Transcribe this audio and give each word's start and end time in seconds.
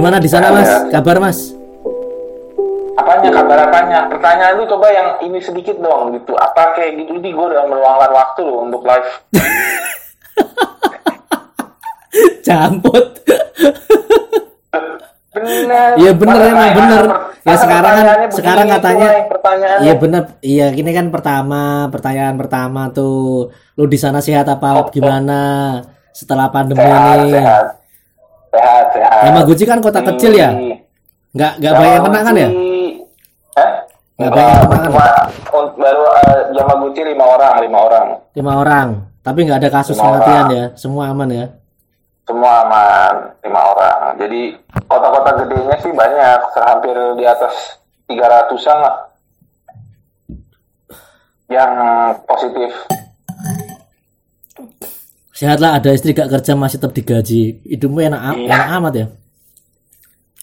Gimana 0.00 0.16
di 0.16 0.32
sana 0.32 0.48
Mas? 0.48 0.88
Kabar 0.88 1.20
Mas? 1.20 1.52
Apanya 2.96 3.28
kabar 3.36 3.68
apanya? 3.68 4.08
Pertanyaan 4.08 4.56
lu 4.56 4.64
coba 4.64 4.88
yang 4.88 5.20
ini 5.20 5.36
sedikit 5.44 5.76
dong 5.76 6.16
gitu. 6.16 6.32
Apa 6.40 6.72
kayak 6.72 7.04
gitu 7.04 7.20
nih 7.20 7.36
gue 7.36 7.46
udah 7.52 7.68
meluangkan 7.68 8.08
waktu 8.08 8.40
loh 8.48 8.64
untuk 8.64 8.80
live. 8.88 9.10
Camput. 12.48 13.06
Bener. 15.30 15.94
Iya 16.00 16.10
bener 16.16 16.40
emang 16.42 16.74
bener. 16.74 17.04
Ya 17.46 17.54
sekarang 17.54 17.94
kan 18.02 18.18
sekarang 18.34 18.66
katanya. 18.66 19.08
Iya 19.84 19.94
bener. 20.00 20.22
Iya 20.42 20.66
gini 20.74 20.90
kan 20.96 21.12
pertama 21.12 21.92
pertanyaan 21.92 22.40
pertama 22.40 22.88
tuh. 22.90 23.52
Lu 23.76 23.84
di 23.84 24.00
sana 24.00 24.24
sehat 24.24 24.48
apa 24.48 24.80
oh. 24.80 24.88
gimana 24.90 25.40
setelah 26.10 26.50
pandemi 26.50 26.82
sehat, 26.82 27.20
ini? 27.20 27.36
sehat. 27.36 27.79
Sehat, 28.50 28.84
sehat. 28.90 29.20
Yamaguchi 29.30 29.64
kan 29.64 29.78
kota 29.78 30.02
kecil 30.02 30.34
ya? 30.34 30.50
Nggak 31.30 31.52
nggak 31.62 31.72
banyak 31.78 31.94
yang 31.94 32.04
kena 32.04 32.20
kan 32.26 32.34
ya? 32.34 32.48
Hah? 33.54 33.70
Nggak 34.18 34.30
banyak 34.34 34.50
yang 34.50 34.62
kena 34.66 34.78
kan? 34.82 34.90
Cuma 34.90 35.06
baru 35.78 36.02
uh, 36.02 36.38
Yamaguchi 36.58 37.02
lima 37.06 37.24
orang, 37.24 37.54
lima 37.62 37.78
orang. 37.78 38.06
Lima 38.34 38.52
orang. 38.58 38.88
Tapi 39.22 39.38
nggak 39.46 39.58
ada 39.62 39.70
kasus 39.70 39.94
kematian 39.94 40.46
ya. 40.50 40.64
Semua 40.74 41.14
aman 41.14 41.30
ya. 41.30 41.46
Semua 42.26 42.52
aman, 42.66 43.14
lima 43.42 43.60
orang. 43.74 44.00
Jadi 44.18 44.54
kota-kota 44.86 45.30
gedenya 45.44 45.76
sih 45.82 45.92
banyak, 45.94 46.40
hampir 46.62 46.96
di 47.18 47.24
atas 47.26 47.54
300-an 48.06 48.78
lah. 48.82 48.96
Yang 51.50 51.72
positif. 52.26 52.72
Sehatlah 55.40 55.80
ada 55.80 55.88
istri 55.96 56.12
gak 56.12 56.28
kerja 56.28 56.52
masih 56.52 56.76
tetap 56.76 56.92
digaji. 56.92 57.64
Hidupmu 57.64 57.96
enak, 58.12 58.20
Iya. 58.44 58.44
enak 58.44 58.68
amat 58.76 58.92
ya. 58.92 59.06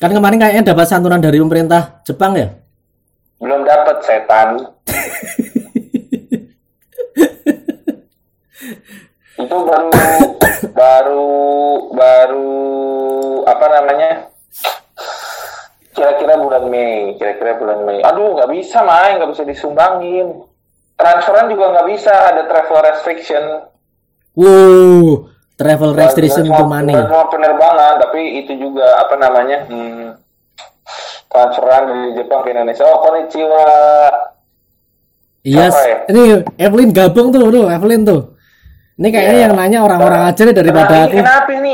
Kan 0.01 0.09
kemarin 0.09 0.41
kayaknya 0.41 0.73
dapat 0.73 0.89
santunan 0.89 1.21
dari 1.21 1.37
pemerintah 1.37 2.01
Jepang 2.01 2.33
ya? 2.33 2.49
Belum 3.37 3.61
dapat 3.61 4.01
setan. 4.01 4.57
itu 9.37 9.53
baru 9.53 9.93
baru 10.73 11.29
baru 11.93 12.49
apa 13.45 13.65
namanya 13.69 14.33
kira-kira 15.93 16.41
bulan 16.41 16.73
Mei 16.73 17.13
kira-kira 17.21 17.61
bulan 17.61 17.85
Mei 17.85 18.01
aduh 18.01 18.33
nggak 18.33 18.49
bisa 18.49 18.81
main 18.81 19.21
nggak 19.21 19.29
bisa 19.37 19.45
disumbangin 19.45 20.41
transferan 20.97 21.53
juga 21.53 21.69
nggak 21.69 21.87
bisa 21.93 22.13
ada 22.33 22.49
travel 22.49 22.81
restriction 22.81 23.43
Wow, 24.37 25.25
travel 25.57 25.91
restriction 25.91 26.45
semua- 26.45 26.69
money. 26.69 26.93
semua 26.93 27.25
penerbangan 27.25 27.97
tapi 27.97 28.21
itu 28.37 28.53
juga 28.55 28.85
apa 29.01 29.17
namanya 29.17 29.65
hmm, 29.65 30.13
transferan 31.27 31.83
dari 31.83 32.09
Jepang 32.13 32.41
ke 32.41 32.53
Indonesia 32.53 32.85
oh 32.85 33.01
konnichiwa 33.01 33.65
Iya, 35.41 35.65
Siapa 35.65 35.81
ya? 35.81 35.97
ini 36.11 36.21
Evelyn 36.55 36.91
gabung 36.91 37.31
tuh, 37.31 37.47
tuh 37.47 37.65
Evelyn 37.65 38.03
tuh. 38.03 38.35
Ini 38.95 39.07
kayaknya 39.07 39.31
Iya. 39.33 39.43
yang 39.47 39.53
nanya 39.55 39.79
orang-orang 39.81 40.21
aja 40.25 40.41
deh 40.43 40.51
daripada 40.51 40.85
Kenapa- 40.91 41.07
aku. 41.07 41.15
Kenapa 41.15 41.49
ini 41.55 41.73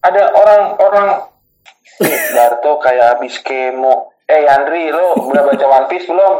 ada 0.00 0.22
orang-orang 0.28 1.08
Eh, 2.02 2.18
Darto 2.34 2.72
kayak 2.76 3.14
habis 3.14 3.38
kemo. 3.38 4.10
Eh 4.24 4.42
Andri, 4.44 4.90
lo 4.90 5.14
udah 5.22 5.44
baca 5.44 5.66
One 5.70 5.86
Piece 5.86 6.04
belum? 6.04 6.34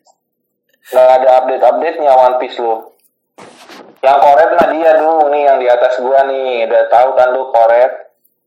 Gak 0.92 1.08
ada 1.12 1.28
update-update-nya 1.38 2.08
One 2.10 2.36
Piece 2.38 2.56
lo. 2.56 2.91
Yang 4.02 4.18
koret 4.18 4.50
mah 4.58 4.68
dia 4.74 4.90
dulu 4.98 5.30
nih 5.30 5.42
yang 5.46 5.58
di 5.62 5.66
atas 5.70 5.94
gua 6.02 6.26
nih. 6.26 6.66
Udah 6.66 6.90
tahu 6.90 7.08
kan 7.14 7.28
lu 7.30 7.54
koret. 7.54 7.92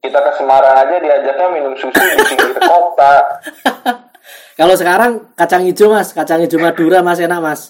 Kita 0.04 0.20
ke 0.22 0.32
Semarang 0.38 0.76
aja 0.76 0.96
diajaknya 1.02 1.48
minum 1.50 1.74
susu 1.74 1.96
di 1.96 2.22
pinggir 2.28 2.60
kota. 2.62 3.42
Kalau 4.60 4.76
sekarang 4.76 5.34
kacang 5.34 5.64
hijau 5.66 5.92
mas, 5.92 6.12
kacang 6.14 6.44
hijau 6.44 6.60
Madura 6.60 7.00
mas 7.02 7.18
enak 7.24 7.40
mas. 7.42 7.62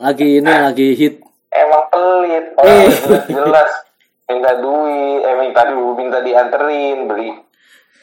Lagi 0.00 0.40
ini 0.40 0.48
lagi 0.48 0.96
hit. 0.96 1.20
Emang 1.50 1.84
pelit. 1.90 2.44
Eh. 2.52 2.56
Orang 2.56 2.88
jelas-jelas 2.96 3.70
minta 4.30 4.52
duit, 4.62 5.20
eh 5.26 5.36
minta 5.36 5.62
dulu, 5.66 5.98
minta 5.98 6.18
dianterin, 6.22 7.10
beli 7.10 7.34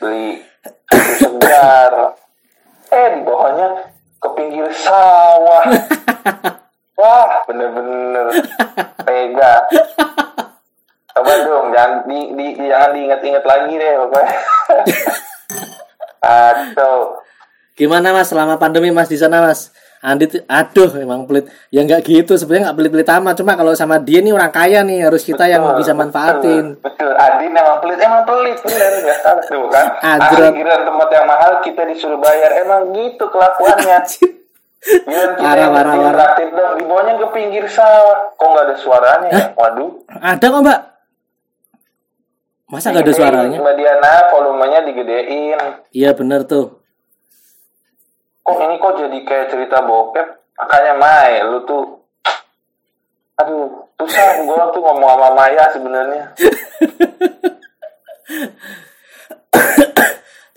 beli 0.02 0.42
susu 0.90 1.38
segar. 1.38 1.94
Eh 2.88 3.08
di 3.12 3.20
bawahnya 3.20 3.92
ke 4.16 4.30
pinggir 4.32 4.72
sawah. 4.72 5.68
Wah, 6.98 7.46
bener-bener 7.46 8.26
tega. 9.06 9.54
Coba 11.14 11.34
dong, 11.46 11.70
jangan 11.74 12.06
di, 12.10 12.20
di, 12.34 12.46
jangan 12.58 12.92
diinget-inget 12.94 13.46
lagi 13.46 13.74
deh 13.74 13.92
pokoknya. 14.02 14.38
Atau 16.26 17.22
Gimana 17.78 18.10
mas 18.10 18.34
selama 18.34 18.58
pandemi 18.58 18.90
mas 18.90 19.06
di 19.06 19.22
sana 19.22 19.38
mas? 19.46 19.70
Andit, 20.02 20.46
aduh 20.50 20.90
emang 20.98 21.30
pelit. 21.30 21.46
Ya 21.70 21.86
nggak 21.86 22.06
gitu 22.06 22.34
sebenarnya 22.34 22.70
nggak 22.70 22.78
pelit-pelit 22.82 23.10
amat. 23.22 23.34
Cuma 23.38 23.54
kalau 23.54 23.78
sama 23.78 24.02
dia 24.02 24.22
nih 24.22 24.34
orang 24.34 24.50
kaya 24.50 24.82
nih 24.82 25.06
harus 25.06 25.22
kita 25.22 25.46
yang 25.46 25.62
bisa 25.78 25.94
manfaatin. 25.94 26.82
Betul, 26.82 26.86
betul. 26.86 27.12
Adin 27.18 27.54
emang 27.54 27.78
pelit, 27.82 28.02
emang 28.02 28.26
pelit 28.26 28.58
bener 28.66 28.92
nggak 29.06 29.20
salah 29.22 29.46
tuh 29.46 29.66
kan. 29.70 29.86
Giliran 30.54 30.82
tempat 30.86 31.10
yang 31.14 31.26
mahal 31.30 31.52
kita 31.62 31.82
disuruh 31.86 32.18
bayar, 32.18 32.62
emang 32.66 32.94
gitu 32.94 33.26
kelakuannya. 33.30 33.98
Parah, 35.38 35.68
parah, 35.70 35.96
parah. 36.00 36.16
gratis 36.16 36.50
dong, 36.56 36.74
di 36.80 36.84
bawahnya 36.88 37.20
ke 37.20 37.28
pinggir 37.36 37.66
sawah, 37.68 38.32
kok 38.36 38.48
nggak 38.48 38.66
ada 38.72 38.76
suaranya? 38.80 39.30
ya? 39.30 39.46
Waduh. 39.56 39.92
Ada 40.08 40.46
kok 40.48 40.62
mbak? 40.64 40.80
Masa 42.68 42.92
nggak 42.92 43.06
ada 43.08 43.14
suaranya? 43.16 43.58
Mbak 43.60 43.76
Diana, 43.80 44.14
volumenya 44.32 44.80
digedein. 44.84 45.60
Iya 45.92 46.12
bener 46.16 46.44
tuh. 46.48 46.84
Kok 48.44 48.60
ini 48.64 48.76
kok 48.80 48.96
jadi 48.96 49.20
kayak 49.28 49.48
cerita 49.52 49.84
bokep? 49.84 50.28
Makanya 50.58 50.94
Mai, 50.96 51.44
lu 51.48 51.64
tuh 51.68 51.98
Aduh, 53.38 53.70
susah 54.02 54.42
gua 54.50 54.74
tuh 54.74 54.82
ngomong 54.82 55.14
sama 55.14 55.30
Maya 55.38 55.70
sebenarnya. 55.70 56.34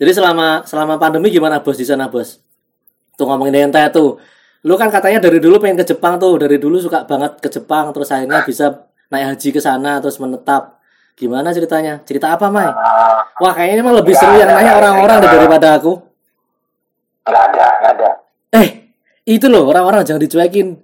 Jadi 0.00 0.16
selama 0.16 0.64
selama 0.64 0.96
pandemi 0.96 1.28
gimana 1.28 1.60
bos 1.60 1.76
di 1.76 1.84
sana 1.84 2.08
bos? 2.08 2.40
Tuh 3.20 3.28
ngomongin 3.28 3.68
ente 3.68 3.84
tuh. 3.92 4.16
Lu 4.64 4.80
kan 4.80 4.88
katanya 4.88 5.20
dari 5.20 5.36
dulu 5.36 5.60
pengen 5.60 5.84
ke 5.84 5.92
Jepang 5.92 6.16
tuh, 6.16 6.40
dari 6.40 6.56
dulu 6.56 6.80
suka 6.80 7.04
banget 7.04 7.36
ke 7.36 7.52
Jepang, 7.52 7.92
terus 7.92 8.08
akhirnya 8.08 8.40
bisa 8.48 8.88
naik 9.12 9.36
haji 9.36 9.48
ke 9.52 9.60
sana, 9.60 10.00
terus 10.00 10.16
menetap. 10.16 10.80
Gimana 11.20 11.52
ceritanya? 11.52 12.00
Cerita 12.08 12.32
apa, 12.32 12.48
Mai? 12.48 12.64
Ah, 12.64 13.20
Wah, 13.44 13.52
kayaknya 13.52 13.84
emang 13.84 14.00
lebih 14.00 14.16
seru 14.16 14.40
yang 14.40 14.48
nanya 14.48 14.72
orang-orang 14.80 15.20
daripada 15.20 15.76
aku. 15.76 16.00
nggak 17.28 17.44
ada, 17.52 17.66
nggak 17.84 17.92
ada. 18.00 18.10
Eh, 18.56 18.68
itu 19.28 19.46
loh 19.52 19.68
orang-orang 19.68 20.00
jangan 20.00 20.24
dicuekin. 20.24 20.80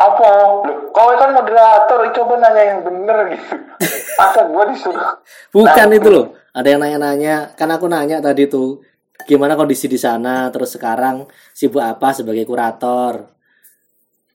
Apa? 0.00 0.24
Loh, 0.64 0.88
kau 0.96 1.12
kan 1.20 1.36
moderator, 1.36 2.00
coba 2.16 2.32
nanya 2.40 2.62
yang 2.64 2.80
bener 2.80 3.36
gitu. 3.36 3.54
Masa 4.20 4.48
gua 4.48 4.64
disuruh? 4.72 5.20
Bukan 5.52 5.86
Nah, 5.92 5.96
itu 6.00 6.08
loh. 6.08 6.26
Ada 6.56 6.68
yang 6.72 6.80
nanya-nanya. 6.80 7.52
Kan 7.60 7.68
aku 7.68 7.86
nanya 7.92 8.24
tadi 8.24 8.48
tuh, 8.48 8.80
gimana 9.24 9.54
kondisi 9.54 9.86
di 9.86 9.96
sana, 9.96 10.48
terus 10.48 10.72
sekarang 10.72 11.24
sibuk 11.50 11.80
apa 11.80 12.12
sebagai 12.12 12.44
kurator? 12.44 13.28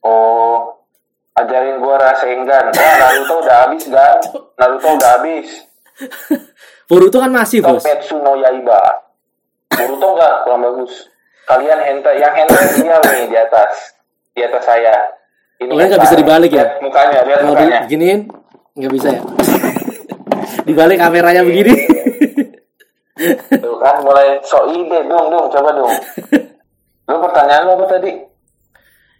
Oh, 0.00 0.82
ajarin 1.34 1.78
gua 1.78 1.98
Rasengan. 1.98 2.70
Wah, 2.70 2.94
Naruto 2.96 3.34
udah 3.40 3.56
habis 3.64 3.84
kan? 3.86 4.16
Naruto 4.54 4.88
udah 4.92 5.10
habis. 5.18 5.48
Boruto 6.88 7.18
kan 7.18 7.32
masih, 7.32 7.58
Bos. 7.60 7.82
Tometsu 7.82 8.20
no 8.20 8.38
Yaiba. 8.38 8.78
Boruto 9.68 10.06
enggak, 10.14 10.34
kurang 10.44 10.62
bagus. 10.62 11.10
Kalian 11.44 11.78
hentai, 11.78 12.18
yang 12.18 12.34
hentai 12.34 12.66
dia 12.76 12.96
nih 13.00 13.24
di 13.26 13.36
atas. 13.36 13.94
Di 14.30 14.42
atas 14.42 14.62
saya. 14.62 14.94
Ini 15.56 15.72
Oh, 15.72 15.78
nggak 15.78 16.02
bisa 16.04 16.14
dibalik 16.14 16.52
ya? 16.52 16.62
Lihat 16.68 16.84
mukanya, 16.84 17.20
lihat 17.24 17.38
mukanya. 17.42 17.78
diginiin 17.88 18.20
nggak 18.76 18.92
bisa 18.92 19.08
ya. 19.08 19.22
Dibalik 20.68 20.98
kameranya 21.00 21.42
begini. 21.42 21.74
Tuh 23.58 23.76
kan 23.78 23.96
mulai 24.02 24.38
so 24.42 24.58
ide 24.68 25.04
dong 25.06 25.26
dong 25.28 25.46
coba 25.48 25.70
dong. 25.72 25.92
Lu 27.08 27.16
pertanyaan 27.22 27.62
lu 27.64 27.72
apa 27.78 27.86
tadi? 27.98 28.12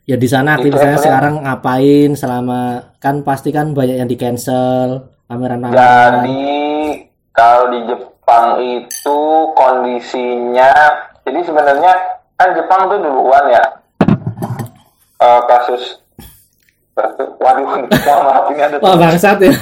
ya 0.07 0.15
di 0.15 0.31
sana 0.31 0.55
aktivitasnya 0.55 1.03
ya? 1.03 1.07
sekarang 1.11 1.35
ngapain 1.43 2.15
selama 2.15 2.95
kan 3.03 3.27
pasti 3.27 3.51
kan 3.51 3.75
banyak 3.75 3.99
yang 3.99 4.07
di 4.07 4.15
cancel 4.15 5.11
pameran-pameran. 5.27 6.23
Jadi 6.23 6.47
kalau 7.35 7.75
di 7.75 7.81
Jepang 7.91 8.47
itu 8.63 9.19
kondisinya 9.55 10.71
jadi 11.27 11.43
sebenarnya 11.43 11.93
kan 12.39 12.55
Jepang 12.55 12.87
tuh 12.87 13.03
duluan 13.03 13.51
ya 13.51 13.65
Eh, 15.17 15.41
kasus 15.49 16.05
waduh 17.41 17.67
maaf 18.25 18.47
ini 18.53 18.61
ada 18.63 18.77
Wah 18.81 18.97
bangsat 18.97 19.37
ya. 19.41 19.53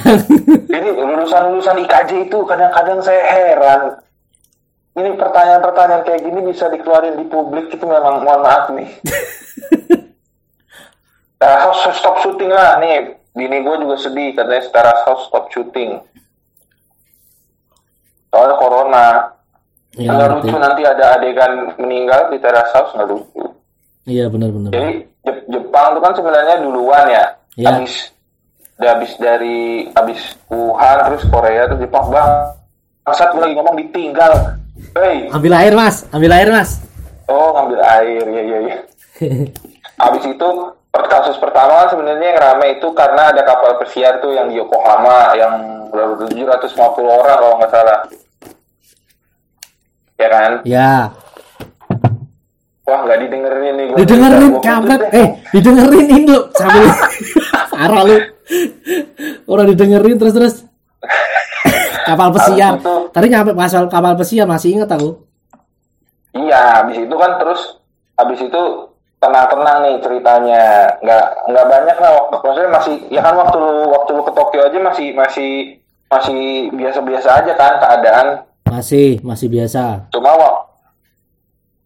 ini 0.71 0.89
lulusan-lulusan 0.93 1.79
IKJ 1.83 2.27
itu 2.27 2.37
kadang-kadang 2.43 2.99
saya 2.99 3.23
heran 3.27 3.81
ini 4.95 5.09
pertanyaan-pertanyaan 5.13 6.03
kayak 6.03 6.21
gini 6.23 6.39
bisa 6.43 6.65
dikeluarin 6.67 7.19
di 7.19 7.25
publik 7.27 7.67
itu 7.69 7.83
memang 7.83 8.23
mohon 8.23 8.41
maaf 8.41 8.71
nih 8.71 8.89
Nah, 11.35 11.61
harus 11.61 11.77
stop 11.93 12.23
syuting 12.23 12.49
lah 12.49 12.79
nih. 12.79 13.11
Bini 13.35 13.61
gue 13.61 13.75
juga 13.77 13.99
sedih 13.99 14.33
katanya 14.33 14.63
secara 14.65 14.91
harus 15.03 15.27
stop 15.27 15.51
syuting. 15.51 15.99
Soalnya 18.31 18.55
corona. 18.55 19.07
Iya, 19.95 20.11
nggak 20.11 20.29
lucu 20.31 20.55
nanti 20.59 20.81
ada 20.83 21.15
adegan 21.15 21.71
meninggal 21.79 22.27
di 22.27 22.35
teras 22.43 22.67
house 22.75 22.91
nggak 22.99 23.15
lucu 23.15 23.47
Iya 24.03 24.27
benar-benar. 24.27 24.75
jadi 24.75 25.07
Jep- 25.23 25.47
Jepang 25.47 25.95
itu 25.95 25.99
kan 26.03 26.13
sebenarnya 26.19 26.55
duluan 26.59 27.05
ya 27.07 27.23
habis 27.63 28.11
udah 28.75 28.91
habis 28.91 29.15
dari 29.15 29.87
habis 29.95 30.19
Wuhan 30.51 30.97
terus 31.07 31.23
Korea 31.31 31.71
terus 31.71 31.79
Jepang 31.79 32.11
bang 32.11 32.31
gue 33.07 33.39
lagi 33.39 33.55
ngomong 33.55 33.75
ditinggal 33.87 34.33
Hei 34.75 35.31
Ambil 35.31 35.53
air 35.55 35.73
mas, 35.73 36.03
ambil 36.11 36.31
air 36.35 36.49
mas. 36.51 36.83
Oh 37.25 37.55
ngambil 37.55 37.79
air 37.81 38.25
ya 38.27 38.43
ya 38.43 38.57
ya 38.61 38.77
Habis 40.03 40.23
itu 40.27 40.47
kasus 40.91 41.39
pertama 41.39 41.87
sebenarnya 41.87 42.35
yang 42.35 42.39
rame 42.39 42.79
itu 42.79 42.87
karena 42.91 43.31
ada 43.31 43.41
kapal 43.43 43.79
pesiar 43.79 44.19
tuh 44.19 44.35
yang 44.35 44.51
di 44.51 44.59
Yokohama 44.59 45.31
yang 45.35 45.53
berapa 45.91 46.27
750 46.27 46.75
orang 47.03 47.37
kalau 47.39 47.55
nggak 47.59 47.71
salah. 47.71 47.99
Ya 50.15 50.27
kan? 50.31 50.51
ya, 50.63 51.11
Wah 52.85 52.99
nggak 53.03 53.19
didengerin 53.27 53.73
nih. 53.75 53.85
gua. 53.91 53.97
didengerin 53.99 54.51
kampret. 54.61 55.01
Eh, 55.11 55.27
didengerin 55.51 56.05
Indo 56.11 56.39
sambil 56.55 56.85
parah 57.71 58.03
lu. 58.03 58.17
Orang 59.47 59.67
didengerin 59.71 60.15
terus 60.19 60.33
terus. 60.35 60.55
kapal 62.05 62.29
pesiar. 62.31 62.71
Itu- 62.77 63.09
Tadi 63.09 63.25
nyampe 63.27 63.51
pasal 63.51 63.83
kapal 63.87 64.13
pesiar 64.15 64.45
masih 64.45 64.69
inget 64.73 64.87
aku. 64.87 65.17
Iya, 66.31 66.83
habis 66.83 66.97
itu 66.99 67.15
kan 67.15 67.39
terus 67.39 67.79
habis 68.13 68.39
itu 68.39 68.61
tenang-tenang 69.17 69.77
nih 69.81 69.95
ceritanya. 69.99 70.63
Nggak 70.99 71.25
nggak 71.49 71.65
banyak 71.65 71.97
lah 71.97 72.11
waktu 72.13 72.35
maksudnya 72.37 72.69
masih 72.69 72.95
ya 73.07 73.21
kan 73.21 73.33
waktu 73.33 73.55
lu 73.55 73.73
waktu 73.89 74.09
lu 74.11 74.21
ke 74.21 74.33
Tokyo 74.33 74.61
aja 74.63 74.79
masih 74.79 75.07
masih 75.11 75.51
masih 76.05 76.41
biasa-biasa 76.71 77.29
aja 77.41 77.51
kan 77.55 77.73
keadaan. 77.79 78.27
Masih, 78.65 79.21
masih 79.21 79.47
biasa. 79.47 80.09
Cuma 80.09 80.33
wak, 80.33 80.55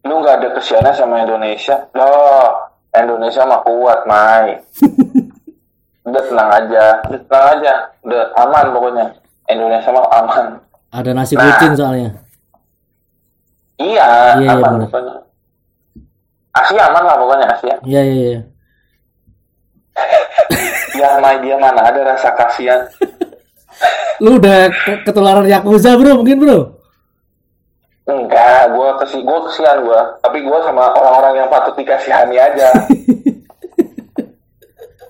lu 0.04 0.16
nggak 0.18 0.36
ada 0.40 0.50
kesianan 0.56 0.96
sama 0.96 1.22
Indonesia. 1.22 1.76
Loh, 1.92 2.56
Indonesia 2.90 3.44
mah 3.44 3.62
kuat, 3.62 4.08
Mai. 4.08 4.58
Udah 6.08 6.24
tenang 6.26 6.50
aja, 6.50 6.84
udah 7.06 7.20
tenang 7.22 7.48
aja, 7.54 7.74
udah 8.02 8.22
aman 8.34 8.66
pokoknya. 8.74 9.06
Indonesia 9.50 9.90
mah 9.90 10.06
aman. 10.14 10.48
Ada 10.90 11.12
nasi 11.12 11.34
Nah. 11.34 11.44
kucing 11.44 11.74
soalnya. 11.74 12.10
Iya, 13.80 14.10
Iya, 14.36 14.40
iya, 14.40 14.50
aman 14.54 14.72
bener. 14.76 14.88
pokoknya. 14.88 15.14
Asia 16.52 16.84
aman 16.86 17.04
lah 17.04 17.16
pokoknya 17.16 17.48
Asia. 17.50 17.76
Iya, 17.82 18.02
iya, 18.04 18.24
iya. 18.28 18.42
Ya, 21.00 21.16
Mai 21.18 21.40
dia 21.40 21.56
mana 21.56 21.80
ada 21.82 22.02
rasa 22.04 22.34
kasihan. 22.34 22.84
Lu 24.24 24.36
udah 24.36 24.68
ke- 24.68 25.02
ketularan 25.06 25.48
Yakuza, 25.48 25.96
Bro, 25.96 26.20
mungkin, 26.20 26.44
Bro? 26.44 26.60
Enggak, 28.04 28.74
gua 28.74 28.98
kesi 29.00 29.22
gua 29.22 29.40
kesian 29.48 29.86
gua, 29.86 30.18
tapi 30.20 30.42
gua 30.42 30.60
sama 30.66 30.92
orang-orang 30.92 31.40
yang 31.40 31.48
patut 31.48 31.78
dikasihani 31.78 32.36
aja. 32.36 32.68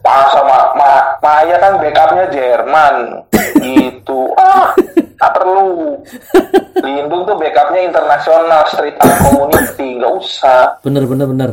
Pak 0.10 0.34
sama 0.34 0.74
Ma, 0.74 0.94
Maya 1.22 1.56
kan 1.62 1.78
backupnya 1.78 2.26
Jerman 2.34 2.96
gitu. 3.62 4.34
Ah, 4.34 4.74
tak 5.16 5.38
perlu. 5.38 6.02
Lindung 6.82 7.30
tuh 7.30 7.38
backupnya 7.38 7.86
internasional 7.86 8.66
street 8.66 8.98
art 8.98 9.22
community, 9.22 10.02
nggak 10.02 10.14
usah. 10.18 10.82
Bener, 10.82 11.06
bener, 11.06 11.30
bener. 11.30 11.50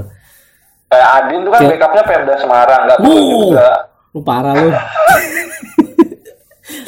Kayak 0.88 1.08
Adin 1.20 1.44
tuh 1.44 1.53
kan 1.53 1.62
backupnya 1.69 2.03
Pemda 2.08 2.35
Semarang, 2.41 2.81
nggak 2.88 2.99
perlu 2.99 3.12
Wow. 3.12 3.41
juga. 3.44 3.69
Lu 4.17 4.20
parah 4.25 4.55
lu. 4.56 4.69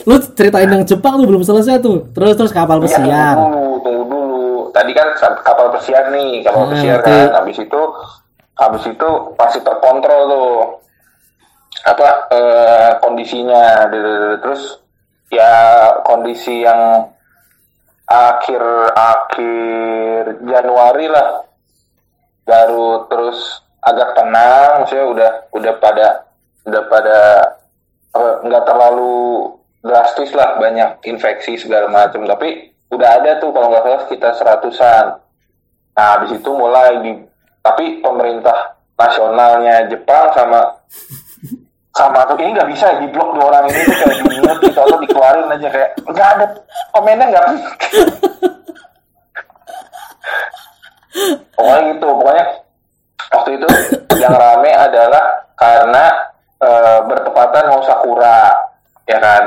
lu 0.08 0.14
ceritain 0.32 0.72
yang 0.72 0.84
Jepang 0.84 1.20
tuh 1.20 1.28
belum 1.28 1.44
selesai 1.44 1.84
tuh. 1.84 2.08
Terus 2.16 2.32
terus 2.32 2.52
kapal 2.56 2.80
Iya, 2.80 2.84
pesiar. 2.88 3.36
tunggu 3.36 3.52
dulu, 3.52 3.76
tunggu 3.84 4.04
dulu. 4.08 4.44
Tadi 4.72 4.92
kan 4.96 5.08
kapal 5.44 5.68
pesiar 5.76 6.08
nih, 6.08 6.40
kapal 6.40 6.64
Ah, 6.64 6.68
pesiar 6.72 6.98
kan. 7.04 7.28
Habis 7.36 7.60
itu, 7.60 7.80
habis 8.56 8.84
itu 8.88 9.08
masih 9.36 9.60
terkontrol 9.60 10.22
tuh 10.24 10.48
apa 11.88 12.08
eh, 12.32 12.90
kondisinya. 13.00 13.88
Terus 14.42 14.62
ya 15.32 15.52
kondisi 16.04 16.64
yang 16.64 17.08
akhir 18.08 18.62
akhir 18.96 20.22
Januari 20.44 21.06
lah. 21.08 21.44
Baru 22.48 23.04
terus 23.12 23.60
agak 23.84 24.16
tenang, 24.16 24.84
maksudnya 24.84 25.06
udah 25.08 25.30
udah 25.52 25.74
pada 25.80 26.06
udah 26.64 26.82
pada 26.88 27.18
apa, 28.16 28.32
nggak 28.44 28.64
terlalu 28.64 29.52
drastis 29.84 30.32
lah 30.32 30.56
banyak 30.58 31.00
infeksi 31.06 31.54
segala 31.54 31.86
macam 31.86 32.26
tapi 32.26 32.74
udah 32.90 33.08
ada 33.20 33.38
tuh 33.38 33.52
kalau 33.52 33.68
nggak 33.72 33.84
salah 33.84 34.00
sekitar 34.08 34.32
seratusan. 34.36 35.06
Nah 35.96 36.06
habis 36.16 36.30
itu 36.36 36.50
mulai 36.52 37.04
di 37.04 37.12
tapi 37.60 38.00
pemerintah 38.00 38.80
nasionalnya 38.96 39.86
Jepang 39.92 40.32
sama 40.32 40.72
sama 41.98 42.22
tuh 42.30 42.38
ini 42.38 42.54
nggak 42.54 42.70
bisa 42.70 42.86
di 43.02 43.10
blok 43.10 43.34
dua 43.34 43.50
orang 43.50 43.66
ini 43.74 43.82
tuh 43.82 43.96
kayak 43.98 44.14
di 44.14 44.22
mute 44.38 44.60
gitu 44.62 44.78
atau 44.78 44.98
dikeluarin 45.02 45.50
aja 45.50 45.68
kayak 45.68 45.90
nggak 46.06 46.28
ada 46.38 46.46
komennya 46.94 47.26
nggak 47.26 47.46
pokoknya 51.58 51.80
gitu 51.90 52.06
pokoknya 52.06 52.46
waktu 53.34 53.50
itu 53.58 53.66
yang 54.22 54.34
rame 54.38 54.70
adalah 54.70 55.24
karena 55.58 56.04
eh, 56.62 56.98
bertepatan 57.02 57.64
mau 57.74 57.82
sakura 57.82 58.68
ya 59.08 59.18
kan? 59.18 59.44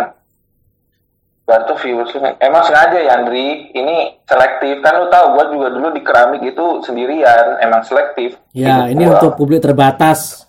Baru 1.46 1.76
virusnya 1.76 2.40
emang 2.40 2.64
sengaja 2.64 2.96
ya 3.02 3.20
Andri? 3.20 3.76
Ini 3.76 4.24
selektif. 4.24 4.80
Kan 4.80 5.04
lu 5.04 5.08
tahu 5.12 5.26
gua 5.36 5.46
juga 5.52 5.68
dulu 5.74 5.88
di 5.92 6.02
keramik 6.02 6.42
itu 6.48 6.66
sendirian 6.86 7.60
emang 7.60 7.84
selektif. 7.84 8.40
Ya, 8.56 8.88
ini 8.88 9.04
gua. 9.04 9.20
untuk 9.20 9.36
publik 9.36 9.60
terbatas. 9.60 10.48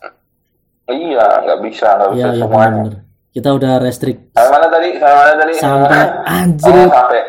Iya 0.88 1.26
nggak 1.40 1.58
bisa 1.60 1.86
nggak 1.92 2.08
bisa 2.10 2.18
Iya, 2.18 2.26
iya 2.28 2.40
semuanya 2.42 2.70
benar. 2.82 2.94
Kita 3.32 3.48
udah 3.50 3.72
restrik. 3.78 4.16
sampai 4.28 4.50
mana 4.50 4.66
tadi 4.68 4.88
sampai 4.94 5.16
mana 5.16 5.32
tadi 5.34 5.52
Sampai 5.56 6.00
anjir. 6.22 6.74
oh, 6.74 6.86
sampai 6.86 7.20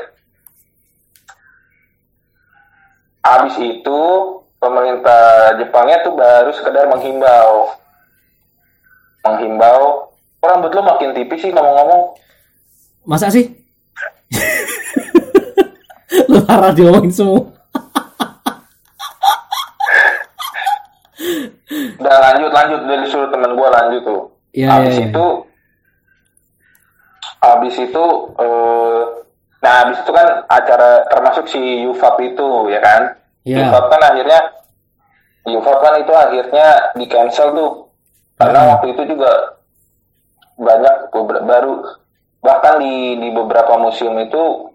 habis 3.24 3.56
itu 3.57 4.00
pemerintah 4.57 5.22
Jepangnya 5.56 5.98
tuh 6.02 6.14
baru 6.14 6.50
sekedar 6.52 6.86
menghimbau 6.88 7.72
menghimbau 9.24 9.81
oh, 10.12 10.44
rambut 10.44 10.69
lu 10.69 10.81
makin 10.81 11.10
tipis 11.14 11.42
sih 11.42 11.50
ngomong-ngomong 11.50 12.02
Masa 13.04 13.28
sih? 13.28 13.52
lu 16.26 16.40
parah 16.42 16.72
diomongin 16.72 17.12
semua. 17.12 17.44
udah 22.00 22.16
lanjut 22.64 22.82
dari 22.88 23.06
suruh 23.06 23.28
temen 23.28 23.52
gua 23.54 23.70
lanjut 23.70 24.02
tuh 24.02 24.22
Iya, 24.54 24.70
habis 24.70 24.96
iya, 24.96 25.02
iya. 25.02 25.10
itu 25.10 25.26
habis 27.42 27.76
itu 27.76 28.06
eh, 28.40 29.02
nah 29.60 29.74
habis 29.84 29.98
itu 30.00 30.12
kan 30.12 30.28
acara 30.48 31.04
termasuk 31.10 31.46
si 31.48 31.60
UFAP 31.84 32.18
itu 32.24 32.48
ya 32.70 32.80
kan 32.80 33.02
Iya. 33.44 33.68
UFAP 33.68 33.86
kan 33.92 34.02
akhirnya 34.02 34.40
UFAP 35.44 35.80
kan 35.80 35.94
itu 36.00 36.14
akhirnya 36.14 36.68
di 36.96 37.06
cancel 37.08 37.48
tuh 37.52 37.72
karena 38.34 38.60
Hmm. 38.64 38.70
waktu 38.76 38.88
itu 38.96 39.04
juga 39.12 39.32
banyak 40.56 40.96
baru 41.44 41.74
bahkan 42.40 42.80
di 42.80 43.18
di 43.18 43.30
beberapa 43.32 43.76
museum 43.76 44.16
itu 44.20 44.70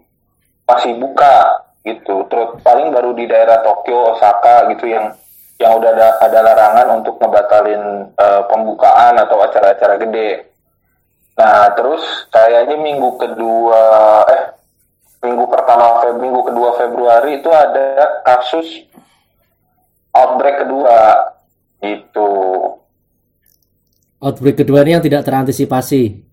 masih 0.65 0.99
buka 0.99 1.65
gitu 1.81 2.27
terus 2.27 2.59
paling 2.61 2.91
baru 2.91 3.15
di 3.15 3.25
daerah 3.25 3.63
Tokyo 3.63 4.13
Osaka 4.13 4.69
gitu 4.69 4.85
yang 4.85 5.15
yang 5.59 5.75
udah 5.75 5.91
ada 5.91 6.07
ada 6.23 6.39
larangan 6.39 6.87
untuk 7.03 7.19
ngebatalin 7.19 8.09
eh, 8.15 8.41
pembukaan 8.47 9.19
atau 9.19 9.37
acara-acara 9.43 9.95
gede 9.99 10.31
nah 11.35 11.71
terus 11.75 12.03
kayaknya 12.31 12.75
minggu 12.75 13.15
kedua 13.15 13.83
eh 14.27 14.43
minggu 15.23 15.45
pertama 15.51 16.03
Feb 16.03 16.19
minggu 16.19 16.41
kedua 16.47 16.69
Februari 16.79 17.39
itu 17.39 17.51
ada 17.51 18.23
kasus 18.23 18.67
outbreak 20.15 20.63
kedua 20.63 21.31
gitu 21.79 22.59
Outbreak 24.19 24.59
kedua 24.59 24.83
ini 24.83 24.99
yang 24.99 25.03
tidak 25.03 25.23
terantisipasi. 25.23 26.27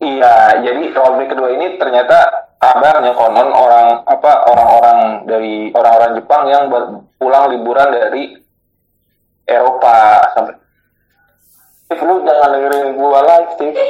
Iya, 0.00 0.56
jadi 0.64 0.88
outbreak 0.96 1.36
kedua 1.36 1.52
ini 1.52 1.76
ternyata 1.76 2.47
kabarnya 2.58 3.14
konon 3.14 3.50
orang 3.54 4.02
apa 4.02 4.32
orang-orang 4.50 4.98
dari 5.30 5.70
orang-orang 5.70 6.12
Jepang 6.18 6.42
yang 6.50 6.64
pulang 7.18 7.44
liburan 7.54 7.88
dari 7.94 8.34
Eropa 9.48 10.26
sampai 10.34 10.54
Steve, 11.88 12.04
lu 12.04 12.20
jangan 12.20 12.52
dengerin 12.52 13.00
gua 13.00 13.24
live, 13.24 13.48
Steve. 13.56 13.80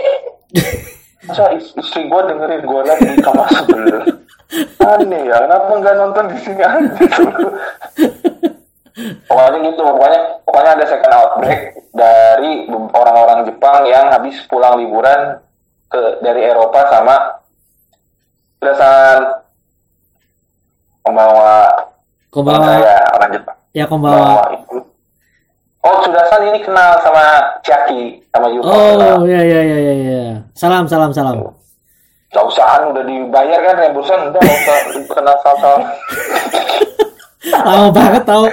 Masa 1.26 1.50
is- 1.58 1.74
istri 1.74 2.06
gua 2.06 2.30
dengerin 2.30 2.62
gua 2.62 2.86
live 2.86 3.02
di 3.02 3.18
kamar 3.18 3.50
sebelah? 3.50 4.06
Aneh 4.86 5.22
ya, 5.26 5.36
kenapa 5.44 5.72
nggak 5.82 5.96
nonton 5.98 6.24
di 6.30 6.38
sini 6.38 6.62
aja? 6.62 7.04
pokoknya 9.26 9.58
gitu, 9.66 9.82
pokoknya 9.82 10.20
pokoknya 10.46 10.70
ada 10.78 10.84
second 10.86 11.14
outbreak 11.18 11.60
dari 11.90 12.70
orang-orang 12.70 13.50
Jepang 13.50 13.82
yang 13.90 14.14
habis 14.14 14.38
pulang 14.46 14.78
liburan 14.78 15.42
ke 15.90 16.22
dari 16.22 16.46
Eropa 16.46 16.86
sama 16.94 17.42
berdasarkan 18.58 19.18
Pembawa 21.00 21.72
Kombawa. 22.28 22.60
saya 22.76 23.00
orang 23.16 23.30
Jepang. 23.32 23.56
Ya 23.72 23.84
kombawa. 23.84 24.44
Oh, 25.80 25.96
Sudasan 26.04 26.42
ini 26.44 26.60
kenal 26.60 27.00
sama 27.00 27.24
Chiaki 27.62 28.20
sama 28.28 28.50
Yuko. 28.50 28.68
Oh, 28.68 29.24
ya 29.24 29.40
ya 29.40 29.60
ya 29.62 29.78
ya 29.78 29.94
ya. 29.96 30.22
Salam 30.52 30.84
salam 30.84 31.08
salam. 31.10 31.48
Gak 32.28 32.44
usahan 32.44 32.92
udah 32.92 33.00
dibayar 33.02 33.56
kan 33.62 33.74
rembursan 33.78 34.20
udah 34.28 34.36
gak 34.36 34.58
usah 34.60 34.78
kenal 35.08 35.36
sama 35.40 35.72
Lama 37.48 37.88
banget 37.88 38.22
tau. 38.26 38.44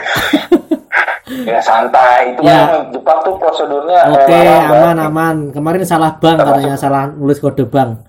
Ya 1.44 1.60
santai 1.60 2.32
itu 2.32 2.40
Ya. 2.40 2.70
kan 2.72 2.96
Jepang 2.96 3.20
tuh 3.20 3.36
prosedurnya 3.36 4.00
Oke, 4.08 4.32
memang 4.32 4.48
lambat. 4.48 4.72
aman 4.72 4.98
aman. 5.02 5.36
Kemarin 5.52 5.84
salah 5.84 6.16
bank 6.16 6.40
katanya 6.40 6.80
salah 6.80 7.12
nulis 7.12 7.44
kode 7.44 7.68
bank. 7.68 8.05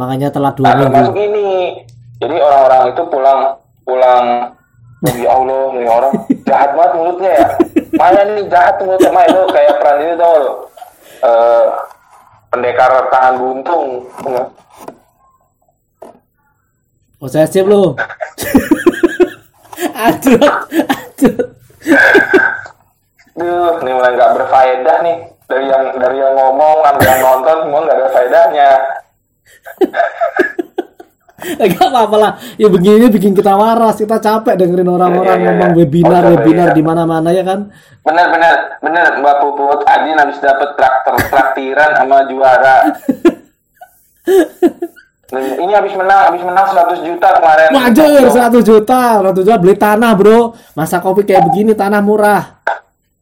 Makanya 0.00 0.32
telat 0.32 0.56
dua 0.56 0.64
Nah, 0.64 0.76
termasuk 0.80 1.12
minggu. 1.12 1.28
ini. 1.28 1.50
Jadi 2.16 2.36
orang-orang 2.40 2.82
itu 2.92 3.02
pulang 3.08 3.40
pulang 3.84 4.26
ya 5.00 5.32
Allah, 5.32 5.64
nih 5.72 5.88
orang 5.88 6.12
jahat 6.44 6.70
banget 6.72 6.92
mulutnya 6.96 7.30
ya. 7.32 7.46
Maya 7.96 8.22
nih 8.28 8.44
jahat 8.48 8.76
mulutnya, 8.80 9.10
Maya 9.12 9.28
lo 9.32 9.48
kayak 9.48 9.74
peran 9.76 9.96
ini 10.00 10.14
tau 10.16 10.34
lo. 10.36 10.52
Eh, 11.20 11.64
pendekar 12.48 12.92
tangan 13.08 13.34
buntung. 13.36 13.86
Oh, 17.16 17.28
saya 17.28 17.44
sip 17.44 17.64
lu. 17.64 17.92
aduh, 20.08 20.40
aduh. 20.88 21.38
Duh, 23.30 23.72
ini 23.80 23.90
mulai 23.92 24.12
nggak 24.12 24.32
berfaedah 24.36 24.96
nih. 25.00 25.16
Dari 25.44 25.66
yang 25.66 25.84
dari 25.96 26.16
yang 26.16 26.36
ngomong 26.36 26.80
sampai 26.80 27.06
yang 27.06 27.20
nonton 27.20 27.56
semua 27.64 27.80
nggak 27.82 27.96
ada 27.96 28.08
faedahnya. 28.12 28.70
Enggak 31.64 31.88
apa-apa 31.88 32.16
lah. 32.20 32.32
Ya 32.60 32.68
begini 32.68 33.08
bikin 33.08 33.32
kita 33.32 33.56
waras. 33.56 33.96
Kita 33.96 34.20
capek 34.20 34.60
dengerin 34.60 34.88
orang-orang 34.92 35.40
iya, 35.40 35.44
iya. 35.44 35.46
ngomong 35.48 35.70
webinar, 35.72 36.22
Oh, 36.28 36.36
webinar 36.36 36.68
iya. 36.72 36.76
di 36.76 36.82
mana-mana 36.84 37.28
ya 37.32 37.42
kan. 37.44 37.72
Bener 38.04 38.26
bener 38.28 38.54
bener 38.80 39.06
Mbak 39.20 39.36
Puput 39.40 39.80
Adin 39.88 40.16
habis 40.20 40.36
dapet 40.40 40.76
traktor 40.76 41.16
traktiran 41.32 41.90
sama 41.96 42.28
juara. 42.28 42.76
Ini 45.30 45.72
habis 45.78 45.94
menang 45.94 46.20
habis 46.26 46.42
menang 46.42 46.66
100 46.74 47.06
juta 47.06 47.28
kemarin. 47.38 47.70
Wajar 47.70 48.50
100 48.50 48.66
juta, 48.66 49.22
100 49.22 49.46
juta 49.46 49.56
beli 49.62 49.78
tanah, 49.78 50.12
Bro. 50.18 50.58
Masa 50.74 50.98
kopi 50.98 51.22
kayak 51.22 51.46
begini 51.46 51.72
tanah 51.78 52.02
murah. 52.02 52.58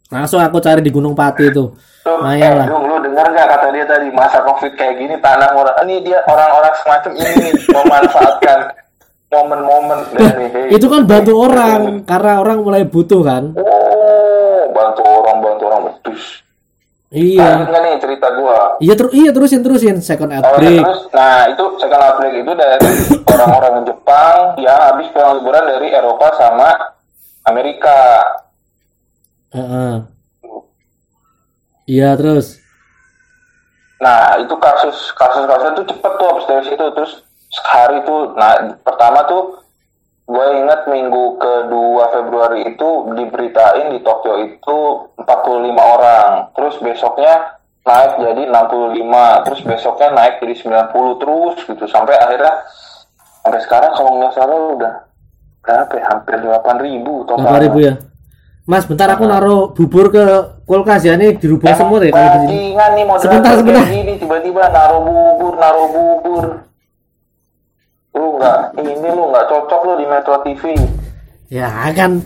Langsung 0.09 0.41
aku 0.41 0.57
cari 0.57 0.81
di 0.81 0.89
Gunung 0.89 1.13
Pati 1.13 1.53
itu. 1.53 1.69
Lumayan 2.09 2.49
eh, 2.49 2.59
lah. 2.65 2.67
Dung, 2.73 2.85
lu 2.89 2.97
denger 3.19 3.35
gak 3.35 3.49
kata 3.51 3.67
dia 3.75 3.85
tadi 3.85 4.07
masa 4.15 4.39
covid 4.47 4.73
kayak 4.79 4.95
gini 5.03 5.19
tanah 5.19 5.51
murah. 5.51 5.75
Ini 5.83 6.07
dia 6.07 6.23
orang-orang 6.31 6.75
semacam 6.79 7.13
ini 7.19 7.51
memanfaatkan 7.67 8.59
momen-momen 9.29 9.99
dari 10.15 10.47
Itu 10.71 10.87
kan 10.87 11.03
bantu 11.03 11.35
orang 11.35 12.07
karena 12.07 12.39
orang 12.39 12.63
mulai 12.63 12.87
butuh 12.87 13.27
kan. 13.27 13.59
Oh, 13.59 14.71
bantu 14.71 15.03
orang, 15.03 15.37
bantu 15.43 15.63
orang 15.67 15.83
betus. 15.91 16.47
Iya. 17.11 17.67
Nggak 17.67 17.81
nih 17.83 17.95
cerita 17.99 18.29
gua? 18.39 18.79
Iya 18.79 18.95
terus 18.95 19.13
iya 19.17 19.31
terusin 19.35 19.65
terusin 19.67 19.97
second 19.99 20.31
Oh, 20.31 20.39
outbreak. 20.39 20.79
terus, 20.79 21.01
nah 21.11 21.49
itu 21.51 21.65
second 21.83 22.03
outbreak 22.05 22.35
itu 22.39 22.53
dari 22.55 22.89
orang-orang 23.27 23.75
Jepang 23.83 24.39
yang 24.63 24.79
habis 24.79 25.09
pulang 25.11 25.43
liburan 25.43 25.65
dari 25.67 25.89
Eropa 25.91 26.27
sama 26.39 26.71
Amerika. 27.49 28.23
Heeh. 29.51 29.95
Iya 31.89 32.13
terus. 32.21 32.61
Nah 33.99 34.39
itu 34.39 34.55
kasus 34.59 35.13
kasus 35.15 35.45
kasus 35.47 35.69
itu 35.75 35.85
cepet 35.95 36.13
tuh 36.19 36.27
habis 36.31 36.47
dari 36.47 36.65
situ. 36.67 36.85
Terus 36.95 37.13
sehari 37.49 38.05
tuh 38.05 38.35
nah 38.37 38.55
pertama 38.85 39.25
tuh 39.27 39.63
gue 40.29 40.47
inget 40.61 40.85
minggu 40.93 41.41
kedua 41.41 42.05
Februari 42.13 42.69
itu 42.69 42.89
diberitain 43.17 43.91
di 43.93 44.01
Tokyo 44.05 44.45
itu 44.45 44.79
45 45.17 45.27
orang. 45.77 46.53
Terus 46.53 46.75
besoknya 46.79 47.59
naik 47.89 48.13
jadi 48.21 48.43
65 48.53 49.45
terus 49.49 49.61
besoknya 49.65 50.09
naik 50.13 50.35
jadi 50.45 50.55
90 50.93 51.21
terus 51.25 51.57
gitu 51.65 51.85
sampai 51.89 52.21
akhirnya 52.21 52.53
sampai 53.41 53.61
sekarang 53.65 53.93
kalau 53.97 54.21
nggak 54.21 54.37
salah 54.37 54.77
udah 54.77 54.95
berapa 55.65 55.93
ya? 55.97 56.05
Hampir 56.13 56.35
8 56.37 56.85
ribu 56.85 57.25
total 57.25 57.65
8000 57.65 57.89
ya. 57.89 57.95
Mas, 58.69 58.85
bentar 58.85 59.09
aku 59.09 59.25
naruh 59.25 59.73
bubur 59.73 60.13
ke 60.13 60.25
kulkas 60.63 61.01
ya 61.01 61.17
nih 61.17 61.41
dirubah 61.41 61.73
semua 61.73 61.99
deh 61.99 62.13
kalau 62.13 62.21
di 62.21 62.39
sini. 62.39 62.45
bajingan 62.53 62.91
nih 62.93 63.05
moderator 63.05 63.25
Sebentar, 63.25 63.53
sebentar. 63.57 63.85
gini 63.89 64.15
tiba-tiba 64.21 64.63
naruh 64.69 65.01
bubur 65.01 65.53
naruh 65.57 65.89
bubur 65.89 66.45
lu 68.13 68.37
nggak 68.37 68.59
ini 68.77 69.09
lu 69.09 69.25
nggak 69.27 69.45
cocok 69.47 69.81
lu 69.83 69.93
di 69.97 70.07
Metro 70.07 70.37
TV 70.43 70.63
Ya 71.49 71.69
kan 71.91 72.21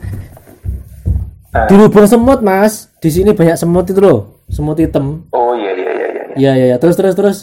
Nah. 1.52 1.68
dirubah 1.68 2.08
semut, 2.08 2.40
Mas. 2.40 2.88
Di 2.96 3.12
sini 3.12 3.30
banyak 3.30 3.60
semut 3.60 3.84
itu 3.84 4.00
loh. 4.00 4.40
Semut 4.48 4.72
hitam. 4.74 5.28
oh 5.30 5.52
iya 5.52 5.70
iya 5.70 5.90
iya 5.92 6.06
iya 6.08 6.22
Iya 6.32 6.52
iya 6.56 6.66
iya. 6.72 6.76
Terus 6.80 6.96
terus 6.96 7.12
terus. 7.12 7.38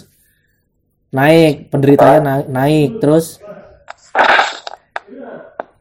Naik, 1.10 1.70
penderitanya 1.70 2.18
naik, 2.20 2.46
naik 2.50 2.90
terus. 2.98 3.38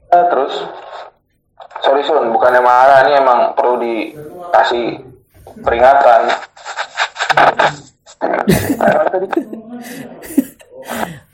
Eh, 0.08 0.24
terus 0.28 0.54
sorry 2.04 2.22
Sun 2.22 2.34
bukannya 2.34 2.60
marah 2.62 3.02
ini 3.06 3.12
emang 3.18 3.40
perlu 3.58 3.74
dikasih 3.82 5.02
peringatan? 5.62 6.20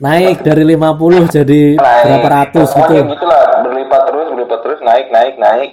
Naik 0.01 0.43
dari 0.43 0.63
50 0.67 1.29
jadi 1.31 1.61
berapa 1.79 2.27
ratus 2.27 2.69
gitu. 2.75 2.93
Gitu 3.07 3.25
lah 3.25 3.63
berlipat 3.63 4.01
terus 4.09 4.27
berlipat 4.33 4.59
terus 4.65 4.79
naik 4.81 5.07
naik 5.13 5.35
naik 5.39 5.69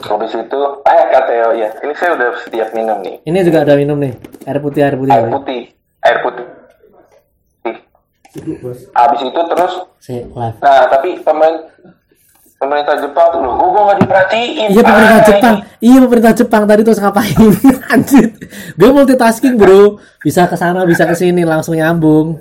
habis 0.00 0.32
itu 0.32 0.60
eh 0.88 1.02
kata 1.12 1.32
ya 1.52 1.68
ini 1.84 1.92
saya 1.92 2.16
udah 2.16 2.32
setiap 2.40 2.72
minum 2.72 3.04
nih 3.04 3.20
Ini 3.28 3.38
juga 3.44 3.68
ada 3.68 3.76
minum 3.76 4.00
nih. 4.00 4.16
Air 4.48 4.58
putih, 4.64 4.80
air 4.80 4.96
putih. 4.96 5.12
air 5.12 5.28
putih 5.28 5.60
air 6.00 6.18
putih 6.24 6.46
habis 8.96 9.20
itu 9.26 9.40
terus 9.44 9.72
nah 10.62 10.88
tapi 10.88 11.20
pemerintah 11.20 11.99
pemerintah 12.60 12.92
Jepang 13.00 13.26
tuh 13.32 13.40
loh 13.40 13.56
gue 13.56 13.80
nggak 13.80 13.98
diperhatiin 14.04 14.68
Iya 14.68 14.82
pemerintah 14.84 15.16
Ah, 15.16 15.24
Jepang. 15.24 15.56
Iya 15.80 15.98
pemerintah 16.04 16.34
Jepang 16.36 16.62
tadi 16.68 16.80
terus 16.84 17.00
ngapain? 17.00 17.36
Anjir. 17.96 18.26
Gue 18.76 18.90
multitasking, 18.92 19.56
Bro. 19.56 19.96
Bisa 20.20 20.44
ke 20.44 20.60
sana, 20.60 20.84
bisa 20.84 21.08
ke 21.08 21.16
sini 21.16 21.40
langsung 21.48 21.72
nyambung. 21.72 22.36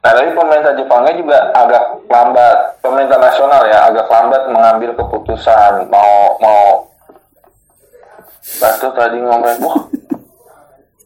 Nah, 0.00 0.12
tapi 0.12 0.32
pemerintah 0.32 0.72
Jepangnya 0.76 1.12
juga 1.12 1.38
agak 1.52 1.84
lambat, 2.08 2.56
pemerintah 2.80 3.18
nasional 3.20 3.62
ya 3.68 3.88
agak 3.88 4.06
lambat 4.08 4.42
mengambil 4.48 4.90
keputusan 4.96 5.88
mau 5.88 6.36
mau. 6.40 6.88
Batu 8.56 8.88
tadi 8.96 9.20
ngomong, 9.20 9.56
wah, 9.60 9.80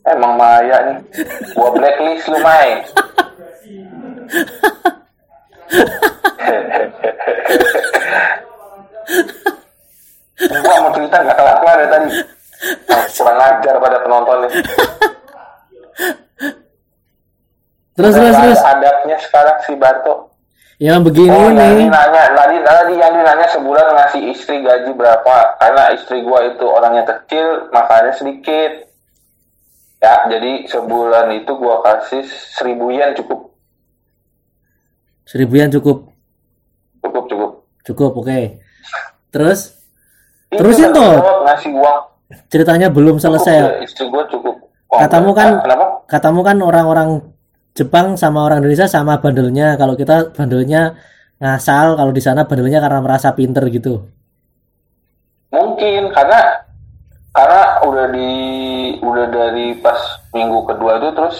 emang 0.06 0.38
Maya 0.38 0.78
nih, 0.86 0.96
gua 1.54 1.74
blacklist 1.74 2.30
lu 2.30 2.38
Mai. 2.38 2.82
gua 10.64 10.76
mau 10.80 10.90
cerita 10.92 11.16
nggak 11.22 11.36
kelar 11.36 11.56
kelar 11.62 11.76
ya 11.78 11.88
tadi. 11.88 12.08
Kurang 13.14 13.38
ajar 13.38 13.74
pada 13.78 13.98
penontonnya. 14.02 14.48
Terus 17.94 18.10
terus 18.18 18.34
terus. 18.34 18.58
ada 18.58 18.74
adabnya 18.74 19.16
sekarang 19.22 19.56
si 19.62 19.72
Barto. 19.78 20.34
Ya 20.82 20.98
begini 20.98 21.30
Oh, 21.30 21.54
nih. 21.54 21.86
Nanya, 21.86 22.34
tadi 22.34 22.58
tadi 22.66 22.94
Yandi 22.98 23.22
nanya 23.22 23.46
sebulan 23.54 23.94
ngasih 23.94 24.34
istri 24.34 24.58
gaji 24.66 24.90
berapa? 24.98 25.54
Karena 25.62 25.94
istri 25.94 26.26
gua 26.26 26.42
itu 26.50 26.66
orangnya 26.66 27.06
kecil, 27.06 27.70
makanya 27.70 28.10
sedikit. 28.18 28.90
Ya, 30.02 30.26
jadi 30.26 30.66
sebulan 30.66 31.30
itu 31.38 31.54
gua 31.54 31.78
kasih 31.86 32.26
seribu 32.58 32.90
yen 32.90 33.14
cukup, 33.14 33.53
Seribuan 35.34 35.66
cukup. 35.68 36.14
cukup 37.02 37.24
cukup. 37.26 37.50
Cukup, 37.82 38.12
oke. 38.14 38.40
Terus 39.28 39.74
Itu 40.46 40.62
Terusin 40.62 40.94
tuh. 40.94 41.18
jawab 41.18 41.38
ngasih 41.44 41.74
uang. 41.74 42.00
ceritanya 42.46 42.86
belum 42.86 43.18
Cukup 43.18 43.42
selesai. 43.42 43.58
ya, 43.58 43.70
istri 43.82 44.06
gua 44.06 44.22
cukup. 44.26 44.54
Oh, 44.88 44.98
Katamu 44.98 45.34
kan- 45.34 45.58
ah, 45.58 45.62
kenapa? 45.66 45.86
Katamu 46.06 46.40
kan 46.40 46.56
orang-orang 46.58 47.08
Jepang 47.74 48.14
sama 48.14 48.46
orang 48.46 48.62
Indonesia 48.62 48.86
sama 48.86 49.18
bandelnya. 49.18 49.74
Kalau 49.74 49.98
kita 49.98 50.30
bandelnya 50.30 50.94
ngasal, 51.36 51.98
kalau 51.98 52.14
di 52.14 52.22
sana 52.22 52.46
bandelnya 52.46 52.78
karena 52.78 53.02
merasa 53.02 53.34
pinter 53.34 53.66
gitu. 53.66 54.06
Mungkin 55.50 56.10
karena 56.10 56.62
karena 57.30 57.62
udah 57.82 58.06
di 58.14 58.30
udah 59.02 59.26
dari 59.26 59.74
pas 59.78 59.98
minggu 60.30 60.62
kedua 60.64 61.02
itu 61.02 61.10
terus 61.12 61.38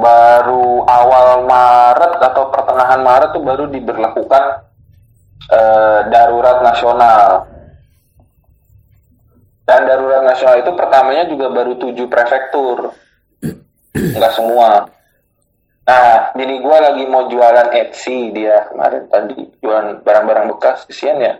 baru 0.00 0.82
awal 0.88 1.44
Maret 1.44 2.18
atau 2.18 2.48
pertengahan 2.48 3.00
Maret 3.04 3.30
tuh 3.36 3.44
baru 3.44 3.68
diberlakukan 3.68 4.44
eh, 5.52 6.00
darurat 6.08 6.64
nasional. 6.64 7.46
Dan 9.68 9.86
darurat 9.86 10.26
nasional 10.26 10.58
itu 10.66 10.72
pertamanya 10.74 11.30
juga 11.30 11.46
baru 11.46 11.78
tujuh 11.78 12.10
prefektur, 12.10 12.90
nggak 13.94 14.34
semua. 14.34 14.90
Nah, 15.86 16.34
jadi 16.34 16.54
gua 16.58 16.90
lagi 16.90 17.06
mau 17.06 17.30
jualan 17.30 17.70
Etsy 17.70 18.34
dia 18.34 18.66
kemarin 18.66 19.06
tadi 19.06 19.38
jualan 19.62 20.02
barang-barang 20.02 20.46
bekas, 20.54 20.90
kesian 20.90 21.22
ya. 21.22 21.38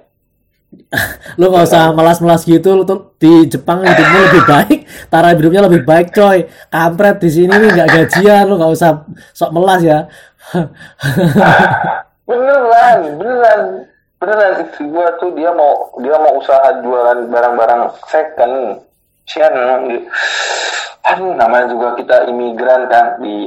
Lu 1.38 1.50
nggak 1.50 1.66
usah 1.66 1.90
melas-melas 1.94 2.46
gitu, 2.46 2.78
lu 2.78 2.86
tuh 2.86 3.14
di 3.18 3.46
Jepang 3.50 3.82
hidupnya 3.82 4.20
lebih 4.30 4.44
baik, 4.46 4.78
taraf 5.10 5.34
hidupnya 5.34 5.62
lebih 5.66 5.82
baik, 5.82 6.14
coy. 6.14 6.46
Kampret 6.70 7.18
di 7.18 7.30
sini 7.30 7.50
nih 7.50 7.70
nggak 7.74 7.90
gajian, 7.90 8.44
lu 8.46 8.54
nggak 8.58 8.72
usah 8.74 9.02
sok 9.34 9.50
melas 9.54 9.80
ya. 9.82 10.06
beneran, 12.28 12.98
beneran, 13.18 13.60
beneran 14.18 14.52
itu 14.66 14.82
gua 14.90 15.10
tuh 15.18 15.30
dia 15.34 15.50
mau 15.54 15.94
dia 16.02 16.16
mau 16.18 16.38
usaha 16.38 16.68
jualan 16.82 17.18
barang-barang 17.30 17.82
second. 18.10 18.54
Dia. 19.30 19.46
Aduh, 21.06 21.38
namanya 21.38 21.70
juga 21.70 21.94
kita 21.94 22.26
imigran 22.26 22.90
kan 22.90 23.22
di 23.22 23.46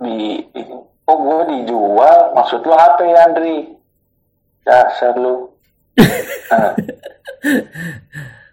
di 0.00 0.40
oh 1.04 1.18
gue 1.20 1.40
dijual 1.52 2.32
maksud 2.32 2.64
lu 2.64 2.72
apa 2.72 3.02
ya 3.04 3.28
Andri 3.28 3.76
dasar 4.64 5.12
lu 5.18 5.49
nah. 5.96 6.72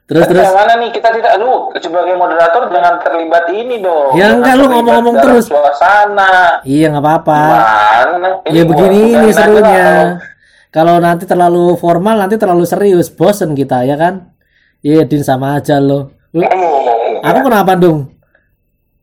Terus 0.07 0.23
Tapi 0.23 0.31
terus. 0.31 0.45
yang 0.45 0.55
mana 0.55 0.73
nih 0.77 0.89
kita 0.89 1.09
tidak 1.11 1.33
lu 1.35 1.51
sebagai 1.75 2.15
moderator 2.15 2.71
jangan 2.71 2.95
terlibat 2.97 3.43
ini 3.51 3.75
dong 3.77 4.15
Ya, 4.15 4.31
enggak, 4.31 4.55
lu 4.55 4.65
ngomong-ngomong 4.65 5.15
terus. 5.19 5.45
suasana 5.45 6.63
Iya 6.63 6.87
nggak 6.89 7.03
apa-apa. 7.03 7.39
Ya 8.47 8.63
begini 8.63 8.99
ini 9.13 9.29
serunya. 9.29 10.15
Kalau 10.69 10.95
nanti 10.97 11.27
terlalu 11.27 11.75
formal 11.75 12.15
nanti 12.17 12.35
terlalu 12.35 12.63
serius, 12.63 13.09
bosen 13.09 13.51
kita 13.51 13.83
ya 13.83 13.95
kan? 13.95 14.31
Iya 14.79 15.03
Din 15.03 15.19
sama 15.21 15.59
aja 15.59 15.75
lo. 15.77 16.15
Lu- 16.31 16.43
kalau- 16.43 17.19
Aku 17.19 17.39
kenapa 17.43 17.75
dong? 17.75 18.07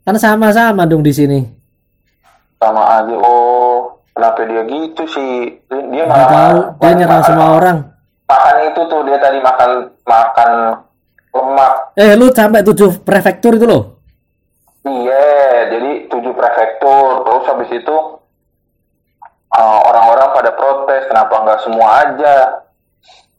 Kan 0.00 0.16
sama-sama 0.16 0.84
dong 0.84 1.00
di 1.00 1.12
sini. 1.12 1.40
sama 2.54 2.80
aja 2.96 3.12
oh 3.12 3.92
kenapa 4.10 4.40
dia 4.42 4.64
gitu 4.64 5.04
sih 5.04 5.52
dia 5.68 6.08
Nggak 6.08 6.26
tahu, 6.26 6.56
dia 6.80 6.90
nyerang 6.94 7.20
semua 7.22 7.48
orang. 7.52 7.78
Makan 8.24 8.56
itu 8.72 8.80
tuh 8.88 9.00
dia 9.04 9.18
tadi 9.20 9.38
makan 9.40 9.70
makan 10.08 10.50
lemak 11.34 11.72
Eh 11.98 12.14
lu 12.14 12.30
sampai 12.30 12.62
tujuh 12.62 13.02
prefektur 13.02 13.58
itu 13.58 13.66
loh. 13.66 13.98
Iya, 14.84 15.72
jadi 15.72 16.12
tujuh 16.12 16.32
prefektur. 16.36 17.24
Terus 17.24 17.44
habis 17.48 17.70
itu 17.72 17.96
uh, 19.50 19.80
orang-orang 19.88 20.28
pada 20.36 20.50
protes, 20.52 21.08
kenapa 21.08 21.34
nggak 21.40 21.60
semua 21.64 21.88
aja? 22.04 22.36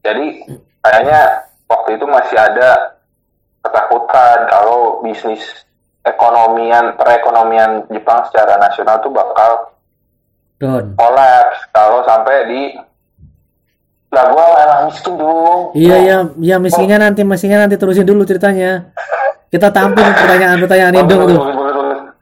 Jadi 0.01 0.41
kayaknya 0.81 1.21
waktu 1.69 1.97
itu 1.97 2.05
masih 2.09 2.37
ada 2.37 2.97
ketakutan 3.61 4.37
kalau 4.49 5.01
bisnis 5.01 5.41
ekonomian 6.05 6.93
perekonomian 6.93 7.89
Jepang 7.89 8.21
secara 8.29 8.61
nasional 8.61 9.01
tuh 9.01 9.09
bakal 9.09 9.73
Don. 10.61 10.93
kolaps 10.93 11.59
kalau 11.73 12.05
sampai 12.05 12.45
di 12.45 12.61
lah 14.15 14.31
gua 14.31 14.45
emang 14.63 14.81
miskin 14.87 15.13
dong. 15.19 15.75
Iya 15.75 15.95
iya 15.99 16.17
iya 16.39 16.55
miskinnya 16.55 16.97
nanti 16.97 17.21
miskinnya 17.21 17.67
nanti 17.67 17.75
terusin 17.75 18.07
dulu 18.07 18.23
ceritanya. 18.23 18.87
Kita 19.51 19.67
tampung 19.69 20.07
pertanyaan-pertanyaan 20.07 20.95
Indung 20.95 21.27
tuh. 21.27 21.39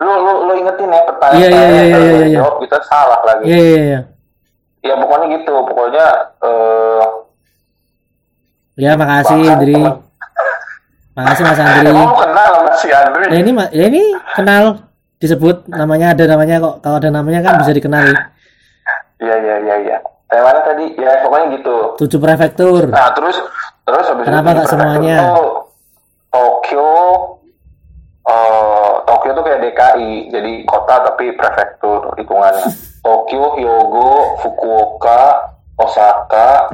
Lu, 0.04 0.14
lu, 0.20 0.34
lu 0.50 0.54
ingetin 0.58 0.90
ya 0.90 1.02
pertanyaan 1.06 1.40
Iya, 1.40 1.48
iya, 1.48 1.66
iya, 1.70 1.84
iya, 1.86 2.26
iya. 2.28 2.40
jawab 2.42 2.58
kita 2.60 2.78
salah 2.84 3.20
lagi. 3.24 3.44
Iya 3.46 3.58
iya 3.62 3.82
iya. 3.86 4.00
Ya 4.84 4.94
pokoknya 5.00 5.26
gitu, 5.38 5.54
pokoknya 5.64 6.06
eh 6.44 7.04
Ya 8.74 8.98
makasih 8.98 9.38
temen- 9.54 10.02
Makasih 11.14 11.44
Mas 11.46 11.62
Andri. 11.62 11.94
Lu 11.94 12.10
kenal 12.18 12.48
sama 12.58 12.72
si 12.74 12.88
Andri? 12.90 13.26
Ya 13.30 13.38
ini 13.38 13.52
ya 13.70 13.86
ini 13.86 14.02
kenal 14.34 14.64
disebut 15.22 15.70
namanya 15.70 16.18
ada 16.18 16.26
namanya 16.26 16.58
kok 16.58 16.76
kalau 16.82 16.98
ada 16.98 17.14
namanya 17.14 17.46
kan 17.46 17.62
bisa 17.62 17.70
dikenali. 17.70 18.12
Iya 19.22 19.36
iya 19.40 19.56
iya 19.62 19.76
iya. 19.78 19.98
Mana 20.36 20.60
tadi? 20.64 20.86
Ya 20.96 21.22
pokoknya 21.22 21.48
gitu. 21.54 21.76
Tujuh 22.00 22.18
prefektur. 22.18 22.82
Nah 22.88 23.12
terus 23.12 23.38
terus 23.84 24.06
habis 24.08 24.26
Kenapa 24.26 24.50
prefektur 24.56 24.72
semuanya? 24.72 25.18
tuh, 25.20 25.50
Tokyo 26.30 26.90
eh 28.24 28.94
Tokyo 29.04 29.32
tuh 29.36 29.44
kayak 29.44 29.60
DKI, 29.62 30.12
jadi 30.32 30.52
kota 30.64 30.96
tapi 31.04 31.36
prefektur 31.36 32.16
hitungannya. 32.16 32.66
Tokyo, 33.06 33.60
Hyogo, 33.60 34.40
Fukuoka, 34.40 35.52
Osaka, 35.76 36.72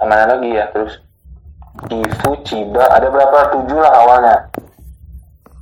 mana 0.00 0.24
lagi 0.26 0.56
ya 0.56 0.64
terus 0.72 0.96
Gifu, 1.84 2.32
Chiba, 2.42 2.88
ada 2.88 3.06
berapa 3.06 3.52
tujuh 3.52 3.76
lah 3.76 3.92
awalnya. 3.94 4.36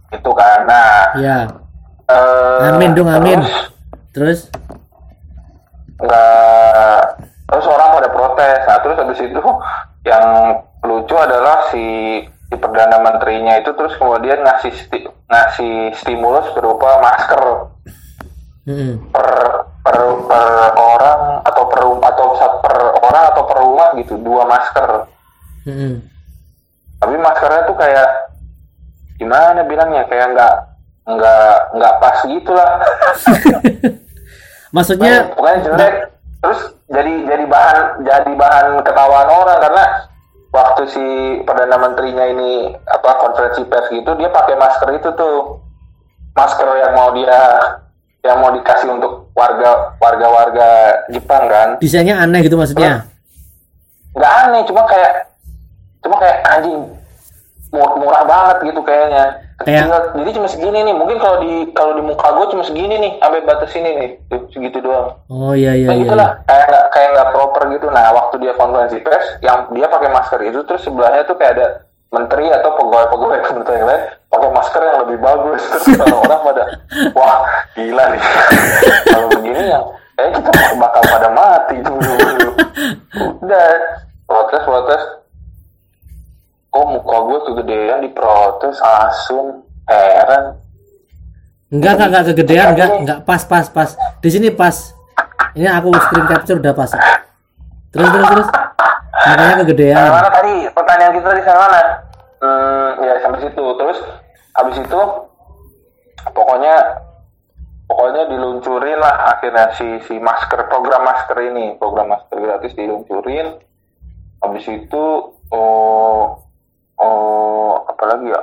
Itu 0.09 0.30
kan. 0.32 0.64
Nah, 0.64 1.18
Ya. 1.18 1.50
eh, 2.06 2.70
Amin 2.70 2.94
dong 2.94 3.11
amin. 3.11 3.42
terus 3.42 3.59
Terus 4.14 4.40
nggak 5.96 7.00
terus 7.46 7.66
orang 7.66 7.88
pada 7.96 8.09
protes. 8.12 8.61
Nah 8.68 8.78
terus 8.85 8.96
habis 9.00 9.20
itu 9.22 9.40
yang 10.04 10.26
lucu 10.85 11.14
adalah 11.16 11.66
si 11.72 11.85
si 12.46 12.54
perdana 12.54 13.02
menterinya 13.02 13.59
itu 13.59 13.74
terus 13.74 13.96
kemudian 13.98 14.44
ngasih 14.44 14.70
sti- 14.70 15.11
ngasih 15.26 15.94
stimulus 15.98 16.46
berupa 16.54 17.00
masker. 17.02 17.72
Mm-mm. 18.66 18.98
per 19.14 19.30
per 19.87 19.98
per 20.26 20.46
orang 20.74 21.38
atau 21.46 21.70
per 21.70 21.82
atau 21.87 22.26
per 22.59 22.76
orang 22.98 23.24
atau 23.30 23.42
per 23.46 23.59
rumah 23.62 23.88
gitu 23.94 24.18
dua 24.18 24.42
masker. 24.42 25.06
Mm-mm. 25.70 26.02
tapi 26.98 27.14
maskernya 27.22 27.62
tuh 27.70 27.78
kayak 27.78 28.09
gimana 29.22 29.62
bilangnya? 29.62 30.02
Kayak 30.11 30.35
nggak 30.35 30.54
nggak 31.06 31.54
nggak 31.78 31.94
pas 32.02 32.18
gitu 32.26 32.50
Maksudnya 34.77 35.33
pokoknya 35.33 35.59
jelek. 35.65 35.93
terus 36.37 36.61
jadi 36.87 37.12
jadi 37.27 37.45
bahan 37.49 37.79
jadi 38.05 38.33
bahan 38.37 38.67
ketawaan 38.85 39.29
orang 39.31 39.59
karena 39.59 39.85
waktu 40.53 40.83
si 40.87 41.05
perdana 41.43 41.77
menterinya 41.77 42.25
ini 42.27 42.53
apa 42.85 43.11
konferensi 43.19 43.65
pers 43.65 43.89
gitu 43.89 44.12
dia 44.15 44.29
pakai 44.29 44.55
masker 44.55 44.93
itu 44.95 45.09
tuh. 45.15 45.65
Masker 46.33 46.69
yang 46.77 46.93
mau 46.93 47.09
dia 47.11 47.41
yang 48.21 48.37
mau 48.39 48.53
dikasih 48.53 48.91
untuk 48.91 49.33
warga 49.33 49.97
warga 49.97 50.27
warga 50.29 50.69
Jepang 51.09 51.49
kan. 51.49 51.69
Desainnya 51.81 52.21
aneh 52.21 52.45
gitu 52.45 52.55
maksudnya. 52.55 53.09
nggak 54.12 54.33
aneh 54.45 54.61
cuma 54.65 54.85
kayak 54.85 55.12
cuma 56.01 56.17
kayak 56.17 56.41
anjing 56.47 56.89
mu- 57.69 57.97
murah 57.97 58.25
banget 58.25 58.57
gitu 58.65 58.81
kayaknya 58.81 59.29
Kayak- 59.57 60.12
jadi 60.12 60.31
cuma 60.33 60.47
segini 60.47 60.79
nih. 60.83 60.92
Mungkin 60.92 61.16
kalau 61.16 61.40
di 61.40 61.53
kalau 61.73 61.92
di 61.92 62.05
muka 62.05 62.29
gue 62.29 62.47
cuma 62.51 62.61
segini 62.61 62.92
nih 62.95 63.12
sampai 63.16 63.40
batas 63.40 63.73
ini 63.73 63.90
nih. 63.95 64.11
Segitu 64.51 64.79
doang. 64.81 65.16
Oh 65.27 65.53
iya 65.53 65.73
iya 65.73 65.88
Nah, 65.88 65.97
iya. 65.97 66.05
gitulah. 66.05 66.31
kayak 66.45 66.64
nggak 66.66 66.85
kayak 66.90 67.09
nggak 67.11 67.31
proper 67.31 67.62
gitu. 67.71 67.87
Nah 67.88 68.05
waktu 68.12 68.35
dia 68.38 68.53
konferensi 68.53 69.01
pers 69.01 69.27
yang 69.40 69.64
dia 69.71 69.87
pakai 69.87 70.11
masker 70.11 70.40
itu 70.42 70.61
terus 70.62 70.83
sebelahnya 70.83 71.25
tuh 71.25 71.35
kayak 71.35 71.57
ada 71.57 71.66
menteri 72.07 72.49
atau 72.49 72.71
pegawai-pegawai 72.77 73.40
kementerian 73.49 73.85
lain 73.85 74.03
pakai 74.29 74.51
masker 74.51 74.83
yang 74.83 74.99
lebih 75.03 75.19
bagus. 75.19 75.61
Terus 75.64 75.87
orang-orang 76.05 76.40
pada 76.45 76.62
wah 77.12 77.38
gila 77.73 78.05
nih. 78.12 78.23
Kalau 79.09 79.27
begini 79.33 79.62
yang 79.66 79.85
kayak 80.14 80.31
kita 80.35 80.51
bakal 80.77 81.03
pada 81.07 81.29
mati 81.31 81.77
dulu 81.81 82.12
udah 83.40 83.69
protes 84.27 84.62
protes 84.64 85.03
kegedean 87.57 88.05
diprotes 88.05 88.77
asun 88.85 89.64
heran 89.88 90.61
Enggak 91.66 91.99
enggak 91.99 92.09
enggak 92.09 92.25
kegedean 92.31 92.66
enggak 92.79 92.90
enggak 93.03 93.19
pas 93.27 93.42
pas 93.42 93.66
pas. 93.66 93.90
Di 94.23 94.31
sini 94.31 94.55
pas. 94.55 94.95
Ini 95.59 95.66
aku 95.66 95.90
screen 95.99 96.27
capture 96.31 96.62
udah 96.62 96.75
pas. 96.79 96.95
Terus 97.90 98.09
terus 98.14 98.29
terus. 98.31 98.49
Makanya 99.27 99.55
kegedean. 99.66 100.07
mana 100.07 100.31
tadi 100.31 100.55
pertanyaan 100.71 101.12
kita 101.19 101.29
di 101.35 101.42
sana 101.42 101.59
mana? 101.66 101.83
Hmm, 102.38 102.88
ya 103.03 103.14
sampai 103.19 103.40
situ. 103.42 103.64
Terus 103.66 103.99
habis 104.55 104.77
itu 104.79 105.01
pokoknya 106.31 106.75
pokoknya 107.90 108.23
diluncurin 108.31 108.99
lah 109.03 109.35
akhirnya 109.35 109.75
si 109.75 109.99
si 110.07 110.23
masker 110.23 110.71
program 110.71 111.03
masker 111.03 111.51
ini 111.51 111.75
program 111.83 112.14
masker 112.14 112.38
gratis 112.38 112.79
diluncurin. 112.79 113.59
Habis 114.38 114.71
itu 114.71 115.05
oh 115.51 116.47
oh 117.03 117.36
apa 117.96 118.04
lagi 118.12 118.28
ya? 118.28 118.42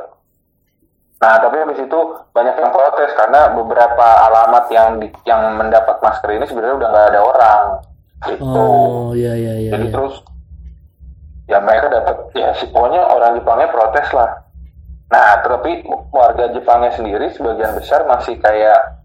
Nah 1.23 1.39
tapi 1.39 1.55
habis 1.61 1.79
itu 1.79 1.99
banyak 2.35 2.55
yang 2.59 2.71
protes 2.73 3.13
karena 3.15 3.53
beberapa 3.55 4.07
alamat 4.27 4.65
yang 4.73 4.99
di, 4.99 5.07
yang 5.23 5.55
mendapat 5.55 6.01
masker 6.03 6.35
ini 6.35 6.49
sebenarnya 6.49 6.75
udah 6.83 6.89
nggak 6.89 7.07
ada 7.13 7.21
orang. 7.21 7.61
Gitu. 8.27 8.43
Oh 8.43 9.15
iya 9.15 9.37
iya 9.37 9.53
iya. 9.61 9.71
Jadi 9.77 9.87
iya. 9.87 9.93
terus 9.93 10.15
ya 11.47 11.63
mereka 11.63 11.87
dapat 11.87 12.17
ya 12.35 12.49
si 12.57 12.67
pokoknya 12.67 13.07
orang 13.07 13.39
Jepangnya 13.39 13.69
protes 13.71 14.09
lah. 14.11 14.31
Nah 15.13 15.39
tapi 15.45 15.85
warga 16.11 16.51
Jepangnya 16.51 16.91
sendiri 16.91 17.31
sebagian 17.31 17.71
besar 17.77 18.03
masih 18.03 18.35
kayak 18.41 18.99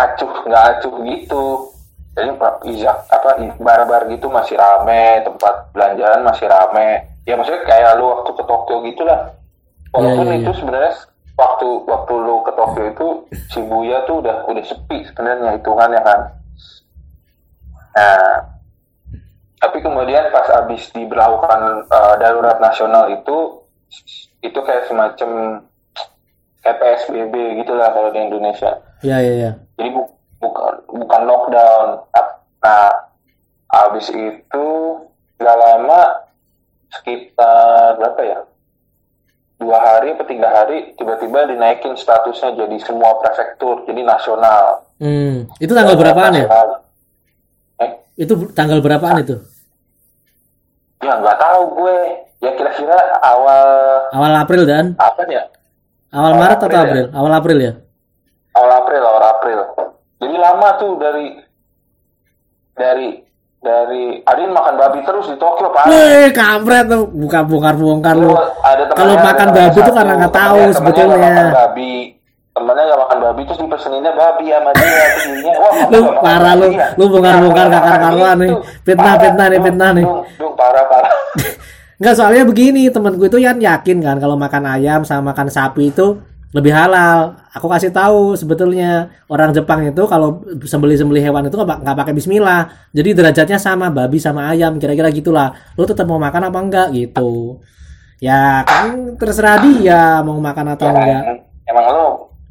acuh 0.00 0.32
nggak 0.48 0.64
acuh 0.78 0.94
gitu. 1.04 1.46
Jadi 2.14 2.30
izak 2.70 3.10
apa 3.10 3.42
bar-bar 3.58 4.06
gitu 4.06 4.30
masih 4.30 4.54
rame, 4.54 5.26
tempat 5.26 5.74
belanjaan 5.74 6.22
masih 6.22 6.46
rame. 6.46 7.13
Ya 7.24 7.34
maksudnya 7.34 7.64
kayak 7.64 7.96
lu 7.96 8.04
waktu 8.10 8.30
ke 8.32 8.44
Tokyo 8.44 8.76
gitulah. 8.84 9.20
Walaupun 9.90 10.26
Iya, 10.26 10.32
iya, 10.34 10.40
itu 10.42 10.50
iya. 10.50 10.58
sebenarnya 10.58 10.92
waktu 11.34 11.66
waktu 11.86 12.12
lu 12.14 12.36
ke 12.42 12.52
Tokyo 12.52 12.84
itu 12.86 13.06
Shibuya 13.48 14.04
tuh 14.04 14.20
udah 14.20 14.36
udah 14.44 14.64
sepi 14.64 14.98
sebenarnya 15.06 15.56
hitungannya 15.56 16.00
kan. 16.02 16.20
Nah, 17.94 18.36
tapi 19.56 19.78
kemudian 19.80 20.28
pas 20.28 20.44
habis 20.50 20.90
diberlakukan 20.90 21.60
uh, 21.88 22.14
darurat 22.18 22.58
nasional 22.58 23.08
itu 23.08 23.62
itu 24.42 24.58
kayak 24.60 24.84
semacam 24.84 25.62
kayak 26.60 26.76
PSBB 26.76 27.34
gitulah 27.62 27.88
kalau 27.88 28.10
di 28.10 28.20
Indonesia. 28.20 28.76
Iya 29.00 29.16
iya 29.22 29.32
iya. 29.38 29.50
Jadi 29.78 29.88
bu- 29.94 30.12
bukan 30.42 30.74
bukan 30.90 31.20
lockdown. 31.24 31.88
Nah, 32.60 32.90
habis 33.70 34.10
itu 34.10 34.66
nggak 35.38 35.56
lama 35.56 36.00
sekitar 36.98 37.98
berapa 37.98 38.20
ya? 38.22 38.38
Dua 39.54 39.78
hari 39.78 40.12
atau 40.12 40.26
tiga 40.26 40.50
hari 40.50 40.92
tiba-tiba 40.98 41.46
dinaikin 41.46 41.94
statusnya 41.94 42.58
jadi 42.58 42.76
semua 42.82 43.16
prefektur, 43.22 43.86
jadi 43.86 44.02
nasional. 44.02 44.82
Hmm, 44.98 45.46
itu 45.56 45.72
tanggal 45.72 45.94
berapaan 45.94 46.32
ya? 46.34 46.46
Eh, 47.80 47.90
Itu 48.18 48.34
tanggal 48.52 48.78
berapaan 48.78 49.22
itu? 49.22 49.38
ya 51.00 51.20
nggak 51.20 51.36
tahu 51.36 51.62
gue. 51.80 51.98
Ya 52.44 52.52
kira-kira 52.56 52.96
awal 53.24 53.64
Awal 54.12 54.32
April 54.36 54.62
dan 54.68 54.92
apa 55.00 55.24
ya? 55.24 55.48
awal 56.12 56.32
Awal 56.32 56.40
Maret 56.44 56.58
atau 56.60 56.76
April 56.76 56.96
ya? 57.00 57.08
Awal 57.16 57.32
April 57.32 57.58
ya? 57.60 57.72
awal 58.54 58.70
April 58.84 59.02
awal 59.02 59.24
April 59.34 59.58
jadi 60.22 60.36
lama 60.38 60.68
tuh 60.78 60.92
dari 60.96 61.26
dari 62.74 63.08
dari 63.64 64.20
Adin 64.22 64.50
makan 64.50 64.74
babi 64.76 65.00
terus 65.00 65.24
di 65.24 65.36
Tokyo 65.36 65.72
pak 65.72 65.84
Wih, 65.86 66.28
kampret 66.30 66.84
tuh, 66.84 67.08
buka 67.08 67.40
bongkar 67.40 67.74
bongkar 67.74 68.14
lu. 68.14 68.28
temennya 68.28 68.92
Kalau 68.92 69.14
makan 69.16 69.32
temennya 69.48 69.64
babi 69.66 69.78
tuh 69.80 69.94
karena 69.94 70.12
nggak 70.14 70.34
tahu 70.34 70.44
temennya- 70.54 70.68
temennya 70.68 70.76
sebetulnya. 70.76 71.16
nggak 71.16 71.32
makan 71.34 71.48
babi 71.50 71.92
temennya 72.54 72.84
nggak 72.84 73.00
makan 73.00 73.18
babi 73.20 73.40
terus 73.42 73.58
dipeseninnya 73.58 74.12
babi 74.14 74.44
sama 74.46 74.70
dia 74.70 75.04
terus 75.16 75.56
wah 75.56 75.72
Lu 75.88 76.00
parah 76.20 76.54
lu, 76.54 76.62
babi 76.62 76.76
ya? 76.76 76.86
lu 76.94 77.04
bongkar-bongkar 77.08 77.64
Nah, 77.64 77.72
gak 77.72 77.82
makan 77.82 78.00
karuan 78.04 78.36
nih. 78.36 78.50
Fitnah, 78.82 79.14
fitnah 79.18 79.46
nih, 79.48 79.60
fitnah 79.60 79.90
nih. 79.90 80.04
Dung, 80.36 80.52
parah 80.54 80.84
parah 80.86 81.12
Enggak 81.98 82.14
soalnya 82.14 82.44
begini, 82.44 82.82
temanku 82.88 83.24
itu 83.24 83.38
yang 83.38 83.56
yakin 83.56 83.98
kan 83.98 84.16
kalau 84.18 84.34
makan 84.34 84.66
ayam 84.68 85.00
sama 85.02 85.30
makan 85.30 85.48
sapi 85.48 85.88
itu 85.88 86.18
lebih 86.54 86.70
halal. 86.70 87.34
Aku 87.50 87.66
kasih 87.66 87.90
tahu 87.90 88.38
sebetulnya 88.38 89.10
orang 89.26 89.50
Jepang 89.50 89.82
itu 89.82 90.02
kalau 90.06 90.38
sembelih-sembelih 90.62 91.26
hewan 91.26 91.50
itu 91.50 91.58
nggak 91.58 91.96
pakai 91.98 92.14
bismillah. 92.14 92.70
Jadi 92.94 93.10
derajatnya 93.10 93.58
sama 93.58 93.90
babi 93.90 94.22
sama 94.22 94.54
ayam, 94.54 94.78
kira-kira 94.78 95.10
gitulah. 95.10 95.50
Lu 95.74 95.82
tetap 95.82 96.06
mau 96.06 96.22
makan 96.22 96.54
apa 96.54 96.58
enggak 96.62 96.88
gitu. 96.94 97.58
Ya 98.22 98.62
kan 98.62 99.18
terserah 99.18 99.58
dia 99.66 100.22
mau 100.22 100.38
makan 100.38 100.78
atau 100.78 100.94
enggak. 100.94 101.42
emang 101.66 101.86
lu 101.90 102.06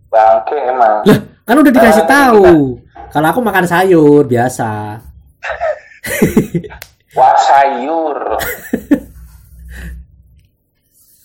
bangke 0.10 0.58
emang 0.58 1.06
Lah, 1.08 1.20
kan 1.48 1.56
udah 1.56 1.72
dikasih 1.72 2.04
Ah, 2.04 2.10
tahu. 2.12 2.76
Kalau 3.08 3.28
aku 3.32 3.40
makan 3.40 3.64
sayur 3.64 4.28
biasa. 4.28 5.00
Wah 7.18 7.36
sayur. 7.40 8.18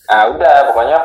nah 0.08 0.22
udah 0.32 0.54
pokoknya 0.70 0.98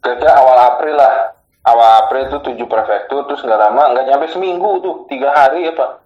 kira 0.00 0.32
awal 0.32 0.58
April 0.74 0.96
lah. 0.96 1.14
Awal 1.60 1.90
April 2.04 2.22
itu 2.26 2.38
tujuh 2.40 2.66
prefektur 2.66 3.28
terus 3.28 3.44
nggak 3.44 3.60
lama 3.60 3.92
nggak 3.92 4.04
nyampe 4.08 4.26
seminggu 4.32 4.80
tuh 4.80 4.94
tiga 5.06 5.28
hari 5.30 5.68
apa. 5.68 6.00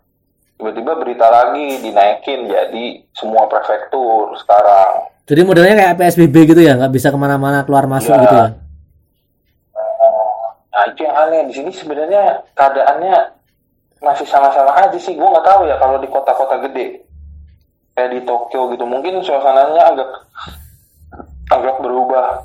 Tiba-tiba 0.54 0.92
berita 0.98 1.26
lagi 1.26 1.82
dinaikin 1.82 2.46
jadi 2.46 2.84
semua 3.14 3.46
prefektur 3.46 4.34
sekarang. 4.38 5.10
Jadi 5.24 5.40
modelnya 5.42 5.74
kayak 5.74 5.96
PSBB 5.96 6.52
gitu 6.52 6.60
ya, 6.60 6.76
nggak 6.76 6.92
bisa 6.92 7.08
ke 7.08 7.18
mana-mana 7.18 7.64
keluar 7.64 7.88
masuk 7.88 8.12
Ya. 8.12 8.22
gitu 8.22 8.34
ya. 8.34 8.48
Nah 10.70 10.84
itu 10.90 11.00
yang 11.06 11.16
aneh 11.16 11.40
di 11.46 11.54
sini 11.54 11.70
sebenarnya 11.70 12.42
keadaannya 12.52 13.14
masih 14.02 14.26
sama-sama 14.26 14.74
aja 14.74 14.98
sih. 14.98 15.14
Gue 15.14 15.24
nggak 15.24 15.46
tahu 15.46 15.70
ya 15.70 15.78
kalau 15.78 15.96
di 15.96 16.08
kota-kota 16.10 16.58
gede 16.66 17.02
kayak 17.94 18.10
di 18.10 18.20
Tokyo 18.26 18.74
gitu 18.74 18.82
mungkin 18.84 19.22
suasananya 19.22 19.82
agak 19.94 20.10
agak 21.48 21.76
berubah. 21.78 22.42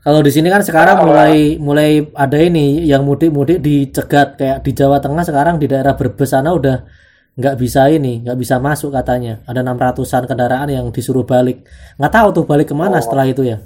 Kalau 0.00 0.24
di 0.24 0.32
sini 0.32 0.48
kan 0.48 0.64
sekarang 0.64 1.04
mulai 1.04 1.60
mulai 1.60 2.08
ada 2.16 2.40
ini 2.40 2.88
yang 2.88 3.04
mudik-mudik 3.04 3.60
dicegat 3.60 4.40
kayak 4.40 4.64
di 4.64 4.72
Jawa 4.72 4.96
Tengah 4.96 5.28
sekarang 5.28 5.60
di 5.60 5.68
daerah 5.68 5.92
Brebes 5.92 6.32
sana 6.32 6.56
udah 6.56 6.88
nggak 7.36 7.56
bisa 7.60 7.84
ini, 7.92 8.24
nggak 8.24 8.36
bisa 8.36 8.56
masuk 8.56 8.96
katanya. 8.96 9.44
Ada 9.44 9.60
600-an 9.60 10.24
kendaraan 10.24 10.68
yang 10.72 10.88
disuruh 10.88 11.28
balik. 11.28 11.68
Nggak 12.00 12.12
tahu 12.12 12.28
tuh 12.32 12.44
balik 12.48 12.72
ke 12.72 12.76
mana 12.76 12.96
Oh. 12.96 13.04
setelah 13.04 13.28
itu 13.28 13.44
ya. 13.44 13.60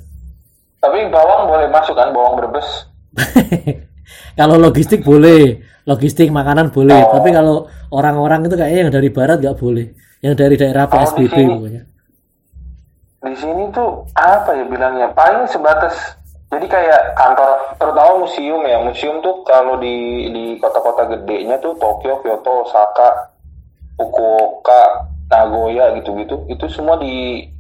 Tapi 0.82 1.06
bawang 1.06 1.46
boleh 1.48 1.70
masuk 1.70 1.94
kan 1.94 2.10
bawang 2.10 2.34
Brebes? 2.34 2.66
kalau 4.38 4.58
logistik 4.58 5.06
boleh, 5.06 5.62
logistik 5.86 6.34
makanan 6.34 6.74
boleh. 6.74 6.98
Oh. 6.98 7.14
Tapi 7.14 7.30
kalau 7.30 7.70
orang-orang 7.94 8.50
itu 8.50 8.58
kayaknya 8.58 8.90
yang 8.90 8.92
dari 8.92 9.08
barat 9.14 9.38
nggak 9.38 9.54
boleh. 9.54 9.86
Yang 10.18 10.34
dari 10.34 10.54
daerah 10.58 10.84
Oh, 10.86 10.92
PSBB 10.92 11.30
sini. 11.30 11.52
pokoknya. 11.54 11.82
Di 13.24 13.34
sini 13.38 13.62
tuh 13.70 14.02
apa 14.12 14.50
ya 14.52 14.64
bilangnya? 14.66 15.08
Paling 15.14 15.46
sebatas 15.48 15.94
jadi 16.54 16.66
kayak 16.70 17.18
kantor 17.18 17.50
terutama 17.76 18.22
museum 18.22 18.62
ya. 18.62 18.78
Museum 18.78 19.18
tuh 19.20 19.42
kalau 19.42 19.74
di 19.76 20.30
di 20.30 20.44
kota-kota 20.62 21.10
gedenya 21.10 21.58
tuh 21.58 21.74
Tokyo, 21.76 22.22
Kyoto, 22.22 22.62
Osaka, 22.62 23.30
Fukuoka, 23.98 25.10
Nagoya 25.30 25.94
gitu-gitu. 25.98 26.46
Itu 26.46 26.70
semua 26.70 26.94
ditutup. 26.98 27.52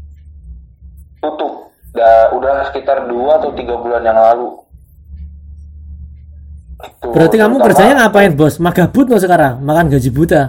Udah, 1.94 2.34
udah 2.34 2.54
sekitar 2.70 3.06
dua 3.06 3.38
atau 3.38 3.54
tiga 3.54 3.78
bulan 3.78 4.02
yang 4.02 4.18
lalu. 4.18 4.50
Gitu. 6.82 7.06
Berarti 7.14 7.36
kamu 7.38 7.54
Terutama- 7.54 7.66
kerjanya 7.70 7.94
ngapain, 8.02 8.32
Bos? 8.34 8.58
Magabut 8.58 9.06
no 9.06 9.16
sekarang? 9.22 9.62
Makan 9.62 9.94
gaji 9.94 10.10
buta. 10.10 10.42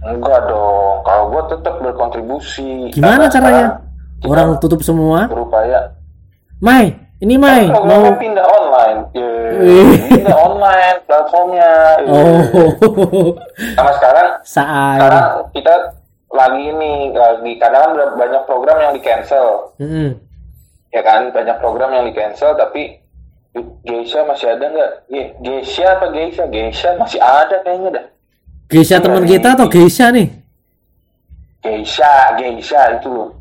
Enggak 0.00 0.40
dong. 0.48 1.04
Kalau 1.04 1.24
gue 1.28 1.42
tetap 1.52 1.74
berkontribusi. 1.84 2.88
Gimana 2.96 3.28
caranya? 3.28 3.84
Orang 4.24 4.56
tutup 4.58 4.80
semua. 4.80 5.28
berupaya 5.28 5.97
Mai, 6.58 6.90
ini 7.22 7.38
Mai 7.38 7.70
Kan 7.70 7.86
mau 7.86 8.10
pindah 8.18 8.42
online. 8.46 8.98
Yeay, 9.14 9.54
Wih. 9.62 9.98
pindah 10.10 10.36
online 10.36 10.96
platformnya. 11.06 11.70
Yeay. 12.02 12.10
Oh, 12.10 13.30
Sama 13.78 13.90
sekarang, 13.94 14.28
saat. 14.42 14.98
sekarang 14.98 15.26
kita 15.54 15.74
lagi 16.28 16.62
ini 16.66 16.92
lagi 17.14 17.52
karena 17.56 17.78
kan 17.86 17.90
banyak 18.18 18.42
program 18.44 18.78
yang 18.82 18.92
di 18.92 19.00
cancel, 19.00 19.72
Mm-mm. 19.80 20.12
ya 20.92 21.00
kan 21.00 21.32
banyak 21.32 21.56
program 21.56 21.90
yang 21.94 22.04
di 22.04 22.12
cancel 22.12 22.52
tapi 22.52 23.00
Geisha 23.82 24.22
masih 24.22 24.54
ada 24.54 24.66
nggak? 24.68 24.90
Ge- 25.08 25.32
Geisha 25.40 25.96
apa 25.96 26.12
Geisha? 26.12 26.44
Geisha 26.46 26.90
masih 26.94 27.18
ada 27.18 27.56
kayaknya 27.64 27.90
dah. 27.96 28.06
Geisha 28.68 29.00
teman 29.00 29.24
kita 29.24 29.56
atau 29.56 29.66
Geisha 29.66 30.12
nih? 30.12 30.28
Geisha, 31.64 32.36
Geisha 32.36 33.00
itu. 33.00 33.32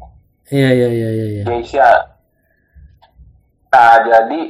Iya 0.48 0.70
iya 0.72 0.88
iya 0.90 1.10
iya. 1.12 1.26
iya. 1.28 1.44
Geisha. 1.44 1.90
Nah, 3.68 3.96
jadi 4.02 4.42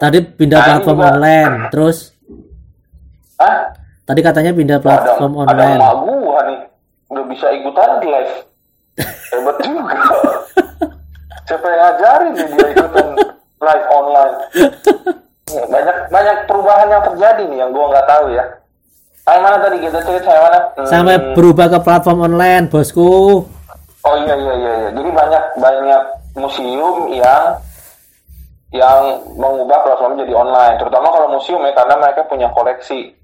Tadi 0.00 0.18
pindah 0.36 0.60
platform 0.64 1.00
online, 1.00 1.54
terus? 1.68 2.16
Hah? 3.36 3.72
Tadi 4.04 4.20
katanya 4.24 4.52
pindah 4.56 4.80
platform 4.80 5.44
ada, 5.44 5.52
online. 5.52 5.80
Ada 5.80 5.92
gua 6.04 6.38
nih, 6.48 6.58
udah 7.12 7.24
bisa 7.28 7.46
ikutan 7.52 8.00
live. 8.04 8.34
Hebat 9.32 9.56
juga. 9.64 9.96
Siapa 11.48 11.66
yang 11.68 11.80
ngajarin 11.80 12.32
dia, 12.36 12.66
ikutan 12.72 13.06
live 13.60 13.86
online? 13.92 14.36
Banyak 15.50 15.96
banyak 16.08 16.36
perubahan 16.48 16.88
yang 16.88 17.02
terjadi 17.12 17.42
nih 17.48 17.58
yang 17.60 17.70
gua 17.72 17.84
nggak 17.92 18.08
tahu 18.08 18.24
ya. 18.32 18.44
Kayak 19.20 19.40
mana 19.46 19.56
tadi 19.62 19.76
kita 19.84 19.98
cerita 20.00 20.28
yang 20.32 20.44
mana? 20.48 20.58
Hmm. 20.74 20.88
Sampai 20.88 21.16
berubah 21.36 21.66
ke 21.68 21.78
platform 21.84 22.18
online, 22.24 22.64
bosku 22.72 23.44
oh 24.00 24.14
iya 24.16 24.34
iya 24.34 24.54
iya 24.54 24.72
iya. 24.78 24.88
jadi 24.96 25.10
banyak 25.10 25.44
banyak 25.58 26.02
museum 26.34 26.96
yang 27.10 27.44
yang 28.70 29.00
mengubah 29.34 29.82
platform 29.82 30.14
jadi 30.16 30.32
online 30.32 30.78
terutama 30.78 31.10
kalau 31.10 31.28
museum 31.28 31.60
ya 31.60 31.72
karena 31.74 31.94
mereka 31.98 32.22
punya 32.24 32.48
koleksi 32.50 33.16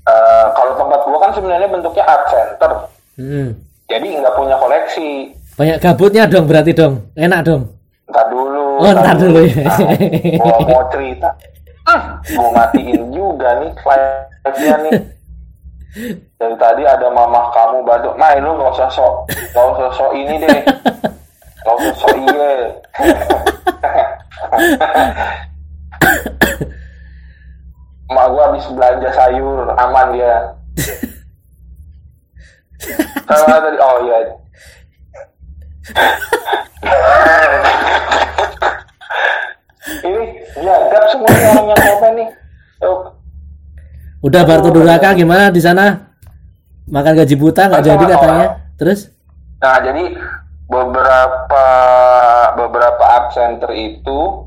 Eh, 0.00 0.46
kalau 0.56 0.72
tempat 0.80 1.00
gua 1.04 1.18
kan 1.20 1.30
sebenarnya 1.30 1.68
bentuknya 1.68 2.04
art 2.08 2.24
center 2.26 2.72
Mm. 3.20 3.52
jadi 3.84 4.06
nggak 4.16 4.32
punya 4.32 4.56
koleksi 4.56 5.28
Banyak 5.60 5.76
gabutnya 5.76 6.24
dong 6.24 6.48
berarti 6.48 6.72
dong. 6.72 7.04
Enak 7.12 7.44
dong. 7.44 7.68
ntar 8.08 8.24
dulu 8.32 8.80
Oh, 8.80 8.92
ntar 8.96 9.12
dulu 9.12 9.44
ya. 9.44 9.60
Nah, 9.60 9.76
gua 10.40 10.56
mau 10.64 10.84
cerita 10.88 11.28
ah, 11.84 12.16
gua 12.32 12.48
matiin 12.56 13.12
juga 13.12 13.60
nih 13.60 13.70
live-nya 13.76 14.76
nih 14.88 14.92
dari 16.38 16.54
tadi 16.54 16.82
ada 16.86 17.10
mamah 17.10 17.50
kamu 17.50 17.82
badut 17.82 18.14
nah 18.14 18.30
lu 18.38 18.54
nggak 18.54 18.70
usah 18.78 18.90
sok 18.90 19.26
nggak 19.50 19.66
usah 19.74 19.90
sok 19.94 20.12
ini 20.14 20.34
deh. 20.38 20.60
Nggak 21.60 21.76
usah 21.76 21.94
sok 21.98 22.14
iye 22.16 22.52
Mak 28.10 28.26
gua 28.34 28.50
habis 28.50 28.66
belanja 28.74 29.10
sayur 29.14 29.70
aman 29.78 30.06
dia. 30.14 30.34
Sama 33.30 33.56
tadi 33.62 33.78
oh 33.78 33.96
iya. 34.02 34.18
Ini 40.00 40.22
biadab 40.58 41.04
semua 41.12 41.30
nih 41.30 41.46
orang 41.54 41.66
yang 41.70 41.82
komen 41.86 42.12
nih. 42.18 42.28
Udah 44.20 44.44
Barto 44.44 44.68
Duraka 44.68 45.16
gimana 45.16 45.48
di 45.48 45.64
sana? 45.64 46.12
Makan 46.92 47.24
gaji 47.24 47.34
buta 47.40 47.72
nggak 47.72 47.84
jadi 47.84 48.04
katanya. 48.04 48.48
Terus? 48.76 49.08
Nah, 49.60 49.80
jadi 49.80 50.16
beberapa 50.68 51.66
beberapa 52.56 53.04
absenter 53.24 53.72
itu 53.72 54.44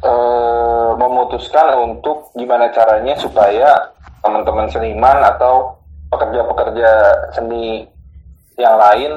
eh, 0.00 0.90
memutuskan 0.96 1.84
untuk 1.84 2.32
gimana 2.32 2.72
caranya 2.72 3.12
supaya 3.20 3.92
teman-teman 4.24 4.68
seniman 4.72 5.20
atau 5.36 5.80
pekerja-pekerja 6.08 6.90
seni 7.36 7.84
yang 8.56 8.76
lain 8.76 9.12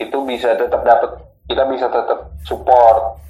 itu 0.00 0.16
bisa 0.24 0.56
tetap 0.56 0.84
dapat 0.84 1.10
kita 1.48 1.64
bisa 1.68 1.88
tetap 1.88 2.32
support 2.44 3.20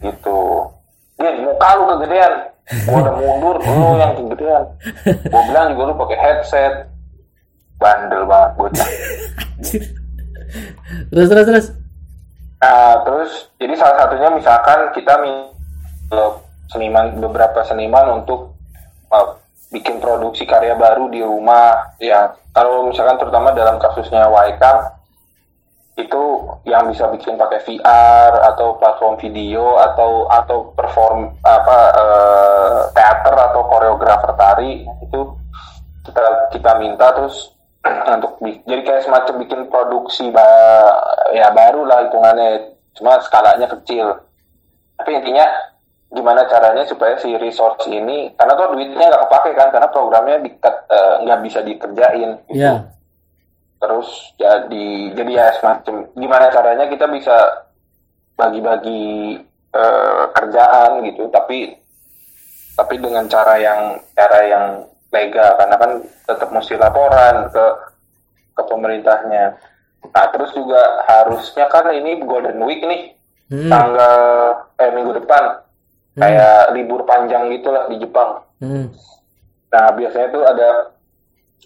gitu. 0.00 0.72
Din, 1.14 1.34
muka 1.46 1.68
lu 1.78 1.84
kegedean. 1.94 2.32
Gua 2.88 2.98
udah 3.04 3.14
mundur, 3.20 3.56
lu 3.60 4.00
yang 4.00 4.12
kegedean. 4.16 4.64
Gua 5.28 5.42
bilang 5.46 5.66
juga 5.76 5.82
lu 5.90 5.94
pakai 6.00 6.18
headset. 6.18 6.74
Bandel 7.78 8.22
banget 8.24 8.50
bocah. 8.56 8.88
terus 11.10 11.28
terus 11.28 11.46
terus. 11.46 11.66
Nah, 12.62 13.04
terus 13.04 13.30
jadi 13.60 13.74
salah 13.76 13.96
satunya 14.06 14.28
misalkan 14.32 14.78
kita 14.96 15.14
eh, 16.14 16.32
seniman 16.72 17.18
beberapa 17.20 17.60
seniman 17.66 18.24
untuk 18.24 18.56
eh, 19.12 19.28
bikin 19.74 19.98
produksi 19.98 20.46
karya 20.46 20.78
baru 20.78 21.10
di 21.10 21.18
rumah 21.20 21.98
ya 21.98 22.30
kalau 22.54 22.86
misalkan 22.86 23.18
terutama 23.18 23.50
dalam 23.50 23.82
kasusnya 23.82 24.30
Waikam 24.30 24.86
itu 25.94 26.22
yang 26.66 26.90
bisa 26.90 27.06
bikin 27.06 27.38
pakai 27.38 27.62
VR 27.62 28.32
atau 28.50 28.74
platform 28.82 29.14
video 29.14 29.78
atau 29.78 30.26
atau 30.26 30.74
perform 30.74 31.30
apa 31.40 31.78
eh, 31.94 32.78
teater 32.90 33.34
atau 33.34 33.62
koreografer 33.70 34.34
tari 34.34 34.82
itu 34.82 35.20
kita 36.02 36.50
kita 36.50 36.70
minta 36.82 37.14
terus 37.14 37.54
untuk 38.18 38.42
jadi 38.42 38.82
kayak 38.82 39.06
semacam 39.06 39.34
bikin 39.46 39.60
produksi 39.70 40.34
ba- 40.34 40.98
ya 41.30 41.54
baru 41.54 41.86
lah 41.86 42.10
hitungannya 42.10 42.74
cuma 42.98 43.22
skalanya 43.22 43.70
kecil 43.70 44.18
tapi 44.98 45.10
intinya 45.14 45.46
gimana 46.10 46.46
caranya 46.46 46.86
supaya 46.86 47.18
si 47.18 47.34
resource 47.34 47.86
ini 47.86 48.30
karena 48.34 48.54
tuh 48.54 48.74
duitnya 48.74 49.10
nggak 49.10 49.24
kepake 49.26 49.50
kan 49.54 49.68
karena 49.70 49.88
programnya 49.90 50.36
eh, 50.42 51.14
nggak 51.22 51.40
bisa 51.42 51.58
dikerjain 51.62 52.38
gitu 52.50 52.58
Ya. 52.58 52.74
Terus 53.84 54.08
jadi 54.40 54.86
jadi 55.12 55.32
ya 55.32 55.46
semacam 55.60 56.08
gimana 56.16 56.46
caranya 56.50 56.88
kita 56.88 57.06
bisa 57.12 57.36
bagi-bagi 58.34 59.38
eh, 59.72 60.24
kerjaan 60.34 61.04
gitu. 61.06 61.28
Tapi 61.30 61.76
tapi 62.74 62.94
dengan 62.98 63.28
cara 63.30 63.54
yang 63.60 64.00
cara 64.16 64.38
yang 64.48 64.66
legal. 65.12 65.50
Karena 65.60 65.76
kan 65.78 65.90
tetap 66.26 66.48
mesti 66.50 66.74
laporan 66.74 67.52
ke 67.52 67.66
ke 68.54 68.62
pemerintahnya. 68.64 69.44
Nah 70.10 70.26
terus 70.32 70.50
juga 70.52 71.04
harusnya 71.06 71.68
kan 71.70 71.88
ini 71.92 72.22
golden 72.24 72.60
week 72.64 72.82
nih. 72.82 73.14
Hmm. 73.44 73.68
tanggal 73.68 74.16
eh 74.80 74.90
minggu 74.96 75.20
depan. 75.20 75.60
Kayak 76.16 76.72
libur 76.72 77.04
panjang 77.04 77.52
gitulah 77.52 77.84
di 77.92 78.00
Jepang. 78.00 78.40
Hmm. 78.62 78.88
Nah, 79.74 79.90
biasanya 79.98 80.28
tuh 80.30 80.42
ada 80.46 80.93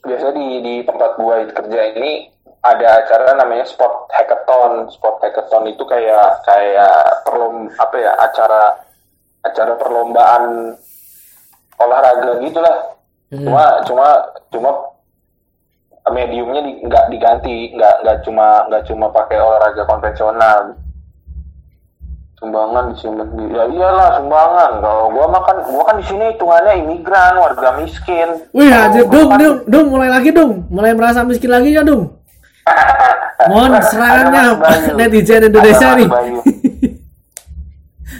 biasanya 0.04 0.32
di 0.38 0.48
di 0.62 0.74
tempat 0.86 1.18
gua 1.18 1.42
kerja 1.48 1.80
ini 1.94 2.30
ada 2.62 3.04
acara 3.04 3.38
namanya 3.38 3.64
sport 3.64 4.10
hackathon. 4.12 4.90
Sport 4.90 5.22
hackathon 5.22 5.70
itu 5.70 5.82
kayak 5.86 6.42
kayak 6.42 7.22
perlom 7.22 7.70
apa 7.78 7.96
ya 7.96 8.12
acara 8.18 8.62
acara 9.46 9.72
perlombaan 9.78 10.74
olahraga 11.78 12.42
gitulah. 12.42 12.76
Hmm. 13.30 13.44
Cuma 13.44 13.64
cuma 13.84 14.06
cuma 14.50 14.70
mediumnya 16.08 16.64
di- 16.64 16.80
nggak 16.88 17.06
diganti, 17.12 17.76
nggak 17.76 17.94
nggak 18.02 18.18
cuma 18.24 18.64
nggak 18.72 18.84
cuma 18.88 19.06
pakai 19.12 19.38
olahraga 19.38 19.84
konvensional. 19.84 20.74
Sumbangan 22.38 22.94
di 22.94 23.02
ya 23.50 23.66
iyalah 23.66 24.22
sumbangan. 24.22 24.78
Kalau 24.78 25.10
gua 25.10 25.26
makan 25.26 25.56
gua 25.74 25.82
kan 25.90 25.98
di 25.98 26.06
sini 26.06 26.30
hitungannya 26.30 26.72
imigran, 26.86 27.34
warga 27.34 27.82
miskin. 27.82 28.46
Wih, 28.54 28.70
anjir, 28.70 29.10
gua 29.10 29.26
dong, 29.26 29.30
dong, 29.34 29.58
dong, 29.66 29.86
mulai 29.90 30.06
lagi 30.06 30.30
dong, 30.30 30.62
mulai 30.70 30.94
merasa 30.94 31.26
miskin 31.26 31.50
lagi 31.50 31.74
ya 31.74 31.82
dong. 31.82 32.14
Mohon 33.50 33.82
serangannya 33.82 34.44
netizen 34.98 35.50
Indonesia 35.50 35.98
nih. 35.98 36.08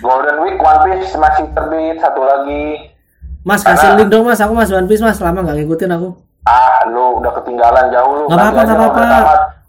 Golden 0.03 0.37
Week 0.47 0.59
One 0.59 0.81
Piece 0.87 1.15
masih 1.15 1.47
terbit 1.55 2.03
satu 2.03 2.23
lagi. 2.23 2.91
Mas 3.47 3.63
kasih 3.63 4.03
link 4.03 4.11
dong 4.11 4.27
mas, 4.27 4.43
aku 4.43 4.55
mas 4.55 4.71
One 4.71 4.87
Piece 4.91 5.03
mas, 5.03 5.19
lama 5.23 5.47
nggak 5.47 5.63
ngikutin 5.63 5.95
aku. 5.95 6.11
Ah, 6.47 6.87
lu 6.91 7.23
udah 7.23 7.33
ketinggalan 7.39 7.87
jauh 7.91 8.13
lu. 8.15 8.25
Nggak 8.31 8.39
apa-apa, 8.39 8.61
nggak 8.63 8.79
apa-apa. 8.79 9.07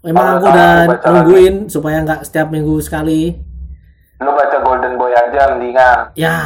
Emang 0.00 0.26
aku 0.38 0.46
udah 0.48 0.70
lagi. 0.88 1.12
nungguin 1.12 1.54
supaya 1.68 2.00
nggak 2.02 2.24
setiap 2.24 2.48
minggu 2.48 2.80
sekali. 2.80 3.49
Lu 4.20 4.30
baca 4.36 4.56
Golden 4.60 4.94
Boy 5.00 5.16
aja 5.16 5.56
mendingan. 5.56 6.12
Ya. 6.12 6.36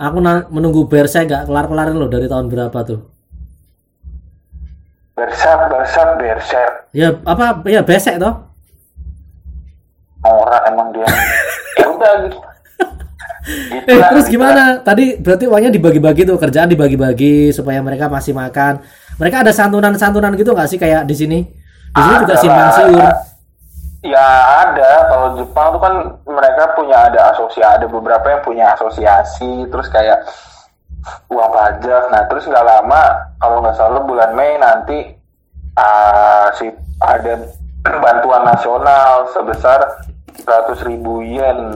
Aku 0.00 0.18
menunggu 0.50 0.88
Berserk 0.88 1.28
nggak 1.28 1.44
kelar-kelar 1.46 1.92
loh 1.92 2.08
dari 2.08 2.26
tahun 2.26 2.48
berapa 2.48 2.78
tuh? 2.82 3.00
Berserk, 5.14 5.70
berserk, 5.70 6.10
berserk. 6.18 6.72
Ya 6.90 7.14
apa? 7.22 7.62
Ya 7.68 7.84
besek 7.84 8.16
toh? 8.16 8.48
Norak 10.24 10.62
emang 10.72 10.88
dia. 10.90 11.06
ya 11.78 11.86
udah 11.86 12.12
gitu. 12.24 12.38
Gitu 13.44 13.86
Eh 13.92 13.96
lah, 14.00 14.08
terus 14.08 14.26
gitu 14.26 14.40
gimana? 14.40 14.80
Tadi 14.80 15.20
berarti 15.20 15.44
uangnya 15.44 15.68
dibagi-bagi 15.68 16.24
tuh 16.24 16.40
kerjaan 16.40 16.72
dibagi-bagi 16.72 17.52
supaya 17.52 17.84
mereka 17.84 18.08
masih 18.08 18.32
makan. 18.32 18.80
Mereka 19.20 19.44
ada 19.44 19.52
santunan-santunan 19.52 20.32
gitu 20.34 20.56
nggak 20.56 20.68
sih 20.72 20.80
kayak 20.80 21.04
di 21.04 21.14
sini? 21.14 21.38
Di 21.92 22.00
sini 22.00 22.16
juga 22.24 22.34
simpang 22.40 22.72
siur. 22.72 23.33
Ya 24.04 24.20
ada, 24.68 25.08
kalau 25.08 25.28
Jepang 25.40 25.72
tuh 25.72 25.80
kan 25.80 25.94
mereka 26.28 26.76
punya 26.76 27.08
ada 27.08 27.32
asosiasi, 27.32 27.64
ada 27.64 27.88
beberapa 27.88 28.28
yang 28.28 28.44
punya 28.44 28.76
asosiasi, 28.76 29.64
terus 29.72 29.88
kayak 29.88 30.28
uang 31.32 31.48
pajak. 31.48 32.12
Nah 32.12 32.28
terus 32.28 32.44
nggak 32.44 32.68
lama, 32.68 33.32
kalau 33.40 33.64
nggak 33.64 33.80
salah 33.80 34.04
bulan 34.04 34.36
Mei 34.36 34.60
nanti 34.60 35.08
ah, 35.80 36.52
si 36.52 36.68
ada 37.00 37.48
bantuan 38.04 38.44
nasional 38.44 39.32
sebesar 39.32 40.04
100 40.36 40.84
ribu 40.84 41.24
yen 41.24 41.72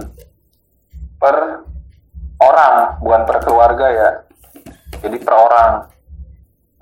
per 1.16 1.64
orang, 2.44 3.00
bukan 3.00 3.22
per 3.24 3.36
keluarga 3.40 3.86
ya. 3.88 4.08
Jadi 5.00 5.16
per 5.16 5.32
orang 5.32 5.70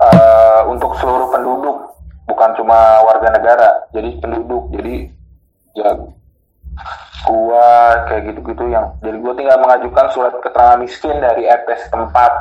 eh, 0.03 0.61
untuk 0.75 0.99
seluruh 0.99 1.31
penduduk, 1.31 1.95
bukan 2.27 2.51
cuma 2.59 2.99
warga 3.07 3.31
negara. 3.31 3.71
Jadi 3.95 4.19
penduduk. 4.19 4.75
Jadi 4.75 5.15
ya 5.77 5.93
gua 7.29 7.69
kayak 8.09 8.33
gitu-gitu 8.33 8.65
yang 8.73 8.87
jadi 9.05 9.17
gua 9.21 9.33
tinggal 9.37 9.59
mengajukan 9.61 10.07
surat 10.15 10.33
keterangan 10.41 10.81
miskin 10.81 11.21
dari 11.21 11.45
RT 11.45 11.69
setempat. 11.87 12.33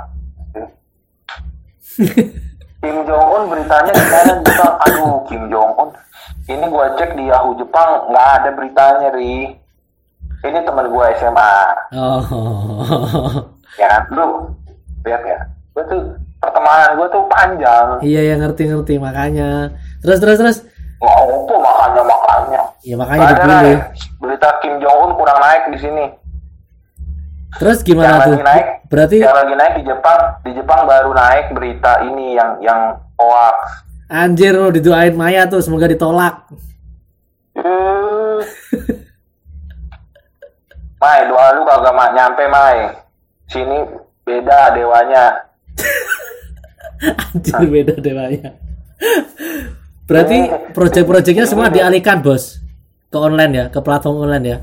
Kim 2.86 3.02
Jong 3.08 3.28
Un 3.34 3.44
beritanya 3.50 3.92
gimana 3.98 4.34
Jepang? 4.46 4.74
Aduh, 4.86 5.18
Kim 5.26 5.44
Jong 5.50 5.72
Un. 5.74 5.90
Ini 6.46 6.66
gua 6.70 6.94
cek 6.94 7.18
di 7.18 7.26
Yahoo 7.26 7.58
Jepang 7.58 8.14
nggak 8.14 8.30
ada 8.42 8.50
beritanya, 8.54 9.10
Ri. 9.10 9.58
Ini 10.46 10.60
teman 10.62 10.86
gua 10.94 11.10
SMA. 11.18 11.56
Oh. 11.98 12.22
Ya 13.82 13.90
kan? 13.90 14.04
Lu 14.14 14.54
lihat 15.02 15.26
ya. 15.26 15.40
Gua 15.74 15.84
tuh 15.90 16.14
pertemanan 16.38 16.94
gua 16.94 17.08
tuh 17.10 17.26
panjang. 17.26 17.88
iya 18.06 18.22
ya 18.22 18.36
ngerti-ngerti 18.38 19.02
makanya. 19.02 19.74
Terus 20.06 20.22
terus 20.22 20.38
terus. 20.38 20.58
Nggak 20.96 21.16
apa 21.18 21.56
makanya 21.60 22.02
makanya. 22.04 22.62
Ya 22.82 22.96
makanya 22.96 23.26
dipilih. 23.30 23.78
Berita 24.18 24.50
Kim 24.60 24.74
Jong 24.80 25.00
Un 25.02 25.12
kurang 25.14 25.40
naik 25.40 25.64
di 25.70 25.80
sini. 25.80 26.06
Terus 27.56 27.80
Yang 27.80 27.88
gimana 27.88 28.16
tuh? 28.20 28.36
lagi 28.36 28.44
naik, 28.44 28.66
Berarti 28.86 29.16
yang 29.18 29.32
lagi 29.34 29.56
naik 29.56 29.74
di 29.76 29.84
Jepang, 29.86 30.20
di 30.44 30.52
Jepang 30.52 30.82
baru 30.84 31.12
naik 31.12 31.46
berita 31.52 32.04
ini 32.04 32.36
yang 32.36 32.60
yang 32.60 32.80
hoax. 33.16 33.58
anjir 34.06 34.54
lo 34.54 34.70
didoain 34.70 35.16
Maya 35.16 35.48
tuh 35.48 35.60
semoga 35.60 35.88
ditolak. 35.88 36.46
Eh. 37.56 38.40
Mai, 40.96 41.22
doa 41.26 41.48
lu 41.54 41.64
kagak 41.64 41.94
mak 41.94 42.12
nyampe 42.12 42.44
Mai. 42.46 42.92
Sini 43.48 43.78
beda 44.22 44.74
dewanya. 44.74 45.26
Anjir 47.32 47.62
beda 47.66 47.96
dewanya. 47.98 48.52
Berarti 50.06 50.38
proyek-proyeknya 50.78 51.50
semua 51.50 51.74
dialihkan 51.74 52.22
bos 52.22 52.62
ke 53.10 53.18
online 53.18 53.54
ya, 53.58 53.66
ke 53.74 53.82
platform 53.82 54.30
online 54.30 54.46
ya. 54.46 54.58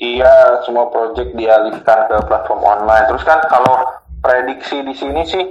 Iya, 0.00 0.34
semua 0.64 0.88
project 0.88 1.36
dialihkan 1.36 2.08
ke 2.08 2.16
platform 2.24 2.60
online. 2.64 3.04
Terus 3.06 3.22
kan 3.22 3.38
kalau 3.52 3.84
prediksi 4.24 4.80
di 4.80 4.94
sini 4.96 5.22
sih 5.28 5.44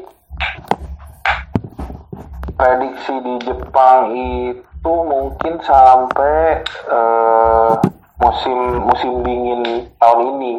prediksi 2.58 3.14
di 3.22 3.36
Jepang 3.46 4.12
itu 4.14 4.94
mungkin 5.06 5.54
sampai 5.62 6.66
eh, 6.90 7.74
musim 8.22 8.58
musim 8.86 9.12
dingin 9.22 9.86
tahun 10.02 10.20
ini 10.36 10.54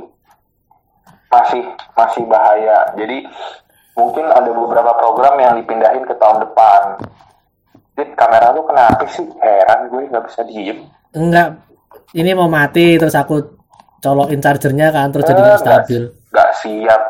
masih 1.35 1.63
masih 1.99 2.23
bahaya. 2.31 2.95
Jadi 2.95 3.27
mungkin 3.99 4.25
ada 4.31 4.51
beberapa 4.55 4.93
program 5.03 5.35
yang 5.43 5.55
dipindahin 5.59 6.07
ke 6.07 6.15
tahun 6.15 6.47
depan. 6.47 6.83
Jadi 8.03 8.19
kamera 8.19 8.51
lu 8.51 8.67
kenapa 8.67 9.07
sih? 9.07 9.23
Heran 9.39 9.87
gue 9.87 10.11
nggak 10.11 10.25
bisa 10.27 10.43
diem. 10.43 10.79
Enggak, 11.15 11.63
ini 12.13 12.35
mau 12.35 12.51
mati 12.51 12.99
terus 12.99 13.15
aku 13.15 13.63
colokin 14.03 14.43
chargernya 14.43 14.91
kan 14.91 15.15
terus 15.15 15.23
jadi 15.23 15.39
Eh, 15.39 15.45
nggak 15.45 15.55
nggak- 15.55 15.63
stabil. 15.63 16.03
Nggak 16.35 16.51
siap. 16.59 17.03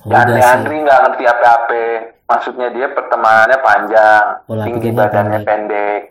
Oh, 0.00 0.10
sih. 0.10 0.42
Andri 0.42 0.76
nggak 0.82 0.98
ngerti 1.06 1.24
apa-apa. 1.24 1.82
Maksudnya 2.26 2.68
dia 2.70 2.86
pertemanannya 2.88 3.58
panjang, 3.58 4.24
Pola 4.46 4.62
tinggi 4.62 4.78
pikirnya 4.80 4.98
badannya 5.02 5.38
pendek. 5.38 5.46
pendek. 5.46 6.02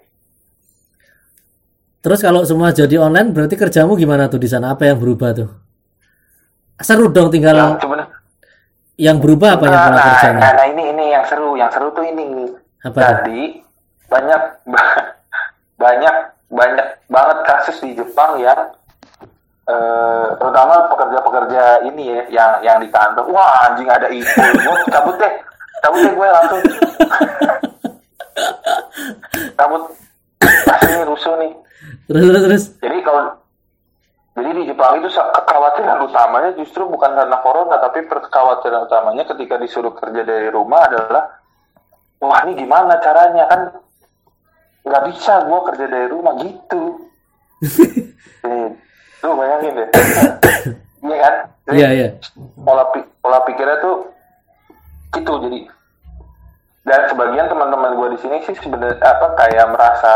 Terus 2.00 2.20
kalau 2.20 2.44
semua 2.44 2.72
jadi 2.72 2.96
online 2.96 3.32
berarti 3.32 3.56
kerjamu 3.56 3.96
gimana 3.96 4.28
tuh 4.28 4.40
di 4.40 4.48
sana? 4.48 4.72
Apa 4.72 4.88
yang 4.88 5.00
berubah 5.00 5.36
tuh? 5.36 5.50
Seru 6.80 7.12
dong 7.12 7.28
tinggal 7.28 7.56
Yang 7.56 7.72
yang, 9.00 9.18
berubah 9.20 9.56
apa 9.56 9.64
yang 9.64 9.80
pola 9.80 9.96
nah, 9.96 10.04
kerjanya? 10.12 10.40
nah, 10.40 10.52
nah, 10.60 10.66
ini 10.68 10.84
ini 10.92 11.06
yang 11.08 11.24
seru, 11.24 11.56
yang 11.56 11.72
seru 11.72 11.88
tuh 11.92 12.04
ini. 12.04 12.52
Apa 12.86 12.96
tuh? 12.96 13.04
Jadi 13.04 13.42
banyak 14.08 14.42
banyak 15.82 16.16
banyak 16.50 16.88
banget 17.08 17.38
kasus 17.46 17.78
di 17.84 17.94
Jepang 17.94 18.42
yang 18.42 18.74
eh, 19.70 20.28
terutama 20.40 20.90
pekerja-pekerja 20.90 21.86
ini 21.92 22.04
ya 22.10 22.22
yang 22.32 22.52
yang 22.64 22.78
di 22.82 22.90
kantor. 22.90 23.30
Wah 23.30 23.70
anjing 23.70 23.90
ada 23.92 24.08
itu, 24.10 24.26
gue 24.26 24.76
cabut 24.90 25.16
deh, 25.20 25.34
cabut 25.84 26.00
deh 26.02 26.14
gue 26.16 26.28
langsung. 26.28 26.60
cabut, 29.60 29.84
ini 30.88 31.04
rusuh 31.04 31.36
nih. 31.38 31.52
Terus 32.08 32.24
terus 32.26 32.44
terus. 32.48 32.64
Jadi 32.82 32.98
kalau 33.04 33.22
jadi 34.40 34.56
di 34.56 34.64
Jepang 34.72 35.04
itu 35.04 35.12
kekhawatiran 35.12 36.00
utamanya 36.00 36.56
justru 36.56 36.88
bukan 36.88 37.12
karena 37.12 37.38
corona, 37.44 37.76
tapi 37.84 38.08
kekhawatiran 38.08 38.88
utamanya 38.88 39.28
ketika 39.28 39.60
disuruh 39.60 39.92
kerja 40.00 40.24
dari 40.24 40.48
rumah 40.48 40.88
adalah 40.88 41.39
wah 42.20 42.40
ini 42.48 42.60
gimana 42.60 43.00
caranya 43.00 43.44
kan 43.48 43.62
nggak 44.84 45.04
bisa 45.12 45.44
gua 45.48 45.60
kerja 45.72 45.86
dari 45.88 46.08
rumah 46.08 46.36
gitu. 46.40 46.84
Jadi, 48.40 48.72
lu 49.20 49.36
bayangin 49.36 49.76
deh, 49.76 49.90
iya 51.12 51.18
kan? 51.20 51.36
Iya 51.70 51.90
iya. 51.94 52.08
pola 52.64 52.88
pola 53.22 53.40
pikirnya 53.46 53.78
tuh 53.84 54.10
gitu 55.14 55.34
jadi 55.46 55.60
dan 56.86 57.02
sebagian 57.12 57.46
teman-teman 57.50 57.94
gue 57.98 58.08
di 58.18 58.20
sini 58.22 58.38
sih 58.46 58.56
sebenarnya 58.58 58.98
apa 59.02 59.28
kayak 59.38 59.66
merasa 59.74 60.14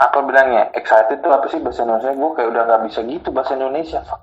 apa 0.00 0.18
bilangnya 0.24 0.72
excited 0.74 1.20
tuh 1.22 1.30
apa 1.30 1.46
sih 1.52 1.60
bahasa 1.62 1.84
Indonesia 1.84 2.16
gue 2.16 2.30
kayak 2.34 2.48
udah 2.50 2.62
nggak 2.66 2.82
bisa 2.90 3.00
gitu 3.06 3.28
bahasa 3.30 3.54
Indonesia 3.54 4.00
fuck. 4.02 4.22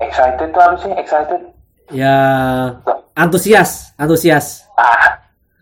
excited 0.00 0.48
tuh 0.50 0.62
apa 0.62 0.76
sih 0.82 0.92
excited 0.96 1.42
Ya 1.90 2.18
antusias, 3.20 3.92
antusias. 4.00 4.64
ah 4.80 5.12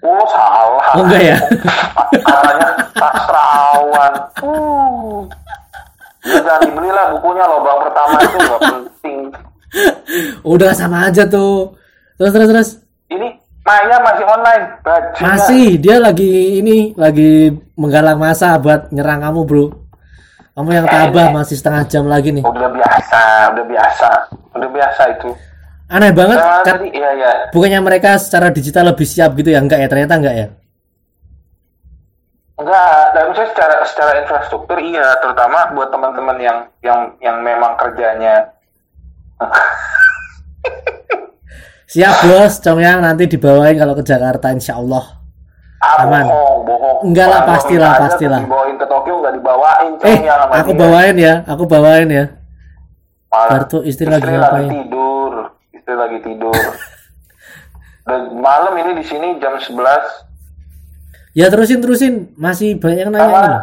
oh 0.07 0.23
salah 0.31 0.89
Oh 0.95 1.03
enggak 1.05 1.23
ya? 1.35 1.37
Arahnya 2.23 2.71
sastrawan 2.95 4.13
uh. 4.47 5.19
Ya, 6.23 6.39
jangan 6.45 6.61
dibelilah 6.71 7.05
bukunya 7.19 7.45
lobang 7.47 7.79
pertama 7.83 8.17
itu 8.23 8.37
nggak 8.39 8.61
penting 8.63 9.19
Udah 10.47 10.71
sama 10.73 11.11
aja 11.11 11.29
tuh. 11.29 11.77
Terus 12.17 12.33
terus 12.35 12.49
terus. 12.49 12.71
ini 13.13 13.29
Maya 13.69 14.01
masih 14.01 14.25
online 14.25 14.65
bajingan. 14.81 15.25
Masih 15.29 15.67
dia 15.77 15.97
lagi 16.01 16.33
ini 16.65 16.97
lagi 16.97 17.53
menggalang 17.77 18.17
masa 18.17 18.57
buat 18.57 18.89
nyerang 18.89 19.21
kamu, 19.21 19.41
Bro. 19.45 19.67
Kamu 20.57 20.71
yang 20.73 20.89
tabah 20.89 21.29
masih 21.37 21.55
setengah 21.61 21.85
jam 21.87 22.09
lagi 22.09 22.33
nih. 22.33 22.43
udah 22.43 22.71
biasa 22.73 23.21
udah 23.55 23.65
biasa 23.69 24.09
udah 24.59 24.69
biasa 24.73 25.03
itu 25.15 25.31
Aneh 25.89 26.13
banget 26.13 26.37
nah, 26.37 26.61
kan 26.61 26.77
tadi 26.77 26.93
iya 26.93 27.11
ya 27.15 27.33
bukannya 27.49 27.81
mereka 27.81 28.21
secara 28.21 28.53
digital 28.53 28.93
lebih 28.93 29.05
siap 29.05 29.33
gitu 29.35 29.49
ya? 29.49 29.59
Enggak 29.59 29.81
ya? 29.81 29.89
Ternyata 29.89 30.15
enggak 30.17 30.37
ya? 30.37 30.47
enggak 32.59 33.15
dan 33.15 33.27
saya 33.33 33.49
secara 33.49 33.75
secara 33.87 34.13
infrastruktur 34.19 34.79
iya 34.79 35.15
terutama 35.19 35.71
buat 35.73 35.89
teman-teman 35.89 36.37
yang 36.39 36.59
yang 36.83 37.01
yang 37.19 37.37
memang 37.39 37.73
kerjanya 37.77 38.51
Siap, 41.89 42.17
Bos. 42.21 42.61
Cong 42.61 42.79
yang 42.79 43.01
nanti 43.01 43.25
dibawain 43.25 43.73
kalau 43.73 43.97
ke 43.97 44.05
Jakarta 44.05 44.53
insya 44.53 44.77
Allah. 44.77 45.17
ah, 45.79 46.05
Aman. 46.05 46.27
bohong 46.27 46.61
bohong 46.67 46.99
Enggak 47.07 47.27
lah, 47.31 47.43
pastilah, 47.47 47.93
pastilah. 48.03 48.41
dibawain 48.45 48.77
ke 48.77 48.85
Tokyo 48.85 49.15
nggak 49.23 49.35
dibawain 49.39 49.91
Eh, 49.97 50.19
Cong, 50.19 50.27
sama 50.27 50.53
aku 50.59 50.71
dia. 50.71 50.81
bawain 50.83 51.17
ya. 51.17 51.35
Aku 51.47 51.65
bawain 51.65 52.09
ya. 52.11 52.25
Bartu, 53.31 53.81
istri 53.87 54.05
lagi 54.05 54.21
lagi 54.21 54.35
ngapain? 54.35 54.69
tidur 54.69 54.98
istri 55.89 55.97
lagi 55.97 56.21
tidur. 56.21 56.53
Dan 58.05 58.37
malam 58.45 58.77
ini 58.77 59.01
di 59.01 59.05
sini 59.09 59.41
jam 59.41 59.57
11 59.57 59.73
Ya 61.33 61.49
terusin 61.49 61.81
terusin. 61.81 62.15
Masih 62.37 62.77
banyak 62.77 63.09
yang 63.09 63.13
nanya 63.13 63.41
ini. 63.41 63.59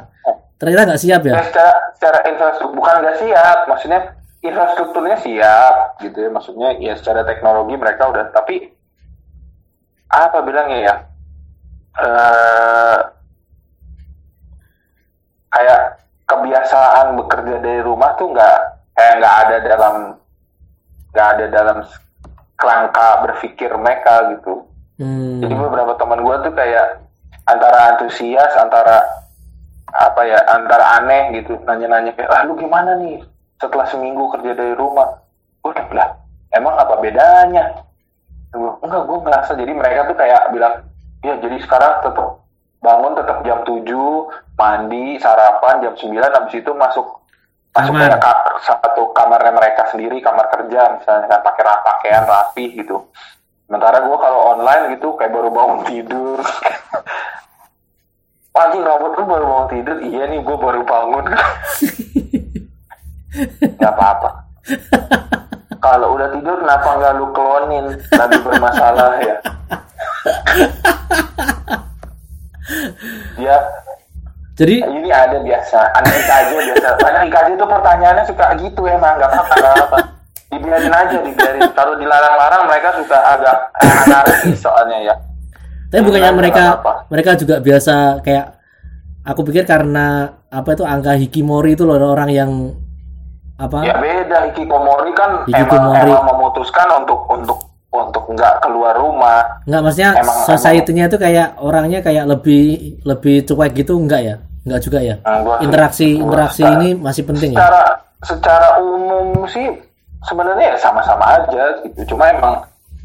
Ternyata 0.57 0.81
nggak 0.89 1.01
siap 1.05 1.21
ya? 1.21 1.37
Ya, 1.37 1.43
secara 1.45 1.73
secara 1.93 2.17
infrastruktur 2.25 2.77
bukan 2.81 2.95
nggak 3.05 3.17
siap, 3.21 3.57
maksudnya 3.69 3.99
infrastrukturnya 4.41 5.17
siap 5.21 5.75
gitu 6.01 6.17
ya, 6.17 6.29
maksudnya 6.33 6.69
ya 6.81 6.93
secara 6.97 7.21
teknologi 7.29 7.77
mereka 7.77 8.09
udah. 8.09 8.33
Tapi 8.33 8.73
apa 10.09 10.37
bilangnya 10.41 10.79
ya? 10.81 10.95
Eh 12.01 12.99
kayak 15.53 15.81
kebiasaan 16.25 17.21
bekerja 17.21 17.55
dari 17.61 17.81
rumah 17.85 18.17
tuh 18.17 18.33
nggak 18.33 18.57
kayak 18.97 19.13
nggak 19.21 19.35
ada 19.45 19.57
dalam 19.61 19.95
nggak 21.11 21.27
ada 21.37 21.45
dalam 21.51 21.77
kerangka 22.55 23.23
berpikir 23.27 23.71
mereka 23.75 24.31
gitu. 24.35 24.63
Hmm. 24.95 25.43
Jadi 25.43 25.53
beberapa 25.53 25.93
teman 25.99 26.23
gue 26.23 26.35
tuh 26.47 26.53
kayak 26.55 27.03
antara 27.45 27.95
antusias, 27.95 28.51
antara 28.57 29.03
apa 29.95 30.21
ya, 30.27 30.39
antara 30.49 30.99
aneh 30.99 31.39
gitu, 31.39 31.55
nanya-nanya 31.63 32.11
kayak, 32.15 32.31
ah 32.31 32.43
lu 32.43 32.59
gimana 32.59 32.99
nih 32.99 33.23
setelah 33.59 33.87
seminggu 33.87 34.27
kerja 34.35 34.51
dari 34.55 34.75
rumah? 34.75 35.23
Udah 35.63 35.83
bilang, 35.87 36.11
emang 36.51 36.75
apa 36.75 36.99
bedanya? 36.99 37.85
Gua, 38.51 38.79
Enggak, 38.83 39.03
gue 39.07 39.17
ngerasa 39.23 39.51
jadi 39.55 39.71
mereka 39.71 39.99
tuh 40.11 40.17
kayak 40.19 40.51
bilang, 40.51 40.73
ya 41.23 41.35
jadi 41.39 41.57
sekarang 41.63 42.03
tetap 42.03 42.27
bangun 42.79 43.13
tetap 43.17 43.37
jam 43.43 43.59
7, 43.63 43.81
mandi, 44.55 45.19
sarapan 45.19 45.75
jam 45.83 45.93
9, 45.95 46.11
habis 46.21 46.55
itu 46.55 46.71
masuk 46.71 47.07
Kamar. 47.75 48.07
satu 48.63 49.11
kamarnya 49.11 49.51
mereka 49.51 49.91
sendiri, 49.91 50.23
kamar 50.23 50.47
kerja 50.47 50.95
misalnya 50.95 51.27
kan 51.27 51.43
pakai 51.43 51.63
pakaian 51.83 52.23
rapi 52.23 52.65
gitu. 52.79 53.03
Sementara 53.67 53.99
gue 53.99 54.15
kalau 54.15 54.55
online 54.55 54.95
gitu 54.95 55.11
kayak 55.19 55.35
baru 55.35 55.49
bangun 55.51 55.83
tidur. 55.83 56.39
Anjing 58.55 58.87
rambut 58.87 59.11
lu 59.19 59.27
baru 59.27 59.43
bangun 59.43 59.67
tidur? 59.75 59.97
Iya 59.99 60.23
nih 60.31 60.39
gue 60.39 60.55
baru 60.55 60.81
bangun. 60.87 61.25
Gak 63.83 63.91
apa-apa. 63.91 64.29
Kalau 65.83 66.15
udah 66.15 66.31
tidur 66.31 66.57
kenapa 66.63 66.87
nggak 66.97 67.13
lu 67.19 67.27
klonin? 67.35 67.85
Lagi 68.15 68.37
bermasalah 68.39 69.11
ya. 69.19 69.35
Ya, 73.37 73.61
Jadi 74.55 74.75
ini 74.79 75.09
ada 75.09 75.37
biasa. 75.37 75.79
Anak 75.93 76.13
IKJ 76.15 76.49
biasa. 76.71 76.89
Anak 77.03 77.21
IKJ 77.27 77.47
itu 77.53 77.65
pertanyaannya 77.65 78.23
suka 78.23 78.45
gitu 78.57 78.81
emang. 78.85 79.15
Gak 79.17 79.27
apa-apa, 79.29 79.55
gak 79.57 79.75
apa. 79.83 79.97
Dibiarin 80.47 80.89
aja, 80.89 81.17
dibiarin. 81.19 81.61
Kalau 81.71 81.93
dilarang-larang 81.95 82.63
mereka 82.65 82.95
suka 82.95 83.17
agak 83.19 83.55
eh, 83.75 84.03
anarkis 84.05 84.57
soalnya 84.57 84.99
ya. 85.03 85.15
tapi 85.85 86.01
bukannya 86.01 86.23
Nggak 86.25 86.37
mereka 86.37 86.63
apa-apa. 86.73 86.93
mereka 87.07 87.31
juga 87.35 87.55
biasa 87.57 87.93
kayak 88.19 88.45
aku 89.23 89.41
pikir 89.43 89.63
karena 89.63 90.05
apa 90.45 90.69
itu 90.71 90.83
angka 90.83 91.13
hikimori 91.15 91.71
itu 91.71 91.83
loh 91.83 91.95
orang 92.01 92.27
yang 92.27 92.51
apa 93.55 93.79
Ya 93.81 93.95
beda 93.95 94.49
hikikomori 94.51 95.11
kan 95.13 95.43
emang 95.43 95.55
Hikikomori. 95.55 96.09
emang 96.09 96.25
memutuskan 96.27 96.87
untuk 96.99 97.19
untuk 97.27 97.57
untuk 98.03 98.23
nggak 98.27 98.59
keluar 98.59 98.93
rumah. 98.93 99.63
Enggak 99.63 99.81
maksudnya 99.81 100.11
Emang- 100.19 100.43
society-nya 100.43 101.05
itu 101.07 101.17
kayak 101.17 101.47
orangnya 101.57 101.99
kayak 102.03 102.27
lebih 102.27 102.63
lebih 103.07 103.47
cuek 103.47 103.71
gitu 103.73 103.95
enggak 103.95 104.21
ya? 104.21 104.35
Enggak 104.65 104.81
juga 104.81 104.99
ya? 104.99 105.15
Gua- 105.21 105.61
Interaksi 105.61 106.07
gua 106.15 106.23
interaksi 106.27 106.61
secara- 106.65 106.77
ini 106.81 106.89
masih 106.97 107.23
penting 107.23 107.49
ya? 107.53 107.57
Secara 107.61 107.81
secara 108.25 108.67
umum 108.81 109.27
sih 109.45 109.67
sebenarnya 110.25 110.73
ya 110.73 110.77
sama-sama 110.81 111.25
aja 111.37 111.63
gitu. 111.85 112.15
Cuma 112.15 112.33
emang 112.33 112.55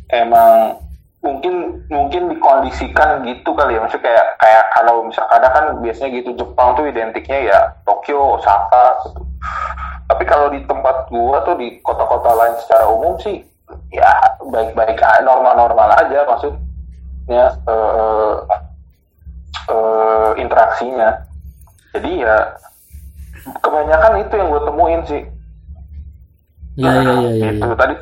emang 0.08 0.80
mungkin 1.20 1.76
mungkin 1.92 2.32
dikondisikan 2.32 3.20
gitu 3.28 3.52
kali 3.52 3.76
ya. 3.76 3.84
Maksudnya 3.84 4.08
kayak 4.08 4.26
kayak 4.40 4.64
kalau 4.72 5.04
misal 5.04 5.28
kadang 5.28 5.52
kan 5.52 5.64
biasanya 5.78 6.10
gitu 6.16 6.32
Jepang 6.34 6.72
tuh 6.72 6.88
identiknya 6.88 7.38
ya 7.44 7.58
Tokyo, 7.84 8.40
Osaka 8.40 9.04
gitu. 9.04 9.20
Tapi 10.08 10.24
kalau 10.24 10.48
di 10.48 10.64
tempat 10.64 11.06
gua 11.06 11.44
tuh 11.44 11.54
di 11.54 11.76
kota-kota 11.84 12.32
lain 12.34 12.56
secara 12.58 12.88
umum 12.88 13.14
sih 13.20 13.44
ya 13.90 14.10
baik-baik 14.50 14.98
normal-normal 15.24 15.88
aja 15.98 16.26
maksud 16.26 16.54
ya 17.30 17.46
eh, 17.54 18.34
eh, 19.70 20.30
interaksinya 20.38 21.26
jadi 21.94 22.10
ya 22.26 22.36
kebanyakan 23.62 24.22
itu 24.22 24.34
yang 24.36 24.48
gue 24.50 24.62
temuin 24.66 25.02
sih 25.06 25.22
Iya 26.78 26.92
iya 27.02 27.12
iya 27.18 27.30
iya. 27.34 27.48
itu 27.58 27.66
iya. 27.66 27.76
tadi 27.76 27.94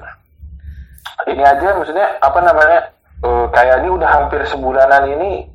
ini 1.29 1.43
aja 1.43 1.69
maksudnya 1.77 2.07
apa 2.21 2.39
namanya 2.45 2.79
eh, 3.25 3.47
kayak 3.53 3.77
ini 3.85 3.89
udah 3.91 4.09
hampir 4.09 4.41
sebulanan 4.47 5.05
ini 5.19 5.49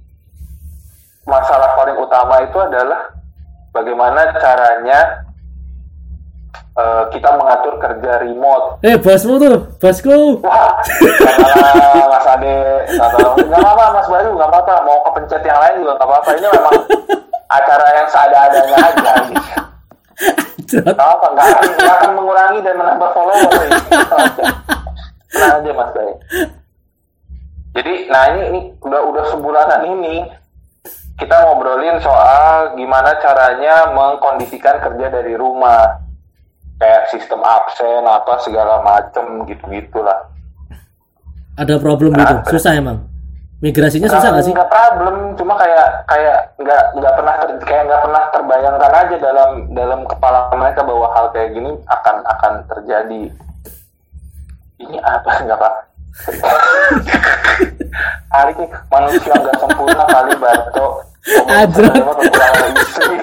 masalah 1.24 1.78
paling 1.80 1.96
utama 1.96 2.44
itu 2.44 2.58
adalah 2.60 3.14
bagaimana 3.72 4.36
caranya 4.38 5.24
eh, 6.74 7.04
kita 7.14 7.30
mengatur 7.38 7.78
kerja 7.78 8.12
remote 8.22 8.82
Eh 8.84 9.00
bosmu 9.00 9.40
tuh, 9.40 9.58
bosku. 9.80 10.44
Wah, 10.44 10.76
Mas 12.12 12.28
Ade, 12.28 12.56
nggak 13.00 13.60
apa-apa 13.64 13.86
Mas 13.96 14.08
Bayu, 14.12 14.36
nggak 14.36 14.50
apa-apa. 14.52 14.74
Mau 14.84 15.00
kepencet 15.08 15.40
yang 15.48 15.56
lain 15.56 15.80
juga 15.80 15.94
nggak 15.96 16.10
apa-apa. 16.10 16.30
Ini 16.36 16.48
memang 16.52 16.76
acara 17.48 17.88
yang 17.96 18.08
seada-adanya 18.12 18.78
aja. 18.84 19.14
Gitu. 19.24 20.80
Nggak 20.84 21.00
apa, 21.00 21.26
nggak 21.32 21.46
akan, 21.48 21.64
nggak 21.80 21.96
akan 21.96 22.12
mengurangi 22.18 22.60
dan 22.60 22.76
menambah 22.76 23.10
follower. 23.16 23.52
Gitu. 23.72 24.16
Tenang 25.32 25.54
aja 25.64 25.72
Mas 25.72 25.92
Bayu. 25.96 26.16
Jadi, 27.74 27.94
nah 28.12 28.24
ini, 28.36 28.42
ini 28.52 28.60
udah 28.86 29.02
udah 29.10 29.24
sebulanan 29.34 29.82
ini 29.90 30.28
kita 31.18 31.40
ngobrolin 31.46 32.04
soal 32.04 32.76
gimana 32.76 33.16
caranya 33.24 33.96
mengkondisikan 33.96 34.82
kerja 34.84 35.08
dari 35.08 35.40
rumah 35.40 36.03
kayak 36.82 37.04
sistem 37.14 37.40
absen 37.44 38.04
apa 38.06 38.34
segala 38.44 38.82
macem 38.82 39.46
gitu 39.50 39.64
gitulah 39.70 40.20
Ada 41.54 41.78
problem 41.78 42.18
gitu, 42.18 42.58
susah 42.58 42.74
emang. 42.74 43.06
Migrasinya 43.62 44.10
susah 44.10 44.30
nggak 44.34 44.44
sih? 44.44 44.54
Nggak 44.58 44.72
problem, 44.74 45.16
cuma 45.38 45.54
kayak 45.56 45.88
kayak 46.10 46.38
nggak 46.58 46.84
nggak 46.98 47.14
pernah 47.14 47.34
ter- 47.38 47.64
kayak 47.64 47.84
nggak 47.86 48.02
pernah 48.04 48.24
terbayangkan 48.34 48.92
aja 48.92 49.16
dalam 49.22 49.50
dalam 49.72 50.02
kepala 50.10 50.40
mereka 50.58 50.82
bahwa 50.82 51.08
hal 51.14 51.26
kayak 51.30 51.54
gini 51.54 51.72
akan 51.88 52.16
akan 52.26 52.54
terjadi. 52.74 53.22
Ini 54.82 54.98
apa 55.06 55.30
nggak 55.46 55.60
pak? 55.62 55.74
Kali 58.34 58.52
ini 58.58 58.66
manusia 58.90 59.34
nggak 59.38 59.58
sempurna 59.62 60.04
kali. 60.10 60.34
Ajrot. 61.48 61.94
Kekurangan 61.94 62.72
istri. 62.82 63.18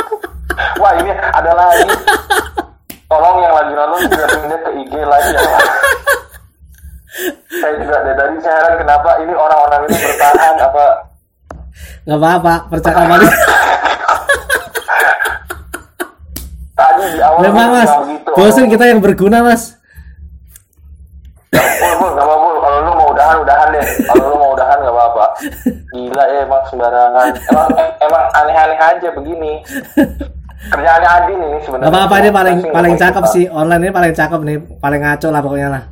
Wah 0.82 0.92
ini 1.00 1.10
ada 1.14 1.52
lagi. 1.54 1.86
Tolong 3.12 3.36
yang 3.44 3.52
lagi 3.52 3.72
nonton 3.76 4.00
juga 4.08 4.24
pindah 4.24 4.58
ke 4.64 4.70
IG 4.80 4.92
live 4.96 5.28
ya. 5.36 5.40
Saya 7.60 7.72
juga 7.76 7.96
dari 8.00 8.16
tadi 8.16 8.34
saya 8.40 8.56
heran 8.56 8.74
kenapa 8.80 9.10
ini 9.20 9.32
orang-orang 9.36 9.80
ini 9.84 9.96
bertahan 10.00 10.56
apa 10.56 10.86
Nggak 12.08 12.18
apa-apa, 12.18 12.54
percakapan 12.72 13.20
tadi 16.72 17.04
di 17.14 17.20
awal 17.20 17.40
Memang 17.44 17.68
mas, 17.76 17.92
gitu. 18.08 18.30
bosan 18.34 18.66
kita 18.72 18.84
yang 18.88 19.00
berguna 19.04 19.38
mas. 19.44 19.76
Gak 21.52 22.24
apa-apa. 22.24 22.48
Kalau 22.64 22.78
lu 22.80 22.92
mau 22.96 23.08
udahan, 23.12 23.36
udahan 23.44 23.68
deh. 23.76 23.84
Kalau 24.08 24.24
lu 24.32 24.36
mau 24.40 24.50
udahan 24.56 24.76
gak 24.80 24.94
apa-apa. 24.94 25.24
Gila 25.92 26.24
ya 26.32 26.38
emang 26.48 26.62
sembarangan. 26.68 27.28
Emang 27.52 27.68
emang 28.00 28.24
aneh-aneh 28.40 28.78
aja 28.80 29.08
begini. 29.12 29.52
Kerjaannya 30.62 31.08
Adin 31.10 31.38
ini 31.42 31.58
sebenarnya. 31.66 31.90
Nggak 31.90 31.98
apa-apa 31.98 32.16
ini 32.22 32.30
paling 32.30 32.58
paling 32.70 32.94
cakep 32.94 33.24
sih 33.34 33.44
online 33.50 33.82
ini 33.82 33.92
paling 33.92 34.12
cakep 34.14 34.40
nih, 34.46 34.56
paling 34.78 35.00
ngaco 35.02 35.28
lah 35.34 35.40
pokoknya 35.42 35.68
lah. 35.68 35.82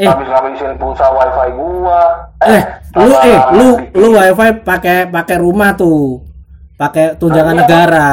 Eh, 0.00 0.08
Habis 0.08 0.24
ngabisin 0.24 0.72
pulsa 0.80 1.04
wifi 1.12 1.52
gua. 1.52 2.00
eh, 2.48 2.62
lu 2.96 3.12
eh 3.12 3.40
lu 3.52 3.66
bikin- 3.76 3.92
lu 4.00 4.08
wifi 4.16 4.48
pakai 4.64 5.04
pakai 5.12 5.36
rumah 5.36 5.76
tuh, 5.76 6.24
pakai 6.80 7.20
tunjangan 7.20 7.52
iya. 7.52 7.60
negara. 7.60 8.08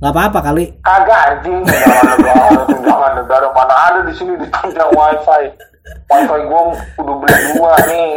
Nggak 0.00 0.12
apa-apa 0.16 0.38
kali. 0.40 0.64
Kagak 0.80 1.20
anjing, 1.28 1.60
tunjangan 1.68 2.06
negara, 2.16 2.48
tunjangan 2.64 3.12
negara 3.20 3.46
mana 3.52 3.74
ada 3.76 4.00
di 4.08 4.14
sini 4.16 4.32
ditunjang 4.40 4.90
wifi. 4.96 5.42
Wifi 6.08 6.38
gua 6.48 6.60
udah 6.96 7.14
beli 7.20 7.36
dua 7.52 7.72
nih. 7.92 8.12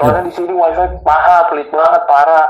Soalnya 0.00 0.22
di 0.24 0.32
sini 0.32 0.52
wifi 0.56 0.84
mahal, 1.04 1.40
pelit 1.52 1.68
banget, 1.68 2.02
parah. 2.08 2.48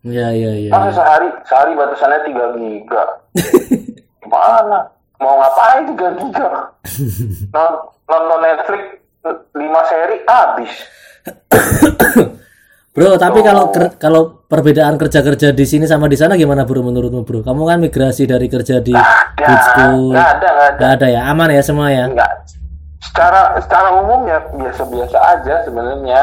Iya 0.00 0.28
iya 0.30 0.50
iya. 0.58 0.70
Masa 0.70 0.96
sehari, 0.96 1.28
sehari 1.44 1.72
batasannya 1.74 2.18
3 2.24 2.56
giga. 2.56 3.02
Gimana? 4.22 4.78
Mau 5.16 5.34
ngapain 5.36 5.84
3 5.86 6.18
giga? 6.18 6.48
Non- 7.54 7.80
Nonton 8.06 8.40
Netflix 8.40 8.82
5 9.22 9.52
seri 9.86 10.16
habis. 10.24 10.72
Bro, 12.90 13.14
tapi 13.16 13.38
Oh. 13.38 13.44
kalau 13.44 13.64
ker- 13.70 13.94
kalau 13.96 14.22
perbedaan 14.44 14.98
kerja-kerja 14.98 15.52
di 15.52 15.62
sini 15.62 15.86
sama 15.86 16.10
di 16.10 16.18
sana 16.18 16.34
gimana 16.34 16.66
bro 16.66 16.82
menurutmu 16.82 17.22
bro? 17.22 17.38
Kamu 17.40 17.62
kan 17.62 17.78
migrasi 17.78 18.26
dari 18.26 18.50
kerja 18.50 18.82
di 18.82 18.90
Ada, 18.90 19.30
good 19.38 19.62
school. 19.62 20.02
nggak 20.10 20.26
ada, 20.28 20.48
nggak 20.48 20.66
ada. 20.66 20.74
Nggak 20.74 20.90
ada 20.90 21.06
ya, 21.06 21.20
aman 21.24 21.48
ya 21.50 21.62
semua 21.62 21.86
ya. 21.88 22.10
Enggak. 22.10 22.32
Secara 22.98 23.54
secara 23.62 23.94
umum 23.94 24.26
ya 24.26 24.42
biasa-biasa 24.50 25.18
aja 25.22 25.54
sebenarnya. 25.62 26.20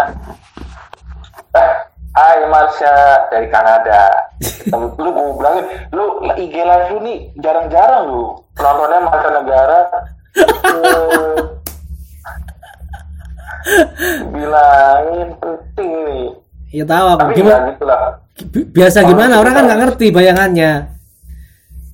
Eh, 1.55 1.73
Hai 2.18 2.49
Marsha 2.49 3.30
dari 3.30 3.45
Kanada. 3.45 4.09
Lu 4.97 5.09
mau 5.13 5.38
bilangin, 5.38 5.70
lu 5.93 6.18
IG 6.34 6.65
live 6.65 6.89
lu 6.89 6.97
nih 7.05 7.30
jarang-jarang 7.38 8.09
lu. 8.09 8.34
Nontonnya 8.57 9.05
Marsha 9.05 9.30
Negara. 9.38 9.80
Bilangin 14.34 15.30
penting 15.38 15.91
nih. 16.09 16.26
Ya 16.82 16.84
tahu 16.89 17.05
aku 17.05 17.22
Tapi 17.22 17.34
gimana? 17.38 17.53
ya 17.53 17.70
gitu 17.70 17.84
lah. 17.86 18.01
Biasa 18.74 18.97
gimana? 19.05 19.34
Orang 19.38 19.53
kan 19.53 19.70
nggak 19.70 19.82
ngerti 19.86 20.09
bayangannya. 20.09 20.89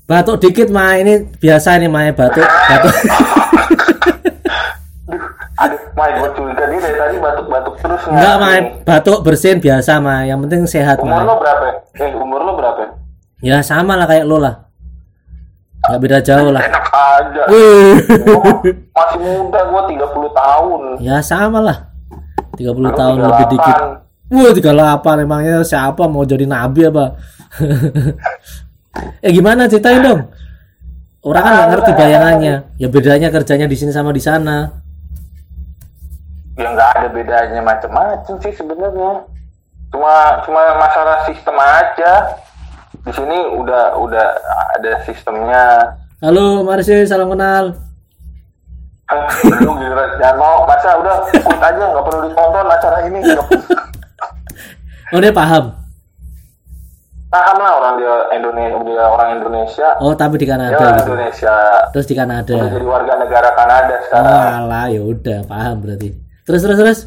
Batuk 0.08 0.40
dikit 0.40 0.72
mah 0.72 1.04
ini 1.04 1.28
biasa 1.36 1.84
nih 1.84 1.92
mah 1.92 2.16
batuk 2.16 2.48
batuk. 2.48 2.96
Aduh, 5.64 5.80
Mai, 5.96 6.12
gue 6.20 6.30
curiga 6.36 6.64
dia 6.68 6.80
dari 6.84 6.96
tadi 7.00 7.16
batuk-batuk 7.18 7.76
terus 7.80 8.02
Enggak 8.12 8.36
mah 8.36 8.52
batuk 8.84 9.20
bersin 9.24 9.58
biasa 9.64 10.04
mah. 10.04 10.28
Yang 10.28 10.40
penting 10.48 10.62
sehat 10.68 10.98
Umur 11.00 11.24
lo 11.24 11.34
mah. 11.34 11.38
berapa? 11.40 11.66
Eh, 11.96 12.12
umur 12.14 12.42
lo 12.44 12.52
berapa? 12.60 12.82
Ya 13.40 13.64
sama 13.64 13.96
lah 13.96 14.08
kayak 14.08 14.26
lo 14.28 14.38
lah. 14.40 14.68
Nggak 15.84 16.00
beda 16.00 16.18
jauh 16.24 16.50
lah. 16.52 16.62
Enak 16.64 16.86
aja. 16.92 17.42
Gua 17.48 18.44
masih 18.96 19.20
muda 19.20 19.60
gue 19.68 19.82
30 20.00 20.32
tahun. 20.32 20.80
Ya 21.00 21.18
sama 21.20 21.60
lah. 21.60 21.78
30 22.56 22.72
Lu 22.72 22.92
tahun 22.92 23.18
38. 23.20 23.28
lebih 23.28 23.48
dikit. 23.56 23.76
Wah, 24.34 24.52
38 24.52 25.24
emangnya 25.28 25.56
siapa 25.64 26.04
mau 26.08 26.24
jadi 26.24 26.48
nabi 26.48 26.88
apa? 26.88 27.16
eh 29.26 29.32
gimana 29.32 29.68
ceritain 29.68 30.02
dong? 30.02 30.28
Orang 31.24 31.44
kan 31.44 31.52
nggak 31.56 31.70
ngerti 31.72 31.92
bayangannya. 31.96 32.56
Ya 32.76 32.88
bedanya 32.92 33.28
kerjanya 33.32 33.68
di 33.68 33.78
sini 33.80 33.92
sama 33.96 34.12
di 34.12 34.20
sana. 34.20 34.83
Ya 36.54 36.70
nggak 36.70 36.90
ada 37.02 37.08
bedanya 37.10 37.62
macam-macam 37.66 38.36
sih 38.38 38.54
sebenarnya. 38.54 39.26
Cuma 39.90 40.38
cuma 40.46 40.62
masalah 40.78 41.26
sistem 41.26 41.58
aja. 41.58 42.38
Di 43.04 43.12
sini 43.12 43.58
udah 43.58 43.98
udah 43.98 44.28
ada 44.78 45.02
sistemnya. 45.02 45.98
Halo 46.22 46.62
Marsi, 46.62 47.04
salam 47.10 47.34
kenal. 47.34 47.74
Lu 49.44 49.72
gila, 49.78 50.18
jangan 50.18 50.38
mau 50.40 50.64
masa 50.66 50.98
udah 50.98 51.26
quit 51.30 51.62
aja 51.62 51.84
nggak 51.84 52.06
perlu 52.06 52.20
ditonton 52.30 52.66
acara 52.70 52.98
ini. 53.10 53.20
Oh 55.14 55.20
dia 55.22 55.34
paham. 55.34 55.74
Paham 57.34 57.58
lah 57.58 57.72
orang 57.82 57.94
dia 57.98 58.16
Indonesia, 58.38 58.78
dia 58.86 59.04
orang 59.10 59.30
Indonesia. 59.42 59.88
Oh 59.98 60.14
tapi 60.14 60.38
di 60.38 60.46
Dia 60.46 60.54
Kanada 60.54 60.78
orang 60.78 60.96
gitu. 61.02 61.10
Indonesia. 61.18 61.56
Terus 61.92 62.06
di 62.06 62.16
Kanada. 62.16 62.54
Udah 62.56 62.72
jadi 62.78 62.88
warga 62.88 63.14
negara 63.18 63.50
Kanada 63.58 63.94
Oh 63.94 64.04
sekarang. 64.06 64.54
alah, 64.70 64.86
ya 64.94 65.02
udah 65.02 65.40
paham 65.50 65.76
berarti. 65.82 66.23
Terus 66.44 66.62
terus 66.64 66.78
terus. 66.80 67.00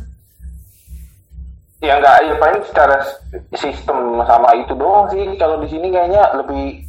Ya 1.84 2.00
enggak, 2.00 2.24
ya 2.24 2.34
paling 2.40 2.62
secara 2.64 2.96
sistem 3.52 4.24
sama 4.24 4.48
itu 4.56 4.72
doang 4.72 5.12
sih. 5.12 5.22
Kalau 5.36 5.60
di 5.60 5.68
sini 5.68 5.92
kayaknya 5.92 6.32
lebih 6.32 6.82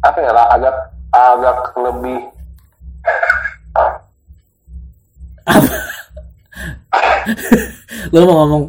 apa 0.00 0.18
ya 0.24 0.32
lah, 0.32 0.46
agak 0.56 0.74
agak 1.12 1.58
lebih 1.78 2.18
Lo 8.12 8.24
mau 8.24 8.36
ngomong 8.44 8.62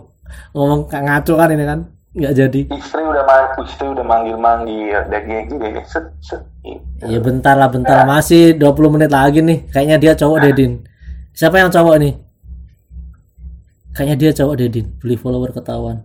ngomong 0.52 0.82
ngaco 0.92 1.34
kan 1.40 1.52
ini 1.56 1.64
kan? 1.64 1.80
Nggak 2.16 2.34
jadi. 2.36 2.62
istri 2.80 3.04
udah 3.04 3.24
mang, 3.28 3.48
istri 3.68 3.86
udah 3.92 4.06
manggil 4.08 4.38
manggil 4.40 5.00
dan 5.12 5.22
gini 5.28 5.52
gini 5.52 5.82
set 5.84 6.08
set. 6.24 6.42
Ya 7.04 7.20
bentar 7.20 7.60
lah, 7.60 7.68
bentar 7.68 8.04
lah. 8.04 8.08
Masih 8.08 8.56
20 8.56 8.96
menit 8.96 9.12
lagi 9.12 9.44
nih. 9.44 9.68
Kayaknya 9.68 9.98
dia 10.00 10.14
cowok 10.16 10.38
Dedin. 10.48 10.80
Siapa 11.36 11.60
yang 11.60 11.68
cowok 11.68 11.96
nih? 12.00 12.25
Kayaknya 13.96 14.16
dia 14.20 14.32
cowok 14.36 14.56
Dedin. 14.60 14.88
Beli 15.00 15.16
follower 15.16 15.56
ketahuan. 15.56 16.04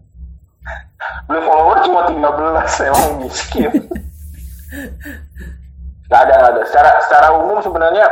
Beli 1.26 1.40
follower 1.42 1.76
cuma 1.82 2.00
13 2.06 2.86
emang 2.86 3.10
miskin. 3.26 3.70
Gak 6.06 6.20
ada, 6.26 6.34
gak 6.38 6.50
ada. 6.54 6.62
Secara 6.70 6.90
secara 7.02 7.28
umum 7.34 7.58
sebenarnya 7.58 8.06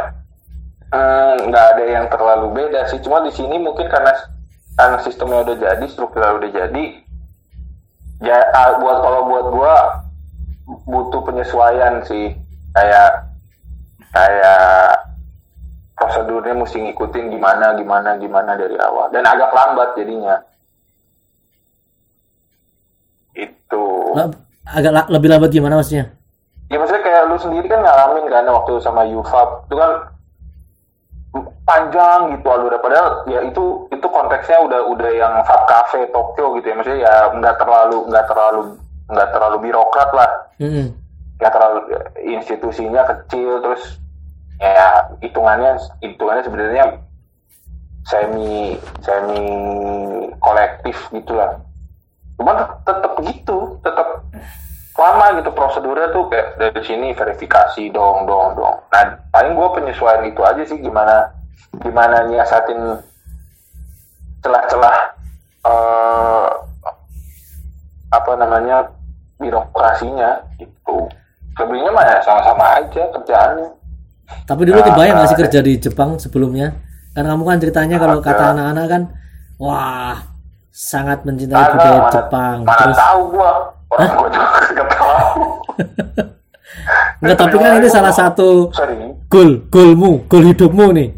hmm, 0.91 1.51
nggak 1.51 1.67
ada 1.75 1.85
yang 1.87 2.07
terlalu 2.11 2.51
beda 2.55 2.91
sih. 2.91 2.99
Cuma 3.03 3.23
di 3.23 3.31
sini 3.31 3.59
mungkin 3.63 3.87
karena 3.87 4.11
karena 4.75 4.99
sistemnya 5.03 5.47
udah 5.47 5.57
jadi 5.59 5.85
strukturnya 5.91 6.39
udah 6.39 6.51
jadi 6.51 6.85
ya 8.23 8.39
ah, 8.55 8.79
buat 8.83 8.99
kalau 9.03 9.21
buat 9.31 9.47
gua 9.55 9.75
butuh 10.87 11.23
penyesuaian 11.23 12.03
sih 12.07 12.35
kayak 12.75 13.11
kayak 14.15 15.08
prosedurnya 16.09 16.57
mesti 16.57 16.81
ngikutin 16.81 17.29
gimana 17.29 17.77
gimana 17.77 18.17
gimana 18.17 18.57
dari 18.57 18.81
awal. 18.81 19.13
Dan 19.13 19.29
agak 19.29 19.53
lambat 19.53 19.93
jadinya. 19.93 20.41
Itu. 23.37 23.85
Agak 24.65 24.93
la- 24.97 25.11
lebih 25.13 25.29
lambat 25.29 25.53
gimana 25.53 25.77
maksudnya? 25.77 26.17
ya 26.69 26.77
maksudnya 26.77 27.01
kayak 27.01 27.33
lu 27.33 27.37
sendiri 27.41 27.65
kan 27.65 27.81
ngalamin 27.81 28.29
kan 28.29 28.45
waktu 28.45 28.77
sama 28.85 29.01
UFAP 29.09 29.49
itu 29.69 29.77
kan 29.77 29.93
panjang 31.65 32.21
gitu 32.37 32.49
alurnya. 32.49 32.81
Padahal 32.81 33.09
ya 33.29 33.41
itu 33.45 33.89
itu 33.93 34.07
konteksnya 34.09 34.65
udah 34.65 34.81
udah 34.89 35.11
yang 35.13 35.33
Fab 35.45 35.69
Cafe 35.69 36.09
Tokyo 36.09 36.57
gitu 36.57 36.73
ya. 36.73 36.75
Maksudnya 36.77 37.01
ya 37.05 37.15
nggak 37.37 37.57
terlalu 37.61 38.09
nggak 38.09 38.27
terlalu 38.33 38.61
nggak 39.13 39.29
terlalu 39.33 39.57
birokrat 39.69 40.11
lah. 40.17 40.31
Nggak 41.37 41.53
terlalu 41.53 41.79
institusinya 42.25 43.03
kecil 43.17 43.61
terus 43.61 44.01
ya 44.59 45.15
hitungannya 45.23 45.79
hitungannya 46.03 46.45
sebenarnya 46.45 46.85
semi 48.07 48.75
semi 49.03 49.45
kolektif 50.43 50.97
gitulah 51.15 51.63
cuman 52.39 52.67
tetap 52.87 53.13
gitu 53.23 53.79
tetap 53.83 54.23
lama 54.99 55.39
gitu 55.39 55.55
prosedurnya 55.55 56.11
tuh 56.11 56.27
kayak 56.27 56.59
dari 56.59 56.83
sini 56.83 57.15
verifikasi 57.15 57.87
dong 57.95 58.27
dong 58.27 58.59
dong. 58.59 58.83
Nah 58.91 59.15
paling 59.31 59.55
gue 59.55 59.69
penyesuaian 59.79 60.27
itu 60.27 60.43
aja 60.43 60.63
sih 60.67 60.75
gimana 60.83 61.39
gimana 61.79 62.27
nyiasatin 62.27 62.99
celah-celah 64.43 64.97
eh, 65.71 66.51
apa 68.11 68.33
namanya 68.35 68.91
birokrasinya 69.39 70.43
itu 70.59 70.97
lebihnya 71.55 71.95
mah 71.95 72.03
ya 72.07 72.19
sama-sama 72.27 72.83
aja 72.83 73.03
kerjaannya 73.15 73.78
Tapi 74.29 74.61
dulu 74.63 74.79
Nah, 74.79 74.87
kebayang 74.87 75.15
nggak 75.15 75.27
sih 75.27 75.35
ada. 75.35 75.43
kerja 75.43 75.59
di 75.61 75.73
Jepang 75.77 76.11
sebelumnya? 76.17 76.69
Kan 77.11 77.25
kamu 77.25 77.43
kan 77.43 77.57
ceritanya 77.59 77.97
kalau 77.97 78.19
kata 78.19 78.45
anak-anak 78.53 78.87
kan, 78.87 79.03
wah 79.57 80.17
sangat 80.71 81.23
mencintai 81.23 81.59
Ada, 81.59 81.73
budaya 81.73 82.01
Jepang. 82.11 82.57
mana 82.63 82.79
Terus 82.79 82.97
tahu 82.97 83.21
gua 83.31 83.51
orang 83.89 84.11
gua 84.15 84.29
juga 84.29 84.47
nggak 84.71 84.89
tahu 84.91 85.43
Enggak, 87.19 87.37
tapi 87.37 87.57
kan 87.59 87.73
ini 87.75 87.89
salah 87.89 88.15
satu 88.15 88.71
goal, 89.27 89.51
goalmu, 89.67 90.23
goal 90.25 90.45
hidupmu 90.45 90.87
nih. 90.93 91.09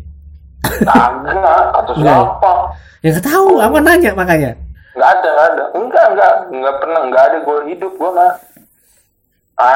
kagak 0.81 1.61
atau 1.75 1.93
Enggak. 1.95 2.17
siapa 2.17 2.53
Ya 3.01 3.09
nggak 3.11 3.27
tahu, 3.27 3.51
aku 3.59 3.77
nanya 3.81 4.11
makanya. 4.13 4.53
nggak 4.91 5.07
ada 5.09 5.29
nggak 5.31 5.47
ada 5.47 5.65
enggak 5.73 6.05
enggak 6.11 6.33
nggak 6.51 6.75
pernah 6.77 7.01
nggak 7.07 7.23
ada 7.25 7.37
gol 7.41 7.61
hidup 7.65 7.93
gua 7.95 8.11
mah 8.11 8.31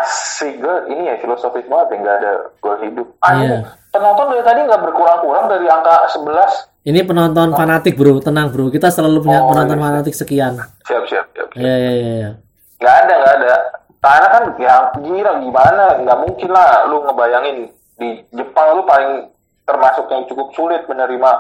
asik 0.01 0.59
gua 0.59 0.85
ini 0.87 1.07
ya 1.07 1.15
filosofis 1.17 1.65
banget 1.65 1.87
ya 1.91 1.97
nggak 2.01 2.17
ada 2.19 2.33
gol 2.59 2.77
hidup 2.79 3.07
ah, 3.21 3.33
Iya. 3.35 3.59
penonton 3.89 4.27
dari 4.29 4.43
tadi 4.43 4.61
nggak 4.63 4.83
berkurang-kurang 4.83 5.45
dari 5.47 5.67
angka 5.67 5.95
11 6.11 6.73
Ini 6.85 7.01
penonton 7.03 7.49
fanatik 7.51 7.97
bro, 7.97 8.21
tenang 8.21 8.53
bro. 8.53 8.69
Kita 8.69 8.93
selalu 8.93 9.25
punya 9.25 9.41
Oh, 9.41 9.49
penonton 9.49 9.73
iya. 9.75 9.85
fanatik 9.85 10.13
sekian. 10.13 10.53
siap 10.85 11.05
siap 11.05 11.27
siap 11.33 11.49
Ya 11.55 11.73
ya 11.73 11.93
ya. 11.93 12.13
ya. 12.19 12.31
nggak 12.77 12.95
ada 12.99 13.15
nggak 13.17 13.35
ada 13.39 13.55
karena 13.99 14.29
kan 14.29 14.43
ya 14.59 14.75
gila 14.95 15.33
gimana 15.41 15.85
nggak 15.97 16.19
mungkin 16.21 16.51
lah 16.51 16.85
lu 16.85 17.01
ngebayangin 17.03 17.57
di 17.97 18.09
Jepang 18.31 18.77
lu 18.77 18.85
paling 18.85 19.33
termasuk 19.65 20.05
yang 20.07 20.29
cukup 20.29 20.53
sulit 20.53 20.85
menerima 20.85 21.31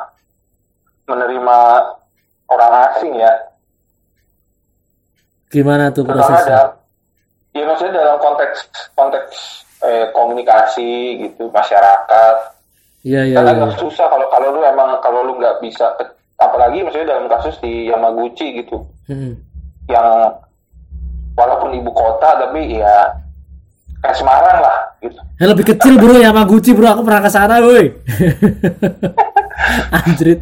menerima 1.04 1.58
orang 2.46 2.72
asing 2.88 3.12
ya 3.14 3.32
Gimana 5.46 5.92
tuh 5.92 6.02
prosesnya? 6.02 6.40
ada 6.42 6.60
ya 7.54 7.64
maksudnya 7.64 7.94
dalam 7.96 8.18
konteks 8.18 8.56
konteks 8.92 9.30
eh, 9.80 10.10
komunikasi 10.10 10.90
gitu 11.22 11.48
masyarakat 11.48 12.36
Iya 13.04 13.20
iya 13.22 13.36
karena 13.36 13.52
iya. 13.52 13.58
agak 13.62 13.72
susah 13.78 14.06
kalau 14.08 14.26
kalau 14.28 14.48
lu 14.50 14.60
emang 14.60 14.96
kalau 14.98 15.20
lu 15.22 15.36
nggak 15.36 15.60
bisa 15.60 15.92
apalagi 16.34 16.80
maksudnya 16.80 17.12
dalam 17.12 17.28
kasus 17.28 17.54
di 17.60 17.86
Yamaguchi 17.86 18.58
gitu 18.58 18.80
Hmm. 19.04 19.36
yang 19.84 20.32
walaupun 21.34 21.76
ibu 21.76 21.92
kota 21.92 22.40
tapi 22.40 22.74
ya 22.74 23.12
kayak 24.00 24.16
Semarang 24.16 24.58
lah 24.58 24.78
gitu 24.98 25.20
Yang 25.36 25.48
lebih 25.52 25.64
kecil 25.68 25.94
bro 25.94 26.16
Yamaguchi 26.16 26.72
bro, 26.72 26.88
aku 26.88 27.02
pernah 27.02 27.20
ke 27.20 27.28
sana 27.28 27.60
woi. 27.60 27.84
Anjrit. 29.94 30.40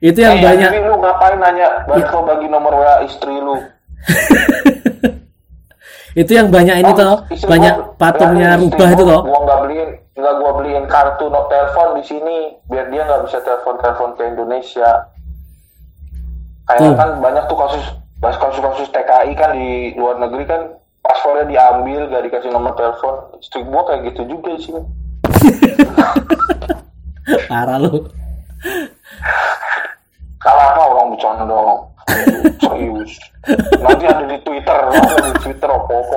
Itu 0.00 0.18
yang 0.18 0.38
Eh, 0.38 0.42
banyak 0.42 0.66
Andri, 0.66 0.82
lu 0.82 0.98
ngapain 0.98 1.38
nanya 1.38 1.86
Barto 1.86 2.18
bagi 2.26 2.50
nomor 2.50 2.74
WA 2.74 3.06
istri 3.06 3.30
lu 3.32 3.54
itu 6.14 6.30
yang 6.30 6.46
banyak 6.46 6.74
ini 6.76 6.88
Oh, 6.88 6.94
toh, 6.94 7.18
banyak 7.46 7.74
gua- 7.74 7.88
patungnya 7.96 8.54
rubah 8.54 8.88
itu 8.90 9.02
toh. 9.02 9.20
gua 9.22 9.38
nggak 9.42 9.58
beliin 9.62 9.88
nggak 10.12 10.32
gua 10.36 10.50
beliin 10.54 10.84
kartu 10.86 11.26
no 11.26 11.46
telepon 11.46 11.94
di 11.94 12.02
sini 12.02 12.58
biar 12.66 12.86
dia 12.86 13.02
nggak 13.02 13.20
bisa 13.24 13.40
telepon 13.40 13.78
telepon 13.78 14.12
ke 14.12 14.26
Indonesia 14.26 15.08
kayak 16.64 16.78
Tuh. 16.78 16.94
kan 16.94 17.08
banyak 17.18 17.42
tuh 17.44 17.58
kasus 17.58 17.82
kasus 18.20 18.60
kasus 18.60 18.88
TKI 18.88 19.32
kan 19.32 19.50
di 19.52 19.92
luar 19.94 20.18
negeri 20.18 20.44
kan 20.44 20.60
paspornya 21.00 21.44
diambil 21.44 22.06
gak 22.06 22.22
dikasih 22.22 22.48
nomor 22.48 22.72
telepon 22.72 23.18
istri 23.36 23.62
gua 23.62 23.84
kayak 23.84 24.00
gitu 24.06 24.20
juga 24.28 24.48
di 24.52 24.62
sini 24.62 24.80
Parah 27.44 27.78
lu. 27.78 28.06
Salah 30.38 30.64
apa 30.68 30.80
orang 30.84 31.10
bercanda 31.10 31.42
serius? 32.60 33.12
Nanti 33.82 34.04
ada 34.06 34.24
di 34.26 34.38
Twitter 34.46 34.78
ada 34.94 35.26
di 35.26 35.32
Twitter 35.42 35.68
apa 35.68 35.92
apa 35.92 36.16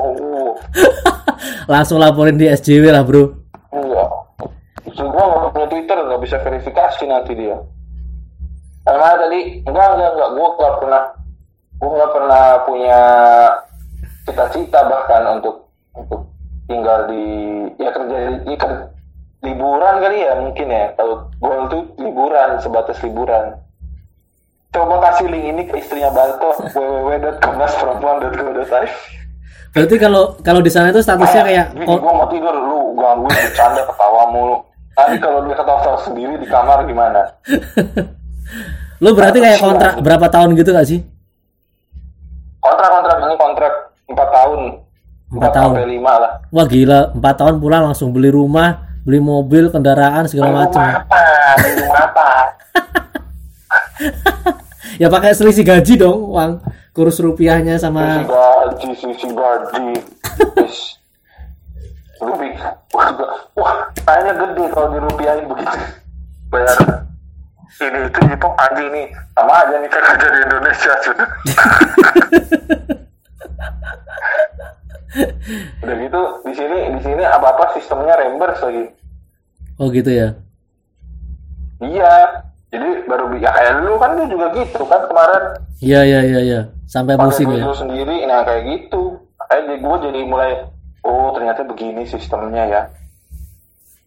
Langsung 1.65 1.97
laporin 1.97 2.37
di 2.37 2.45
SJW 2.45 2.93
lah 2.93 3.01
bro. 3.01 3.43
istri 4.85 5.05
gua 5.09 5.23
nggak 5.27 5.51
punya 5.51 5.67
Twitter 5.67 5.97
nggak 5.97 6.21
bisa 6.21 6.37
verifikasi 6.45 7.03
nanti 7.09 7.31
dia. 7.33 7.57
Karena 8.85 9.17
tadi 9.17 9.39
enggak 9.65 9.87
enggak 9.97 10.11
enggak. 10.13 10.29
Gua 10.37 10.47
nggak 10.53 10.75
pernah 10.79 11.01
gua 11.75 11.89
nggak 11.97 12.11
pernah 12.13 12.43
punya 12.63 12.99
cita-cita 14.29 14.79
bahkan 14.85 15.41
untuk 15.41 15.55
untuk 15.97 16.21
tinggal 16.69 17.09
di 17.09 17.25
ya 17.81 17.89
kerja 17.91 18.15
di 18.45 18.53
ya, 18.53 18.69
liburan 19.43 19.95
kali 19.99 20.17
ya 20.21 20.33
mungkin 20.37 20.67
ya. 20.69 20.85
Kalau 20.93 21.27
gua 21.41 21.65
tuh 21.67 21.83
liburan 21.97 22.61
sebatas 22.61 23.01
liburan 23.01 23.64
coba 24.75 24.99
kasih 25.07 25.31
link 25.31 25.55
ini 25.55 25.63
ke 25.63 25.79
istrinya 25.79 26.11
Barto 26.11 26.51
www.komnasperempuan.co.id 26.75 28.91
Berarti 29.75 29.99
kalau 29.99 30.39
kalau 30.39 30.63
di 30.63 30.71
sana 30.71 30.87
itu 30.91 31.03
statusnya 31.03 31.43
kayak 31.43 31.75
Gini, 31.75 31.83
gua 31.83 32.15
mau 32.15 32.23
tidur 32.31 32.55
lu 32.55 32.95
gangguin 32.95 33.35
bercanda 33.35 33.83
ketawa 33.83 34.31
mulu. 34.31 34.63
Nanti 34.95 35.19
kalau 35.19 35.43
dia 35.43 35.55
ketawa 35.59 35.99
sendiri 35.99 36.39
di 36.39 36.47
kamar 36.47 36.87
gimana? 36.87 37.27
Lu 39.03 39.11
berarti 39.11 39.43
kayak 39.43 39.59
kontrak 39.59 39.99
berapa 39.99 40.31
tahun 40.31 40.55
gitu 40.55 40.71
gak 40.71 40.87
sih? 40.87 41.03
kontrak 42.63 42.87
kontrak 42.87 43.19
ini 43.19 43.35
kontrak 43.35 43.91
empat 44.07 44.31
tahun. 44.31 44.79
Empat 45.35 45.51
tahun. 45.51 45.83
lima 45.83 46.23
lah. 46.23 46.39
Wah 46.55 46.63
gila, 46.63 47.11
4 47.11 47.19
tahun 47.19 47.59
pulang 47.59 47.91
langsung 47.91 48.15
beli 48.15 48.31
rumah, 48.31 48.87
beli 49.03 49.19
mobil, 49.19 49.67
kendaraan 49.67 50.31
segala 50.31 50.63
macam. 50.63 50.79
rumah 50.79 51.03
apa? 51.03 51.19
Beli 51.59 51.83
rumah 51.83 52.07
apa 52.07 52.55
Ya 55.01 55.07
pakai 55.11 55.35
selisih 55.35 55.65
gaji 55.67 55.99
dong, 55.99 56.31
uang 56.31 56.63
kurs 56.95 57.19
rupiahnya 57.19 57.75
sama 57.75 58.23
gaji 58.23 58.89
sisi 58.95 59.27
gaji. 59.27 59.95
Lebih 62.23 62.51
wah, 63.59 63.75
kayaknya 64.07 64.33
gede 64.39 64.65
kalau 64.71 64.87
dirupiahin 64.95 65.45
begitu. 65.51 65.77
Bayar. 66.47 66.79
Ini 67.75 68.07
itu 68.07 68.19
itu 68.23 68.47
anjing 68.55 68.87
nih. 68.95 69.07
Sama 69.35 69.51
aja 69.51 69.75
nih 69.83 69.89
kan 69.91 69.99
kerja 70.15 70.27
di 70.31 70.39
Indonesia 70.47 70.93
sudah 71.03 71.27
udah 75.83 75.95
gitu 75.99 76.21
di 76.43 76.53
sini 76.55 76.77
di 76.95 76.99
sini 77.03 77.23
apa 77.23 77.47
apa 77.51 77.75
sistemnya 77.75 78.15
reimburse 78.15 78.63
lagi. 78.63 78.85
Oh 79.75 79.91
gitu 79.91 80.07
ya. 80.07 80.39
iya 81.83 82.47
jadi 82.73 83.05
baru 83.05 83.37
ya 83.37 83.49
kayak 83.53 83.71
lu 83.85 83.95
kan 84.01 84.17
lu 84.17 84.23
juga 84.27 84.51
gitu 84.57 84.83
kan 84.89 85.01
kemarin. 85.05 85.43
Iya 85.79 86.01
iya 86.03 86.19
iya 86.25 86.39
iya. 86.41 86.61
Sampai 86.89 87.15
duit 87.15 87.37
ya. 87.39 87.71
sendiri. 87.71 88.25
Nah 88.25 88.41
kayak 88.43 88.63
gitu. 88.67 89.21
Kayak 89.45 89.79
gue 89.79 89.95
jadi 90.09 90.19
mulai 90.25 90.51
oh 91.05 91.29
ternyata 91.37 91.61
begini 91.63 92.03
sistemnya 92.03 92.63
ya. 92.65 92.81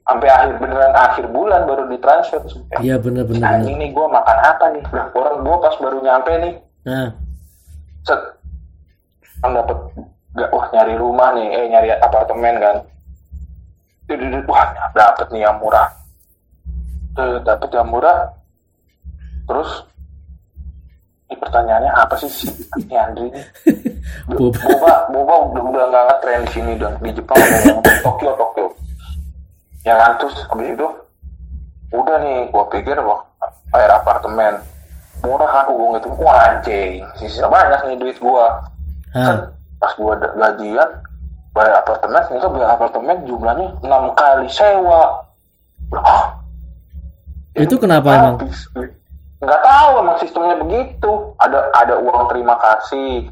Sampai 0.09 0.29
akhir 0.33 0.57
beneran 0.59 0.95
akhir 0.97 1.25
bulan 1.31 1.69
baru 1.69 1.85
ditransfer. 1.93 2.41
Iya 2.81 2.97
bener 2.99 3.29
bener 3.29 3.45
anjing 3.45 3.77
nih 3.77 3.93
gue 3.93 4.07
makan 4.09 4.39
apa 4.41 4.65
nih? 4.75 4.83
Lah 4.91 5.07
orang 5.15 5.37
gue 5.45 5.57
pas 5.63 5.75
baru 5.79 5.99
nyampe 6.01 6.33
nih. 6.43 6.55
Nah, 6.89 7.09
set. 8.05 8.21
Kan 9.39 9.55
dapat 9.55 9.79
nggak 10.35 10.51
wah 10.51 10.67
nyari 10.75 10.95
rumah 10.99 11.29
nih. 11.37 11.47
Eh 11.55 11.65
nyari 11.71 11.89
apartemen 11.95 12.55
kan. 12.59 12.77
Wah 14.49 14.67
dapet 14.97 15.27
nih 15.31 15.47
yang 15.47 15.61
murah. 15.61 15.89
Dapet 17.19 17.71
yang 17.73 17.89
murah 17.93 18.38
terus 19.49 19.71
ini 21.29 21.37
pertanyaannya 21.41 21.93
apa 21.93 22.15
sih 22.21 22.31
si 22.33 22.49
Andri 22.97 23.29
ini? 23.29 23.43
Boba. 24.33 25.09
Boba, 25.13 25.35
udah 25.53 25.63
udah 25.73 25.85
nggak 25.93 26.05
ngetren 26.09 26.41
di 26.45 26.51
sini 26.57 26.71
udah 26.81 26.91
di 27.05 27.11
Jepang 27.13 27.37
udah 27.37 27.97
Tokyo 28.01 28.33
Tokyo. 28.33 28.67
Ya 29.85 29.95
kan 29.97 30.17
terus 30.21 30.37
habis 30.49 30.73
itu 30.73 30.89
udah 31.93 32.17
nih 32.21 32.49
gua 32.53 32.65
pikir 32.73 32.97
wah 33.01 33.21
bayar 33.73 34.01
apartemen 34.01 34.57
murah 35.25 35.49
kan 35.49 35.65
hubung 35.73 35.97
itu 35.97 36.09
wah 36.21 36.37
anjing 36.49 37.01
sisa 37.17 37.49
banyak 37.49 37.81
nih 37.89 37.97
duit 37.97 38.17
gua 38.21 38.61
Ah, 39.17 39.25
kan 39.25 39.37
pas 39.81 39.93
gua 39.97 40.13
gajian 40.21 40.89
bayar 41.57 41.81
apartemen 41.81 42.21
ternyata 42.29 42.49
bayar 42.53 42.71
apartemen 42.77 43.17
jumlahnya 43.25 43.69
enam 43.85 44.13
kali 44.13 44.49
sewa 44.53 45.25
Hah? 45.97 46.37
Itu 47.57 47.81
kenapa 47.81 48.13
emang? 48.13 48.37
Nggak 49.39 49.61
tahu 49.63 49.91
emang 49.99 50.17
sistemnya 50.19 50.57
begitu 50.57 51.11
ada 51.39 51.71
ada 51.73 51.95
uang 51.97 52.27
terima 52.27 52.59
kasih 52.59 53.31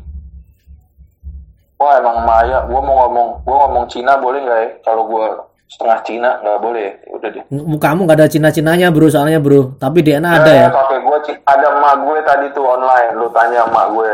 wah 1.77 1.99
emang 1.99 2.23
Maya 2.23 2.63
gua 2.65 2.81
mau 2.81 2.95
ngomong 3.05 3.29
gua 3.43 3.57
ngomong 3.67 3.85
Cina 3.87 4.15
boleh 4.15 4.41
nggak 4.41 4.61
ya 4.61 4.69
kalau 4.81 5.03
gua 5.05 5.25
setengah 5.67 5.99
Cina 6.01 6.31
nggak 6.39 6.59
boleh 6.63 6.83
ya 6.83 6.93
Ya 6.97 7.11
udah 7.13 7.29
deh 7.29 7.43
Kamu 7.77 8.01
nggak 8.07 8.17
ada 8.17 8.29
Cina-Cinanya 8.29 8.89
bro 8.89 9.07
soalnya 9.07 9.39
bro. 9.39 9.75
Tapi 9.75 9.99
DNA 10.01 10.31
ada 10.31 10.47
ya. 10.49 10.69
kakek 10.71 11.01
gua 11.03 11.19
Ci- 11.21 11.43
ada 11.43 11.67
emak 11.73 11.95
gue 12.01 12.19
tadi 12.23 12.47
tuh 12.51 12.65
online 12.65 13.11
lu 13.13 13.27
tanya 13.31 13.67
emak 13.67 13.87
gue 13.91 14.11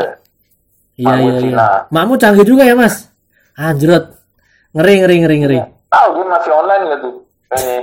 Iya 0.95 1.13
iya 1.15 1.29
iya. 1.29 1.39
Cina. 1.39 1.67
Makmu 1.89 2.13
canggih 2.17 2.41
juga 2.43 2.61
ya 2.63 2.73
mas. 2.73 3.09
Anjrot. 3.53 4.13
Ngeri 4.73 4.93
ngeri 4.99 5.15
ngeri 5.19 5.37
ngeri. 5.39 5.57
tahu 5.87 6.09
dia 6.11 6.25
masih 6.27 6.51
online 6.51 6.83
tuh 6.97 7.13
ini 7.53 7.77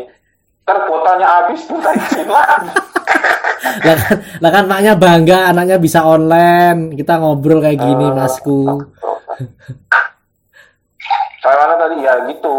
ntar 0.62 0.76
kuotanya 0.86 1.26
habis 1.26 1.60
tuh 1.66 1.78
tanya 1.80 2.04
Cina 2.08 2.40
Lah 3.60 3.96
kan, 3.96 4.16
lah 4.40 4.50
kan 4.50 4.64
maknya 4.66 4.92
bangga 4.96 5.52
anaknya 5.52 5.76
bisa 5.76 6.00
online. 6.00 6.96
Kita 6.96 7.20
ngobrol 7.20 7.60
kayak 7.60 7.76
gini 7.76 8.06
Oh. 8.08 8.16
masku. 8.16 8.60
Kayak 11.40 11.56
mana 11.58 11.74
tadi 11.76 11.96
ya 12.00 12.14
gitu. 12.28 12.56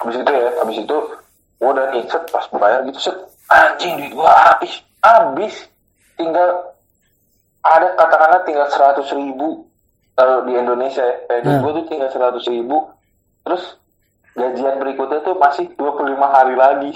Habis 0.00 0.16
itu 0.16 0.30
ya, 0.32 0.48
habis 0.56 0.76
itu 0.80 0.96
gua 1.60 1.68
udah 1.76 1.86
nih 1.92 2.02
set 2.08 2.24
pas 2.32 2.44
bayar 2.50 2.80
gitu 2.88 2.98
set 2.98 3.16
anjing 3.46 4.00
duit 4.00 4.12
gua 4.16 4.32
habis 4.32 4.72
habis 5.04 5.54
tinggal 6.16 6.72
ada 7.60 7.92
katakanlah 7.94 8.40
tinggal 8.48 8.64
seratus 8.72 9.12
ribu 9.12 9.68
kalau 10.16 10.40
di 10.48 10.56
Indonesia 10.56 11.04
ya 11.04 11.16
kayak 11.28 11.40
duit 11.44 11.52
Hmm. 11.52 11.64
gua 11.64 11.72
tuh 11.76 11.86
tinggal 11.92 12.08
seratus 12.08 12.44
ribu 12.48 12.88
terus 13.44 13.76
gajian 14.34 14.76
berikutnya 14.78 15.20
tuh 15.26 15.34
masih 15.38 15.66
25 15.74 16.16
hari 16.20 16.54
lagi. 16.54 16.90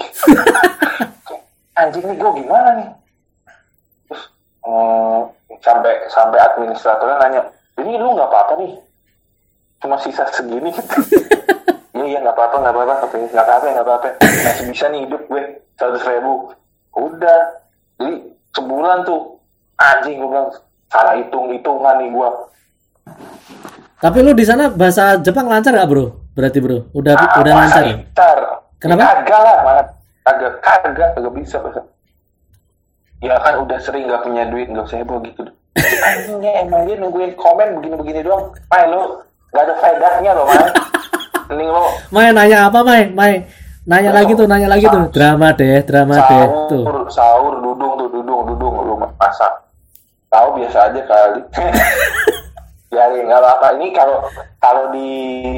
Anjing 1.79 2.05
nih 2.07 2.15
gua 2.15 2.31
gimana 2.35 2.69
nih? 2.79 2.89
Terus 4.07 4.23
eh, 4.63 5.19
sampai 5.59 5.93
sampai 6.07 6.39
administratornya 6.39 7.17
nanya 7.19 7.41
ini 7.83 7.99
lu 7.99 8.15
nggak 8.15 8.31
apa-apa 8.31 8.53
nih? 8.63 8.71
Cuma 9.83 9.99
sisa 9.99 10.27
segini. 10.31 10.71
Iya 11.95 12.11
iya 12.11 12.19
nggak 12.27 12.35
apa-apa 12.35 12.55
nggak 12.59 12.75
apa-apa 12.75 12.93
katanya. 13.07 13.27
Nggak 13.31 13.45
apa-apa 13.47 13.65
nggak 13.71 13.87
apa-apa. 13.87 14.07
Masih 14.19 14.65
bisa 14.67 14.85
nih 14.91 15.07
hidup 15.07 15.21
gue 15.31 15.63
seratus 15.79 16.03
ribu. 16.03 16.51
Udah. 16.91 17.41
Jadi 17.95 18.15
sebulan 18.51 19.07
tuh 19.07 19.39
anjing 19.79 20.19
gue 20.19 20.27
bilang 20.27 20.51
salah 20.91 21.15
hitung 21.15 21.51
hitungan 21.51 21.95
nih 21.99 22.09
gue 22.11 22.29
Tapi 23.99 24.17
lu 24.19 24.31
di 24.35 24.43
sana 24.43 24.67
bahasa 24.67 25.15
Jepang 25.23 25.47
lancar 25.47 25.71
gak 25.71 25.87
bro? 25.87 26.24
Berarti 26.35 26.57
bro, 26.59 26.91
udah 26.91 27.13
Ah, 27.15 27.39
udah 27.39 27.53
lancar. 27.55 27.81
ya? 27.81 27.95
lancar 27.95 28.37
Kenapa? 28.75 29.01
kagak 29.01 29.39
lah 29.39 29.57
mana 29.63 29.81
kagak 30.21 30.53
kagak 30.59 31.09
kagak 31.15 31.33
bisa 31.33 31.57
bahasa 31.57 31.81
ya 33.17 33.39
kan 33.39 33.55
udah 33.57 33.79
sering 33.79 34.05
nggak 34.05 34.21
punya 34.21 34.43
duit 34.45 34.67
nggak 34.67 34.83
usah 34.83 34.99
heboh 34.99 35.17
gitu 35.23 35.41
anjingnya 36.03 36.51
emang 36.61 36.83
dia 36.83 36.95
nungguin 36.97 37.33
komen 37.33 37.79
begini-begini 37.79 38.19
doang 38.21 38.51
Mai 38.67 38.85
lu 38.85 39.23
nggak 39.49 39.63
ada 39.63 39.73
faedahnya 39.79 40.31
loh 40.33 40.45
Mai 40.45 40.67
mending 41.49 41.69
lo 41.69 41.85
Mai 42.11 42.29
nanya 42.29 42.57
apa 42.67 42.79
Mai? 42.81 43.01
Mai 43.09 43.33
nanya 43.85 44.11
lagi 44.11 44.33
tuh, 44.33 44.45
nanya 44.45 44.65
lagi 44.67 44.85
tuh. 44.85 45.13
Drama 45.13 45.53
deh, 45.53 45.77
drama 45.81 46.17
deh. 46.19 46.45
Tuh. 46.67 46.83
sahur 46.83 47.05
sahur 47.07 47.53
dudung 47.59 47.93
tuh 47.95 48.09
dudung 48.11 48.41
dudung 48.43 48.73
lu 48.81 48.93
masak 49.15 49.53
tahu 50.27 50.57
biasa 50.57 50.89
aja 50.89 51.01
kali 51.01 51.39
ya 52.95 53.05
ya, 53.11 53.21
nggak 53.21 53.43
apa 53.51 53.67
ini 53.75 53.87
kalau 53.91 54.17
kalau 54.57 54.89
di 54.89 55.09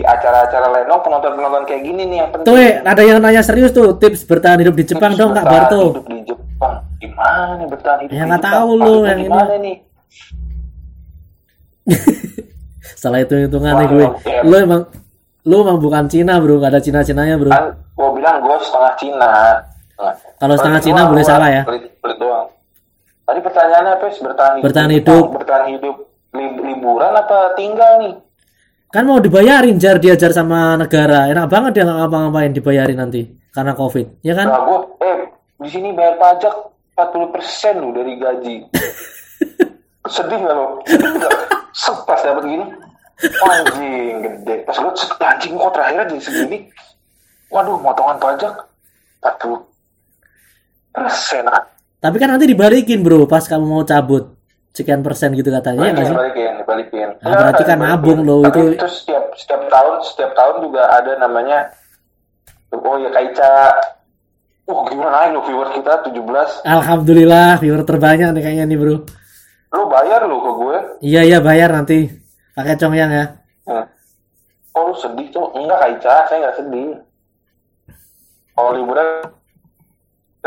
acara-acara 0.01 0.67
lenong 0.73 0.99
penonton-penonton 0.99 1.63
kayak 1.63 1.83
gini 1.83 2.01
nih 2.03 2.17
yang 2.19 2.29
penting 2.31 2.47
Tuh, 2.47 2.57
eh, 2.57 2.81
ada 2.81 3.01
yang 3.01 3.17
nanya 3.17 3.39
serius 3.39 3.69
tuh, 3.69 3.93
tips 3.93 4.25
bertahan 4.25 4.59
hidup 4.59 4.73
di 4.73 4.83
Jepang 4.83 5.13
Tips 5.13 5.19
dong 5.19 5.31
Kak 5.31 5.45
Barto. 5.45 5.81
hidup 5.93 6.05
di 6.05 6.19
Jepang 6.25 6.75
gimana 6.97 7.63
bertahan 7.63 7.99
hidup 8.01 8.11
Ya, 8.11 8.23
nggak 8.25 8.43
tahu 8.43 8.69
lu 8.73 8.93
yang 9.03 9.15
ini. 9.15 9.25
gimana 9.25 9.53
nih 9.57 9.75
Salah 12.97 13.21
hitung 13.21 13.39
hitungan 13.39 13.77
nih 13.77 13.87
gue. 13.87 14.05
iya. 14.25 14.41
Lu 14.41 14.55
emang 14.57 14.81
lu 15.43 15.55
emang 15.57 15.77
bukan 15.77 16.03
Cina 16.07 16.35
bro, 16.37 16.57
gak 16.57 16.73
ada 16.73 16.81
Cina-Cinanya 16.81 17.37
bro. 17.37 17.47
kan 17.47 17.65
gua 17.93 18.09
bilang 18.11 18.41
gua 18.41 18.57
setengah 18.59 18.93
Cina 18.95 19.31
Nah, 19.97 20.13
Kalau 20.37 20.53
setengah 20.53 20.77
Cina 20.79 21.01
boleh 21.05 21.23
salah 21.23 21.49
ya. 21.49 21.61
pelit, 21.63 21.89
pelit 21.97 22.17
doang 22.17 22.51
tadi 23.23 23.39
pertanyaannya 23.39 23.91
apa 23.93 24.05
sih 24.07 24.21
bertahan 24.21 24.53
hidup 24.53 24.63
Bertahan 24.63 24.91
hidup. 24.91 25.23
Bertahan 25.33 25.65
hidup 25.69 25.95
liburan 26.37 27.13
apa 27.17 27.57
tinggal 27.57 27.99
nih 28.01 28.15
Kan 28.87 29.03
mau 29.03 29.19
dibayarin 29.19 29.75
jar 29.75 29.99
diajar 29.99 30.31
sama 30.31 30.79
negara. 30.79 31.27
Enak 31.27 31.51
banget 31.51 31.71
dia 31.75 31.83
nggak 31.83 32.07
ngapa-ngapain 32.07 32.55
dibayarin 32.55 32.95
nanti 32.95 33.27
karena 33.51 33.75
Covid. 33.75 34.23
Ya 34.23 34.31
kan? 34.31 34.47
Nah, 34.47 34.63
gua, 34.63 34.79
eh, 35.03 35.27
di 35.59 35.67
sini 35.67 35.91
bayar 35.91 36.15
pajak 36.15 36.55
40% 36.95 37.83
lu 37.83 37.91
dari 37.91 38.15
gaji. 38.15 38.55
Sedih 40.15 40.39
gak 40.39 40.55
lo? 40.55 40.79
Sepas 41.75 42.23
dapat 42.23 42.47
gini. 42.47 42.65
Anjing 43.43 44.15
gede. 44.23 44.55
Pas 44.63 44.79
set, 44.95 45.19
anjing 45.19 45.59
kok 45.59 45.73
terakhirnya 45.75 46.07
jadi 46.07 46.23
segini. 46.23 46.57
Waduh, 47.51 47.83
motongan 47.83 48.15
pajak 48.23 48.55
40 49.19 49.67
persen. 50.95 51.43
Tapi 51.99 52.15
kan 52.23 52.29
nanti 52.31 52.47
dibalikin 52.47 53.03
bro 53.03 53.27
pas 53.27 53.43
kamu 53.43 53.67
mau 53.67 53.83
cabut 53.83 54.36
sekian 54.77 55.01
persen 55.01 55.33
gitu 55.33 55.49
katanya 55.49 55.81
ya 55.81 55.89
Balikin, 55.89 56.05
sih? 56.05 56.13
balikin, 56.13 56.53
balikin. 56.63 57.09
Ah, 57.19 57.33
berarti 57.35 57.63
kan 57.63 57.77
dibalikin. 57.77 57.97
nabung 57.97 58.19
lo, 58.21 58.37
Tapi 58.43 58.59
itu- 58.61 58.73
itu 58.77 58.87
setiap 58.93 59.23
setiap 59.33 59.61
tahun 59.65 59.93
setiap 60.03 60.31
tahun 60.31 60.55
juga 60.61 60.81
ada 60.87 61.11
namanya 61.17 61.57
oh 62.69 62.95
ya 62.95 63.09
Kaica. 63.09 63.73
Wah 64.63 64.83
gimana 64.83 65.31
lo 65.31 65.39
viewer 65.41 65.71
kita 65.71 66.03
17 66.05 66.61
Alhamdulillah 66.61 67.55
viewer 67.57 67.81
terbanyak 67.81 68.29
nih 68.29 68.43
kayaknya 68.43 68.65
nih 68.65 68.77
bro. 68.77 68.97
lu 69.69 69.83
bayar 69.87 70.23
lu 70.23 70.37
ke 70.37 70.51
gue 70.53 70.77
Iya 71.01 71.21
iya 71.23 71.39
bayar 71.39 71.71
nanti 71.71 72.11
pakai 72.51 72.75
congyang 72.75 73.09
ya. 73.09 73.25
Hmm. 73.63 73.85
oh 74.71 74.83
lu 74.85 74.93
sedih 74.93 75.27
tuh 75.29 75.49
enggak 75.53 75.79
Kaica 75.79 76.27
saya 76.27 76.37
nggak 76.41 76.57
sedih 76.57 76.99
kalau 78.53 78.71
liburan 78.73 79.07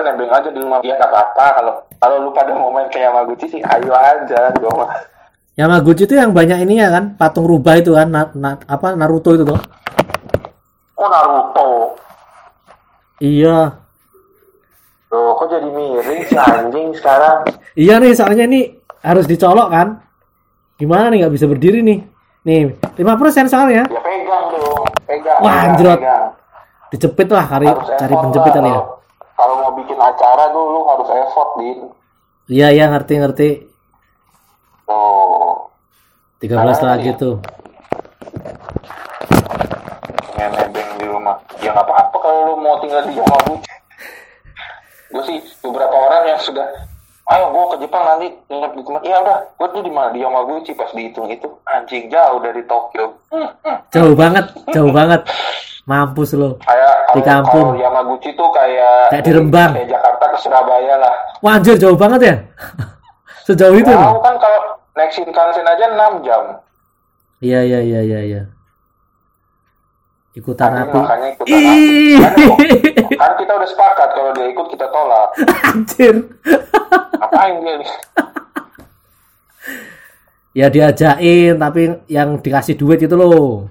nembeng 0.02 0.30
aja 0.30 0.48
di 0.48 0.58
rumah 0.58 0.80
ya 0.80 0.96
nggak 0.96 1.10
apa-apa 1.10 1.46
kalau 1.56 1.72
kalau 1.96 2.16
lu 2.24 2.30
pada 2.30 2.52
mau 2.52 2.70
main 2.70 2.88
kayak 2.88 3.12
Yamaguchi 3.12 3.46
sih 3.46 3.60
ayo 3.60 3.92
aja 3.92 4.50
gua 4.56 4.72
mah 4.84 4.90
Yamaguchi 5.54 6.04
itu 6.04 6.14
yang 6.14 6.32
banyak 6.32 6.64
ini 6.64 6.80
ya 6.80 6.88
kan 6.88 7.14
patung 7.14 7.44
rubah 7.44 7.76
itu 7.76 7.92
kan 7.92 8.08
na- 8.08 8.32
na- 8.32 8.62
apa 8.64 8.96
Naruto 8.96 9.34
itu 9.34 9.44
tuh. 9.44 9.60
oh 10.96 11.08
Naruto 11.08 11.68
Iya. 13.20 13.76
Loh, 15.12 15.36
kok 15.36 15.52
jadi 15.52 15.68
miring 15.68 16.22
si 16.24 16.32
anjing 16.32 16.88
sekarang? 16.96 17.44
Iya 17.76 18.00
nih 18.00 18.16
soalnya 18.16 18.48
ini 18.48 18.72
harus 19.04 19.28
dicolok 19.28 19.68
kan. 19.68 20.00
Gimana 20.80 21.12
nih 21.12 21.26
nggak 21.26 21.34
bisa 21.36 21.44
berdiri 21.44 21.84
nih. 21.84 22.00
Nih 22.48 22.72
5% 22.96 23.44
soalnya. 23.44 23.84
Ya 23.84 24.00
pegang 24.00 24.44
dong, 24.56 24.84
pegang. 25.04 25.38
Wah, 25.44 25.68
anjrot. 25.68 26.00
Dijepit 26.88 27.28
lah 27.28 27.44
cari 27.44 27.68
cari 27.68 28.14
penjepit 28.16 28.52
kali 28.56 28.70
ya. 28.72 28.80
Mau 29.70 29.78
bikin 29.78 29.98
acara 30.02 30.50
tuh 30.50 30.64
lu 30.66 30.80
harus 30.90 31.08
effort, 31.14 31.50
Din. 31.62 31.78
Iya 32.50 32.74
iya 32.74 32.90
ngerti 32.90 33.14
ngerti. 33.22 33.48
Oh, 34.90 35.70
13 36.42 36.50
Nah, 36.58 36.98
lagi 36.98 37.14
iya. 37.14 37.20
tuh. 37.22 37.38
nebeng 40.34 40.90
di 40.98 41.06
rumah. 41.06 41.38
Ya 41.62 41.70
nggak 41.70 41.86
apa-apa 41.86 42.16
kalau 42.18 42.38
lu 42.50 42.54
mau 42.58 42.82
tinggal 42.82 43.06
di 43.06 43.14
Yamaguchi. 43.14 43.70
Gue 45.14 45.22
sih 45.30 45.38
beberapa 45.62 45.94
orang 45.94 46.34
yang 46.34 46.40
sudah 46.42 46.66
ayo 47.30 47.54
gue 47.54 47.64
ke 47.70 47.76
Jepang 47.86 48.02
nanti 48.02 48.26
nginep 48.50 48.72
di 48.74 48.82
tempat. 48.82 49.02
Ya 49.06 49.16
udah, 49.22 49.38
gue 49.54 49.68
tuh 49.70 49.82
di 49.86 49.92
mana 49.94 50.10
di 50.10 50.18
Yamaguchi 50.26 50.74
pas 50.74 50.90
dihitung 50.90 51.30
itu 51.30 51.46
anjing 51.70 52.10
jauh 52.10 52.42
dari 52.42 52.66
Tokyo. 52.66 53.14
Jauh 53.94 54.14
banget, 54.18 54.50
jauh 54.74 54.90
banget. 54.90 55.22
Mampus 55.82 56.34
lo. 56.34 56.60
Kayak 56.60 56.94
Di 57.10 57.20
kampung. 57.20 57.72
kalau 57.72 57.80
Yamaguchi 57.80 58.30
tuh 58.32 58.48
kayak 58.50 59.10
Kayak 59.10 59.24
di 59.24 59.32
Rembang. 59.32 59.70
kayak 59.74 59.88
Jakarta 59.88 60.24
ke 60.28 60.38
Surabaya 60.38 60.94
lah. 60.96 61.14
Wah 61.40 61.56
anjir 61.56 61.74
jauh 61.74 61.96
banget 61.96 62.20
ya. 62.22 62.34
Sejauh 63.46 63.74
itu. 63.74 63.88
Loh. 63.88 64.20
kan 64.20 64.36
kalau 64.36 64.60
naik 64.92 65.10
Shinkansen 65.10 65.64
aja 65.64 65.84
6 65.88 66.22
jam. 66.22 66.42
Iya 67.40 67.60
iya 67.62 67.80
iya 67.80 68.00
iya 68.00 68.20
iya. 68.22 68.42
Ikutan 70.30 70.70
Tapi 70.70 70.84
api. 70.86 70.98
makanya 71.00 71.28
ikutan 71.32 71.58
Ih. 71.58 72.16
Kan, 72.16 72.32
kok- 72.36 72.60
kan 73.20 73.32
kita 73.34 73.52
udah 73.52 73.68
sepakat 73.68 74.08
kalau 74.14 74.30
dia 74.30 74.46
ikut 74.46 74.66
kita 74.68 74.86
tolak. 74.86 75.28
Anjir. 75.66 76.14
Ngapain 77.18 77.54
dia 77.58 77.74
nih? 77.76 77.90
ya 80.52 80.66
diajain 80.66 81.54
tapi 81.56 81.80
yang 82.06 82.34
dikasih 82.36 82.74
duit 82.74 82.98
itu 82.98 83.14
loh 83.14 83.70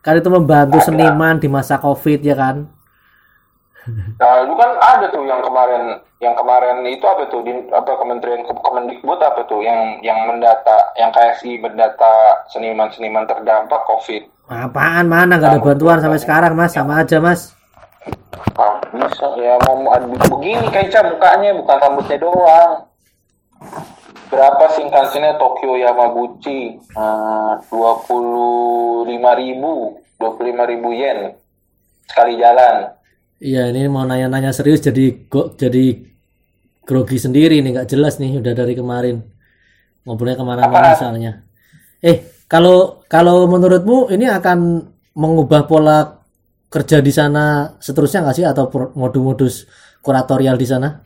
kan 0.00 0.14
itu 0.14 0.28
membantu 0.28 0.78
Ada. 0.78 0.86
seniman 0.86 1.36
di 1.36 1.48
masa 1.48 1.76
covid 1.76 2.20
ya 2.20 2.34
kan 2.34 2.56
Nah, 4.20 4.44
itu 4.44 4.52
kan 4.52 4.76
ada 4.76 5.08
tuh 5.08 5.24
yang 5.24 5.40
kemarin 5.40 5.96
yang 6.20 6.36
kemarin 6.36 6.84
itu 6.84 7.00
apa 7.02 7.24
tuh 7.24 7.40
di 7.40 7.56
apa 7.72 7.88
Kementerian 7.96 8.44
Ke- 8.44 8.60
Kemendikbud 8.60 9.16
apa 9.16 9.48
tuh 9.48 9.64
yang 9.64 9.96
yang 10.02 10.28
mendata 10.28 10.92
yang 10.92 11.08
kayak 11.08 11.40
si 11.40 11.56
mendata 11.56 12.36
seniman-seniman 12.52 13.24
terdampak 13.24 13.80
Covid. 13.88 14.28
apaan 14.44 15.08
mana 15.08 15.40
nggak 15.40 15.56
ada 15.56 15.60
bantuan 15.62 16.04
sampai 16.04 16.20
sekarang 16.20 16.52
mas 16.52 16.72
sama 16.72 17.00
aja 17.00 17.16
mas 17.16 17.56
Ah, 18.56 18.76
bisa 18.92 19.24
ya 19.36 19.56
mau 19.64 19.80
mau 19.80 19.96
begini 20.36 20.68
Kaica 20.68 21.00
mukanya 21.04 21.56
bukan 21.56 21.76
rambutnya 21.80 22.16
doang. 22.18 22.72
Berapa 24.28 24.64
singkatannya 24.76 25.40
Tokyo 25.40 25.72
Yamaguchi? 25.80 26.76
Dua 27.68 27.92
puluh 28.04 29.08
lima 29.08 29.32
ribu, 29.32 29.96
dua 30.20 30.30
puluh 30.36 30.52
lima 30.52 30.64
ribu 30.68 30.92
yen 30.92 31.32
sekali 32.08 32.40
jalan. 32.40 32.96
iya 33.38 33.70
ini 33.70 33.86
mau 33.86 34.02
nanya-nanya 34.02 34.50
serius 34.50 34.82
jadi 34.82 35.30
kok 35.30 35.54
jadi 35.54 35.94
grogi 36.82 37.20
sendiri 37.20 37.62
nih 37.62 37.70
nggak 37.70 37.88
jelas 37.92 38.18
nih 38.18 38.40
udah 38.42 38.50
dari 38.50 38.74
kemarin 38.74 39.22
ngobrolnya 40.02 40.34
ke 40.34 40.42
mana-mana 40.42 40.90
Apaan? 40.90 40.98
soalnya 40.98 41.32
eh 42.02 42.42
kalau 42.50 43.04
kalau 43.06 43.46
menurutmu 43.46 44.10
ini 44.10 44.26
akan 44.26 44.82
mengubah 45.14 45.70
pola 45.70 46.18
kerja 46.66 46.98
di 46.98 47.12
sana 47.14 47.76
seterusnya 47.78 48.26
nggak 48.26 48.36
sih 48.42 48.46
atau 48.48 48.66
modus-modus 48.98 49.70
kuratorial 50.02 50.58
di 50.58 50.66
sana 50.66 50.98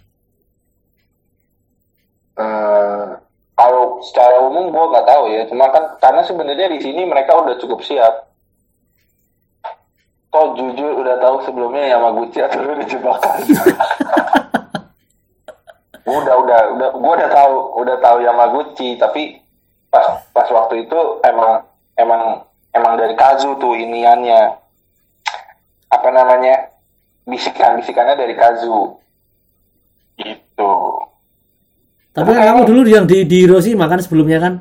umum 4.52 4.68
gue 4.68 4.92
nggak 4.92 5.08
tahu 5.08 5.24
ya, 5.32 5.48
cuma 5.48 5.72
kan 5.72 5.96
karena 5.96 6.20
sebenarnya 6.28 6.68
di 6.68 6.84
sini 6.84 7.08
mereka 7.08 7.40
udah 7.40 7.56
cukup 7.56 7.80
siap. 7.80 8.28
Kok 10.28 10.60
jujur 10.60 11.00
udah 11.00 11.16
tahu 11.16 11.40
sebelumnya 11.48 11.96
Yamaguchi 11.96 12.44
atau 12.44 12.60
udah 12.60 12.84
jebakan. 12.84 13.40
udah 16.12 16.34
udah 16.44 16.60
udah 16.76 16.88
gue 16.92 17.12
udah 17.16 17.30
tahu 17.32 17.54
udah 17.80 17.96
tahu 18.04 18.16
Yamaguchi 18.20 19.00
tapi 19.00 19.40
pas 19.88 20.20
pas 20.36 20.44
waktu 20.52 20.84
itu 20.84 21.00
emang 21.24 21.64
emang 21.96 22.44
emang 22.76 23.00
dari 23.00 23.16
Kazu 23.16 23.56
tuh 23.56 23.72
iniannya. 23.72 24.60
Apa 25.88 26.08
namanya? 26.12 26.68
Bisikan 27.24 27.80
bisikannya 27.80 28.20
dari 28.20 28.36
Kazu. 28.36 29.00
Gitu 30.20 30.72
tapi 32.12 32.28
kan 32.30 32.44
kamu 32.46 32.62
dulu 32.64 32.80
yang 32.84 33.04
di 33.04 33.24
di 33.24 33.42
Hiroshima 33.42 33.84
kan 33.86 33.98
sebelumnya 33.98 34.38
kan 34.38 34.54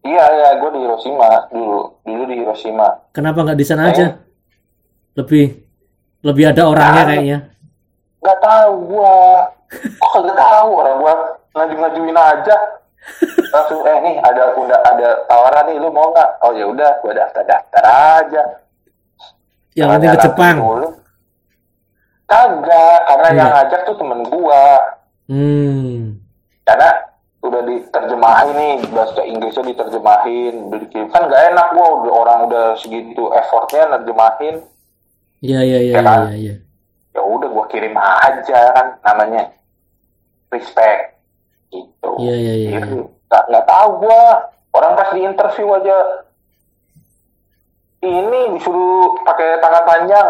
Iya, 0.00 0.20
iya, 0.20 0.48
gue 0.60 0.68
di 0.70 0.80
Hiroshima 0.80 1.48
dulu. 1.48 1.96
Dulu 2.02 2.22
di 2.24 2.36
Hiroshima. 2.36 2.88
kenapa 3.10 3.40
nggak 3.40 3.56
di 3.56 3.64
sana 3.64 3.88
aja 3.88 4.20
lebih 5.14 5.64
lebih 6.20 6.44
ada 6.46 6.62
orangnya 6.64 6.92
Nah, 6.98 7.08
kayaknya 7.08 7.38
Gak 8.18 8.40
tahu 8.40 8.72
gue. 8.88 9.16
Kok 9.94 10.10
kagak 10.10 10.32
tahu 10.34 10.68
orang 10.74 10.96
gue 10.96 11.14
ngaju-ngajuin 11.52 12.16
aja. 12.16 12.56
Langsung 13.52 13.84
eh 13.84 13.98
nih 14.00 14.16
ada 14.18 14.56
udah 14.56 14.80
ada 14.82 15.08
tawaran 15.24 15.68
nih 15.68 15.76
lu 15.76 15.92
mau 15.92 16.08
nggak? 16.08 16.30
Oh 16.40 16.56
ya 16.56 16.64
udah, 16.64 17.04
gue 17.04 17.12
daftar-daftar 17.12 17.84
aja. 17.84 18.42
yang 19.76 19.92
nanti 19.92 20.08
ke 20.08 20.18
Jepang. 20.22 20.56
Kagak, 22.24 22.98
karena 23.04 23.28
Iya. 23.28 23.36
yang 23.36 23.50
ngajak 23.52 23.80
tuh 23.84 23.96
temen 23.98 24.20
gue. 24.24 24.64
hmm 25.24 26.23
Karena 26.64 26.90
udah 27.44 27.60
diterjemahin 27.68 28.56
nih 28.56 28.74
bahasa 28.88 29.20
Inggrisnya 29.20 29.64
diterjemahin 29.68 30.54
udah 30.72 30.78
dikirim. 30.80 31.08
Kan 31.12 31.28
gak 31.28 31.52
enak 31.52 31.66
gua 31.76 31.88
udah 32.00 32.12
orang 32.12 32.38
udah 32.48 32.64
segitu 32.80 33.28
effortnya 33.36 33.92
nerjemahin. 33.92 34.64
Iya 35.44 35.60
iya 35.60 35.78
iya 35.84 35.94
Ya 35.96 36.02
kan? 36.02 36.20
iya 36.32 36.36
iya. 36.40 36.54
Ya 37.12 37.22
udah 37.22 37.48
gua 37.52 37.64
kirim 37.68 37.92
aja 38.00 38.60
kan 38.72 38.86
namanya. 39.04 39.52
Respect. 40.48 41.20
Gitu. 41.68 42.10
Iya, 42.22 42.34
iya, 42.38 42.54
iya, 42.54 42.70
nggak 42.80 43.44
nggak 43.50 43.66
tahu 43.66 43.88
gua. 44.06 44.48
Orang 44.74 44.98
pas 44.98 45.10
di 45.14 45.22
interview 45.22 45.70
aja 45.70 46.24
ini 48.04 48.40
disuruh 48.58 49.16
pakai 49.24 49.62
tangan 49.62 49.84
panjang 49.86 50.28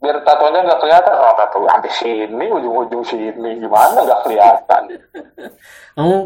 biar 0.00 0.16
tatonya 0.24 0.64
nggak 0.64 0.80
kelihatan. 0.80 1.14
Oh 1.14 1.34
tato 1.36 1.58
sampai 1.68 1.92
sini 1.92 2.46
ujung-ujung 2.48 3.04
sini. 3.04 3.60
Gimana? 3.60 4.00
Nggak 4.00 4.20
kelihatan. 4.24 4.82
Kamu 5.96 6.16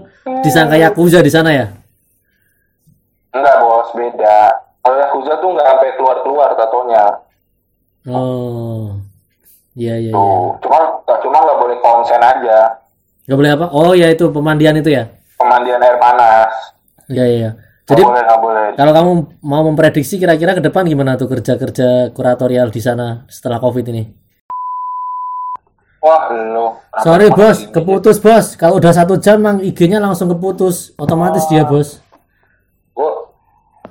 disangka 0.47 0.79
yakuza 0.79 1.18
di 1.20 1.31
sana 1.31 1.51
ya? 1.51 1.66
Enggak 3.35 3.57
bos. 3.61 3.91
Beda. 3.93 4.62
Kalau 4.85 5.01
Yakuza 5.01 5.33
tuh 5.41 5.49
nggak 5.57 5.64
sampai 5.64 5.91
keluar-keluar 5.97 6.49
tatonya. 6.61 7.05
Oh. 8.05 9.01
Iya 9.75 9.97
iya 9.97 10.12
iya. 10.12 10.39
Cuma 10.61 10.79
cuma 11.03 11.37
nggak 11.41 11.59
boleh 11.59 11.77
konsen 11.81 12.20
aja. 12.20 12.79
Nggak 13.27 13.39
boleh 13.41 13.53
apa? 13.57 13.66
Oh 13.72 13.97
ya 13.97 14.12
itu 14.12 14.29
pemandian 14.29 14.77
itu 14.77 14.93
ya? 14.93 15.09
Pemandian 15.41 15.81
air 15.81 15.97
panas. 15.97 16.53
Iya 17.09 17.25
iya 17.27 17.51
Jadi 17.85 18.01
boleh 18.01 18.22
nggak 18.24 18.41
boleh. 18.41 18.68
kalau 18.80 18.93
kamu 18.97 19.11
mau 19.45 19.61
memprediksi 19.68 20.16
kira-kira 20.16 20.57
ke 20.57 20.64
depan 20.64 20.89
gimana 20.89 21.20
tuh 21.20 21.28
kerja-kerja 21.28 22.16
kuratorial 22.16 22.72
di 22.72 22.80
sana 22.80 23.28
setelah 23.28 23.61
covid 23.61 23.85
ini? 23.93 24.09
Wah 26.01 26.32
lu 26.32 26.72
sorry 27.05 27.28
bos. 27.28 27.68
keputus 27.68 28.20
bos. 28.24 28.57
Kalau 28.57 28.80
udah 28.80 28.93
satu 28.93 29.20
jam 29.20 29.41
mang 29.41 29.61
IG-nya 29.61 30.01
langsung 30.01 30.32
keputus. 30.32 30.97
Otomatis 30.97 31.45
dia 31.49 31.64
bos. 31.64 32.01
Gua 32.97 33.28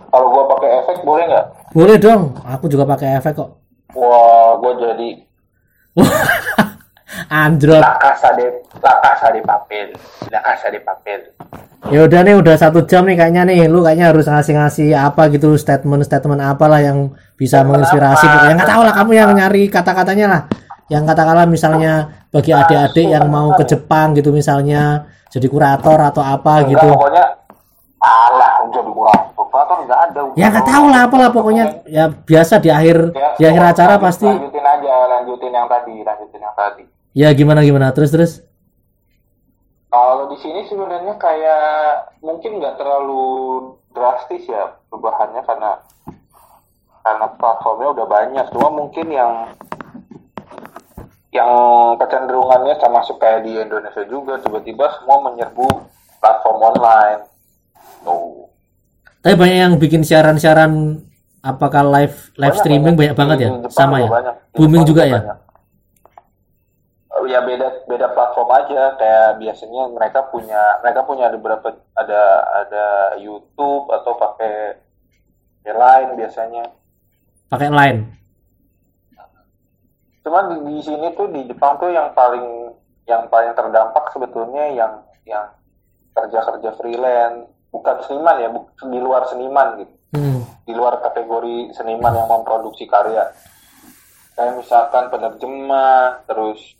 kalau 0.10 0.28
gua 0.30 0.44
pakai 0.58 0.70
efek 0.82 0.98
boleh 1.06 1.26
nggak? 1.30 1.46
Boleh 1.74 1.98
dong. 2.02 2.38
Aku 2.50 2.66
juga 2.70 2.89
pakai 2.89 3.18
efek 3.22 3.38
kok. 3.38 3.62
Wah 3.94 4.58
gua 4.58 4.74
jadi 4.78 5.22
Android. 7.30 7.82
La 7.82 7.95
casa 7.97 8.34
de 8.34 8.45
la 8.82 8.93
casa 9.01 9.28
de 9.32 9.41
papel. 9.41 9.88
La 10.32 10.39
casa 10.41 10.68
de 10.70 10.80
papel. 10.82 11.20
Ya 11.91 11.99
udah 12.07 12.22
nih 12.24 12.36
udah 12.39 12.55
satu 12.55 12.88
jam 12.88 13.03
nih 13.03 13.20
kayaknya 13.20 13.43
nih. 13.43 13.68
Lu 13.68 13.84
kayaknya 13.84 14.16
harus 14.16 14.26
ngasih-ngasih 14.26 14.95
apa 14.95 15.28
gitu 15.34 15.53
statement-statement 15.59 16.39
apalah 16.39 16.80
yang 16.80 17.11
bisa 17.36 17.61
menginspirasi. 17.68 18.24
apa? 18.24 18.34
pokoknya 18.39 18.55
nggak 18.55 18.72
tahu 18.72 18.82
lah 18.88 18.93
kamu 18.95 19.11
yang 19.14 19.30
nyari 19.36 19.64
kata-katanya 19.68 20.26
lah. 20.30 20.41
Yang 20.88 21.03
katakanlah 21.11 21.47
misalnya 21.47 21.93
bagi 22.32 22.51
adik-adik 22.51 23.07
yang 23.11 23.26
mau 23.28 23.51
ke 23.55 23.64
Jepang 23.68 24.16
gitu 24.16 24.32
misalnya 24.32 25.07
jadi 25.34 25.47
kurator 25.49 25.97
atau 25.97 26.22
apa 26.22 26.61
Enggak, 26.61 26.72
gitu. 26.78 26.88
pokoknya 26.93 27.24
alah 28.03 28.53
jadi 28.70 28.91
kurang 28.93 29.22
kurator 29.36 29.78
nggak 29.86 29.99
ada. 30.11 30.20
Ya 30.39 30.45
nggak 30.53 30.66
tahu 30.68 30.86
lah 30.88 31.01
apalah 31.07 31.30
pokoknya. 31.36 31.66
Ya 31.89 32.05
biasa 32.09 32.64
di 32.64 32.70
akhir 32.72 33.11
Ya, 33.11 33.28
di 33.38 33.43
akhir 33.49 33.64
acara 33.76 33.95
pasti 33.99 34.26
lanjutin 34.30 34.64
aja 34.64 34.93
lanjutin 35.20 35.51
yang 35.51 35.68
tadi 35.68 35.95
lanjutin 35.99 36.41
yang 36.41 36.55
tadi 36.55 36.84
ya 37.14 37.30
gimana 37.34 37.61
gimana 37.61 37.93
terus 37.93 38.11
terus 38.11 38.34
Kalau 39.93 40.26
di 40.26 40.41
sini 40.41 40.66
sebenarnya 40.66 41.22
kayak 41.22 42.18
mungkin 42.26 42.57
nggak 42.57 42.82
terlalu 42.82 43.22
drastis 43.93 44.41
ya 44.49 44.74
perubahannya 44.89 45.45
karena 45.45 45.78
karena 47.05 47.28
platformnya 47.38 47.93
udah 47.93 48.07
banyak. 48.09 48.45
Cuma 48.57 48.74
mungkin 48.74 49.07
yang 49.14 49.53
yang 51.30 51.51
kecenderungannya 52.01 52.74
sama 52.82 53.05
kayak 53.05 53.45
di 53.45 53.53
Indonesia 53.53 54.01
juga 54.09 54.41
tiba-tiba 54.41 54.86
semua 54.97 55.18
menyerbu 55.30 55.68
platform 56.18 56.59
online. 56.74 57.22
Tuh. 58.01 58.49
tapi 59.24 59.39
banyak 59.39 59.59
yang 59.64 59.76
bikin 59.80 60.03
siaran-siaran 60.03 60.99
apakah 61.39 61.88
live 61.88 62.36
live 62.36 62.51
Banyak, 62.51 62.59
streaming 62.59 62.95
banyak, 62.99 63.16
banget 63.16 63.38
Di 63.39 63.45
ya 63.45 63.49
sama 63.72 64.03
ya 64.03 64.09
banyak. 64.11 64.36
Booming 64.51 64.84
juga 64.84 65.03
ya 65.07 65.20
banyak. 65.24 65.38
Oh, 65.38 65.43
ya 67.30 67.39
beda 67.45 67.86
beda 67.86 68.07
platform 68.14 68.49
aja. 68.53 68.97
Kayak 68.97 69.30
biasanya 69.41 69.82
mereka 69.93 70.20
punya 70.34 70.61
mereka 70.82 71.01
punya 71.05 71.30
ada 71.30 71.38
beberapa 71.38 71.68
ada 71.93 72.22
ada 72.66 72.86
YouTube 73.22 73.89
atau 73.89 74.14
pakai 74.18 74.78
yang 75.64 75.80
lain 75.80 76.07
biasanya. 76.18 76.66
Pakai 77.49 77.70
line 77.70 78.24
cuman 80.24 80.43
di, 80.49 80.57
di 80.72 80.78
sini 80.80 81.11
tuh 81.14 81.28
di 81.30 81.43
Jepang 81.45 81.76
tuh 81.78 81.91
yang 81.91 82.16
paling 82.16 82.72
yang 83.03 83.28
paling 83.28 83.51
terdampak 83.51 84.07
sebetulnya 84.16 84.72
yang 84.72 85.03
yang 85.28 85.45
kerja 86.16 86.39
kerja 86.41 86.70
freelance. 86.80 87.51
Bukan 87.74 88.05
seniman 88.05 88.38
ya 88.38 88.49
bu- 88.53 88.70
di 88.88 88.99
luar 89.01 89.28
seniman 89.28 89.82
gitu. 89.84 89.93
Hmm. 90.14 90.45
di 90.64 90.78
luar 90.78 91.01
kategori 91.01 91.74
seniman 91.74 92.14
yang 92.14 92.30
memproduksi 92.30 92.86
karya. 92.86 93.34
Kayak 94.38 94.61
misalkan 94.61 95.09
penerjemah 95.09 96.22
terus 96.30 96.78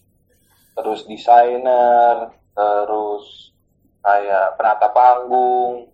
terus 0.74 1.06
desainer 1.06 2.34
terus 2.54 3.54
kayak 4.04 4.58
penata 4.60 4.88
panggung 4.94 5.90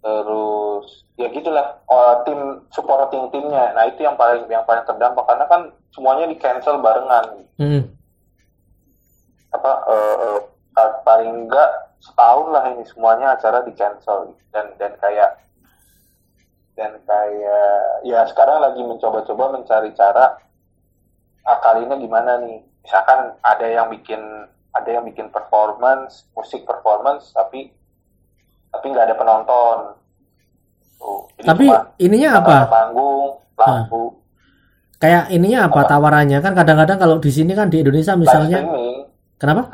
terus 0.00 1.04
ya 1.20 1.28
gitulah 1.28 1.76
oh, 1.84 2.24
tim 2.24 2.64
supporting 2.72 3.28
timnya 3.28 3.76
nah 3.76 3.84
itu 3.84 4.00
yang 4.00 4.16
paling 4.16 4.48
yang 4.48 4.64
paling 4.64 4.84
terdampak 4.88 5.24
karena 5.28 5.44
kan 5.44 5.62
semuanya 5.92 6.24
di 6.30 6.36
cancel 6.40 6.80
barengan. 6.80 7.44
Hmm. 7.60 7.82
apa 9.50 9.72
eh, 9.90 10.16
eh, 10.78 10.92
paling 11.04 11.44
enggak 11.44 11.70
setahun 12.00 12.46
lah 12.48 12.64
ini 12.72 12.86
semuanya 12.86 13.36
acara 13.36 13.60
di 13.66 13.74
cancel 13.76 14.32
dan 14.54 14.72
dan 14.80 14.96
kayak 14.96 15.36
dan 16.78 16.96
kayak 17.04 17.76
ya 18.08 18.24
sekarang 18.30 18.62
lagi 18.64 18.80
mencoba-coba 18.80 19.58
mencari 19.58 19.92
cara 19.92 20.38
akalinya 21.44 21.98
gimana 22.00 22.40
nih 22.40 22.69
misalkan 22.84 23.36
ada 23.42 23.66
yang 23.66 23.86
bikin 23.92 24.20
ada 24.70 24.88
yang 24.88 25.04
bikin 25.04 25.28
performance 25.28 26.30
musik 26.32 26.62
performance 26.62 27.34
tapi 27.34 27.74
tapi 28.70 28.86
nggak 28.86 29.06
ada 29.10 29.16
penonton. 29.18 29.78
Tuh, 31.00 31.26
jadi 31.40 31.48
Tapi 31.48 31.64
ininya 31.98 32.30
apa? 32.38 32.56
panggung 32.70 33.40
lampu. 33.58 34.20
Kayak 35.00 35.32
ininya 35.32 35.66
apa? 35.66 35.80
Tawarannya? 35.88 36.38
Kan 36.44 36.52
kadang-kadang 36.52 37.00
kalau 37.00 37.16
di 37.18 37.32
sini 37.32 37.56
kan 37.56 37.72
di 37.72 37.80
Indonesia 37.82 38.14
misalnya 38.14 38.62
kenapa? 39.40 39.72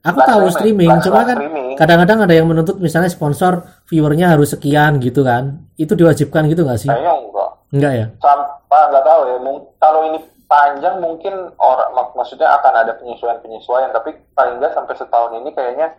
Aku 0.00 0.16
tahu 0.16 0.48
streaming, 0.48 0.88
cuma 1.04 1.28
kan 1.28 1.36
kadang-kadang 1.76 2.24
ada 2.24 2.32
yang 2.32 2.48
menuntut 2.48 2.80
misalnya 2.80 3.12
sponsor 3.12 3.68
viewernya 3.84 4.32
harus 4.32 4.56
sekian 4.56 4.96
gitu 4.96 5.20
kan. 5.20 5.60
Itu 5.76 5.92
diwajibkan 5.92 6.48
gitu 6.48 6.64
nggak 6.64 6.80
sih? 6.80 6.88
kayaknya 6.88 7.12
enggak. 7.20 7.50
Enggak 7.70 7.92
ya? 7.92 8.06
sampai 8.16 8.80
nggak 8.90 9.04
tahu 9.04 9.20
ya. 9.28 9.36
Kalau 9.76 10.00
ini 10.08 10.18
panjang 10.50 10.98
mungkin 10.98 11.54
orang 11.62 11.94
mak- 11.94 12.16
maksudnya 12.18 12.50
akan 12.58 12.74
ada 12.74 12.98
penyesuaian 12.98 13.38
penyesuaian 13.38 13.94
tapi 13.94 14.18
paling 14.34 14.58
nggak 14.58 14.74
sampai 14.74 14.98
setahun 14.98 15.38
ini 15.38 15.54
kayaknya 15.54 15.94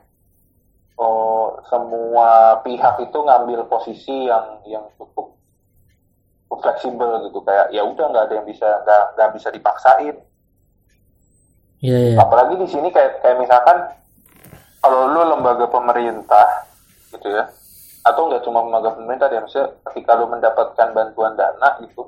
oh, 0.99 1.55
semua 1.71 2.59
pihak 2.59 2.99
itu 2.99 3.15
ngambil 3.15 3.63
posisi 3.71 4.27
yang 4.27 4.59
yang 4.67 4.83
cukup 4.99 5.31
fleksibel 6.51 7.31
gitu 7.31 7.39
kayak 7.47 7.71
ya 7.71 7.81
udah 7.81 8.05
nggak 8.11 8.25
ada 8.27 8.33
yang 8.37 8.45
bisa 8.45 8.67
nggak 8.83 9.03
nggak 9.15 9.29
bisa 9.39 9.47
dipaksain 9.49 10.19
Iya, 11.81 12.13
iya. 12.13 12.17
apalagi 12.21 12.61
di 12.61 12.67
sini 12.69 12.93
kayak 12.93 13.25
kayak 13.25 13.41
misalkan 13.41 13.89
kalau 14.85 15.09
lu 15.09 15.25
lembaga 15.25 15.65
pemerintah 15.65 16.69
gitu 17.09 17.25
ya 17.25 17.49
atau 18.05 18.29
nggak 18.29 18.45
cuma 18.45 18.61
lembaga 18.61 18.93
pemerintah 18.93 19.33
ya 19.33 19.41
maksudnya 19.41 19.69
ketika 19.89 20.13
lu 20.13 20.29
mendapatkan 20.29 20.87
bantuan 20.93 21.33
dana 21.33 21.81
gitu 21.81 22.05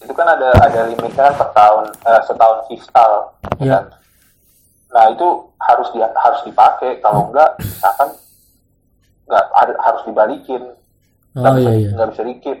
itu 0.00 0.12
kan 0.12 0.26
ada 0.26 0.50
ada 0.58 0.80
limitnya 0.86 1.30
kan 1.30 1.34
per 1.36 1.48
tahun 1.52 1.84
eh, 1.92 2.20
setahun 2.24 2.58
fiskal 2.66 3.12
Iya. 3.56 3.70
kan? 3.70 3.84
nah 4.90 5.04
itu 5.10 5.26
harus 5.58 5.88
di, 5.90 5.98
harus 5.98 6.40
dipakai 6.42 6.98
kalau 6.98 7.30
enggak 7.30 7.58
misalkan 7.58 8.14
nggak 9.24 9.44
har- 9.50 9.80
harus 9.80 10.02
dibalikin 10.04 10.62
nggak 11.34 11.50
Oh 11.50 11.56
bisa, 11.56 11.70
iya, 11.70 11.78
iya. 11.80 11.90
nggak 11.94 12.08
bisa 12.12 12.22
dikit 12.24 12.58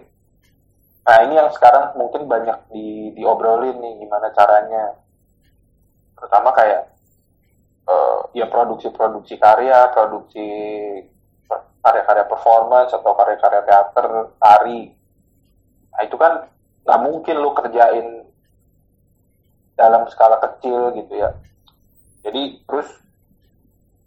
nah 1.04 1.16
ini 1.20 1.34
yang 1.36 1.50
sekarang 1.52 1.92
mungkin 1.94 2.24
banyak 2.24 2.58
di 2.72 2.86
diobrolin 3.12 3.76
nih 3.76 3.92
gimana 4.00 4.32
caranya 4.32 4.96
terutama 6.16 6.50
kayak 6.50 6.90
eh, 7.84 8.18
ya 8.34 8.46
produksi-produksi 8.48 9.36
karya 9.36 9.92
produksi 9.92 10.48
karya-karya 11.84 12.24
performance 12.24 12.90
atau 12.90 13.12
karya-karya 13.12 13.60
teater 13.62 14.06
tari 14.34 14.88
nah 15.92 16.00
itu 16.02 16.16
kan 16.16 16.48
nggak 16.84 17.00
mungkin 17.00 17.36
lu 17.40 17.50
kerjain 17.56 18.06
dalam 19.74 20.06
skala 20.12 20.38
kecil 20.38 20.94
gitu 20.94 21.14
ya 21.18 21.32
jadi 22.22 22.60
terus 22.64 22.88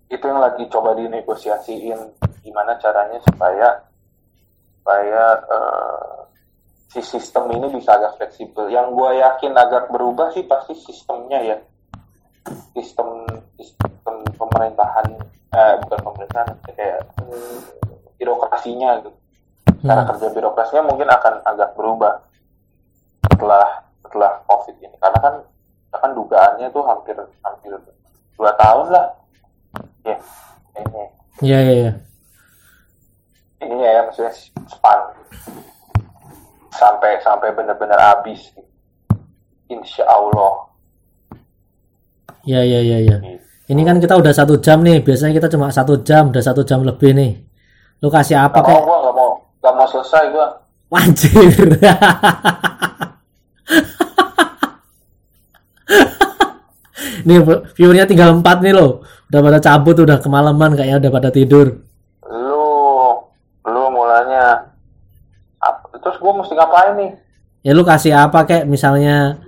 itu 0.07 0.23
yang 0.23 0.39
lagi 0.39 0.63
coba 0.71 0.95
dinegosiasiin 0.95 1.99
gimana 2.41 2.79
caranya 2.79 3.19
supaya 3.27 3.83
supaya 4.79 5.23
eh, 5.51 6.17
si 6.87 7.03
sistem 7.03 7.51
ini 7.51 7.67
bisa 7.75 7.99
agak 7.99 8.15
fleksibel. 8.15 8.71
Yang 8.71 8.95
gue 8.95 9.11
yakin 9.19 9.53
agak 9.53 9.91
berubah 9.91 10.31
sih 10.31 10.47
pasti 10.47 10.79
sistemnya 10.79 11.43
ya, 11.43 11.57
sistem 12.71 13.27
sistem 13.59 14.23
pemerintahan, 14.39 15.07
eh, 15.51 15.73
bukan 15.83 15.99
pemerintahan, 16.07 16.55
kayak 16.71 17.03
hmm, 17.19 17.57
birokrasinya 18.15 19.03
gitu. 19.03 19.11
Cara 19.83 20.07
Hmm. 20.07 20.09
kerja 20.15 20.27
birokrasinya 20.31 20.83
mungkin 20.87 21.11
akan 21.11 21.43
agak 21.43 21.75
berubah 21.75 22.23
setelah 23.31 23.65
setelah 24.05 24.31
covid 24.47 24.75
ini, 24.79 24.95
karena 24.99 25.19
kan 25.19 25.35
kan 25.97 26.11
dugaannya 26.13 26.67
tuh 26.69 26.83
hampir 26.85 27.17
hampir 27.41 27.71
dua 28.37 28.51
tahun 28.61 28.85
lah, 28.93 29.05
ya 30.05 30.17
ini 30.77 31.03
Iya, 31.37 31.59
iya, 31.61 31.73
iya. 31.73 31.91
ini 33.61 33.77
ya 33.77 34.01
maksudnya 34.09 34.33
span. 34.65 34.99
Sampai 36.73 37.21
sampai 37.21 37.53
benar-benar 37.53 37.97
habis. 37.97 38.41
Insya 39.69 40.01
Allah. 40.09 40.65
Iya, 42.41 42.61
iya, 42.65 42.79
iya, 42.81 42.97
iya. 43.05 43.17
Ini 43.67 43.81
kan 43.83 44.01
kita 44.01 44.17
udah 44.17 44.33
satu 44.33 44.57
jam 44.57 44.81
nih. 44.81 45.05
Biasanya 45.05 45.37
kita 45.37 45.49
cuma 45.53 45.69
satu 45.69 46.01
jam, 46.01 46.33
udah 46.33 46.41
satu 46.41 46.65
jam 46.65 46.81
lebih 46.81 47.13
nih. 47.13 47.37
Lu 48.01 48.09
kasih 48.09 48.39
apa 48.39 48.61
Gak 48.61 48.65
mau 48.65 48.71
kayak 48.73 48.85
gua 48.85 48.97
nggak 49.03 49.15
mau. 49.17 49.31
Nggak 49.61 49.73
mau 49.77 49.87
selesai 49.89 50.23
gua. 50.33 50.47
Anjir. 50.97 51.69
nih 57.27 57.43
viewernya 57.75 58.07
tinggal 58.07 58.39
empat 58.39 58.63
nih 58.63 58.71
loh. 58.71 59.03
Udah 59.27 59.39
pada 59.43 59.59
cabut, 59.59 59.99
udah 59.99 60.17
kemalaman 60.23 60.79
kayaknya 60.79 61.03
udah 61.03 61.11
pada 61.11 61.29
tidur. 61.29 61.83
lu 62.23 62.63
lu 63.67 63.83
mulanya 63.91 64.71
terus 65.99 66.15
gua 66.23 66.39
mesti 66.39 66.55
ngapain 66.55 66.95
nih? 66.95 67.11
Ya 67.67 67.75
lu 67.75 67.83
kasih 67.83 68.15
apa 68.15 68.47
kayak 68.47 68.63
misalnya 68.63 69.43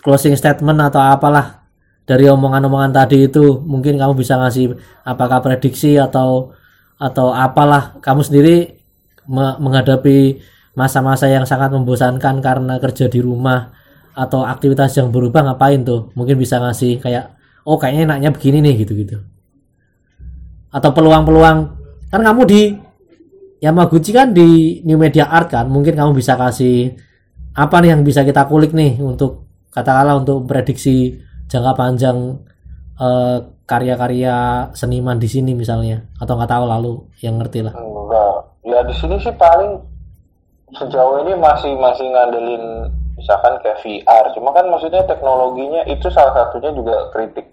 closing 0.00 0.32
statement 0.32 0.80
atau 0.80 1.04
apalah. 1.04 1.60
Dari 2.04 2.28
omongan-omongan 2.28 2.92
tadi 2.92 3.28
itu 3.28 3.64
mungkin 3.64 3.96
kamu 3.96 4.12
bisa 4.16 4.36
ngasih 4.36 4.76
apakah 5.04 5.40
prediksi 5.44 5.96
atau 6.00 6.52
atau 6.96 7.32
apalah. 7.32 7.96
Kamu 8.00 8.20
sendiri 8.24 8.80
me- 9.28 9.56
menghadapi 9.60 10.40
masa-masa 10.76 11.28
yang 11.28 11.48
sangat 11.48 11.72
membosankan 11.72 12.44
karena 12.44 12.76
kerja 12.80 13.08
di 13.08 13.20
rumah 13.24 13.72
atau 14.14 14.46
aktivitas 14.46 14.94
yang 14.96 15.10
berubah 15.10 15.42
ngapain 15.42 15.82
tuh? 15.82 16.14
Mungkin 16.14 16.38
bisa 16.38 16.62
ngasih 16.62 17.02
kayak 17.02 17.34
oh 17.66 17.76
kayaknya 17.76 18.14
enaknya 18.14 18.30
begini 18.30 18.58
nih 18.62 18.74
gitu-gitu. 18.86 19.18
Atau 20.70 20.90
peluang-peluang 20.94 21.58
kan 22.10 22.20
kamu 22.22 22.42
di 22.46 22.62
Yamaguchi 23.58 24.12
kan 24.12 24.30
di 24.30 24.80
New 24.84 25.00
Media 25.00 25.26
Art 25.26 25.48
kan 25.50 25.66
mungkin 25.66 25.96
kamu 25.96 26.12
bisa 26.14 26.36
kasih 26.36 26.94
apa 27.56 27.80
nih 27.80 27.96
yang 27.96 28.02
bisa 28.04 28.20
kita 28.26 28.44
kulik 28.44 28.76
nih 28.76 29.00
untuk 29.00 29.48
katakanlah 29.72 30.20
untuk 30.20 30.44
prediksi 30.44 31.16
jangka 31.48 31.72
panjang 31.72 32.38
eh, 33.00 33.38
karya-karya 33.64 34.68
seniman 34.76 35.16
di 35.16 35.28
sini 35.30 35.56
misalnya 35.56 36.04
atau 36.20 36.36
nggak 36.36 36.50
tahu 36.52 36.64
lalu 36.68 36.92
yang 37.24 37.40
ngerti 37.40 37.64
lah. 37.64 37.72
Enggak. 37.72 38.36
Ya 38.64 38.80
di 38.84 38.94
sini 38.96 39.16
sih 39.20 39.32
paling 39.32 39.80
sejauh 40.76 41.24
ini 41.24 41.32
masih 41.38 41.72
masih 41.80 42.06
ngandelin 42.12 42.64
misalkan 43.24 43.56
kayak 43.64 43.80
VR 43.80 44.24
cuma 44.36 44.52
kan 44.52 44.68
maksudnya 44.68 45.00
teknologinya 45.08 45.80
itu 45.88 46.12
salah 46.12 46.36
satunya 46.36 46.76
juga 46.76 47.08
kritik. 47.16 47.48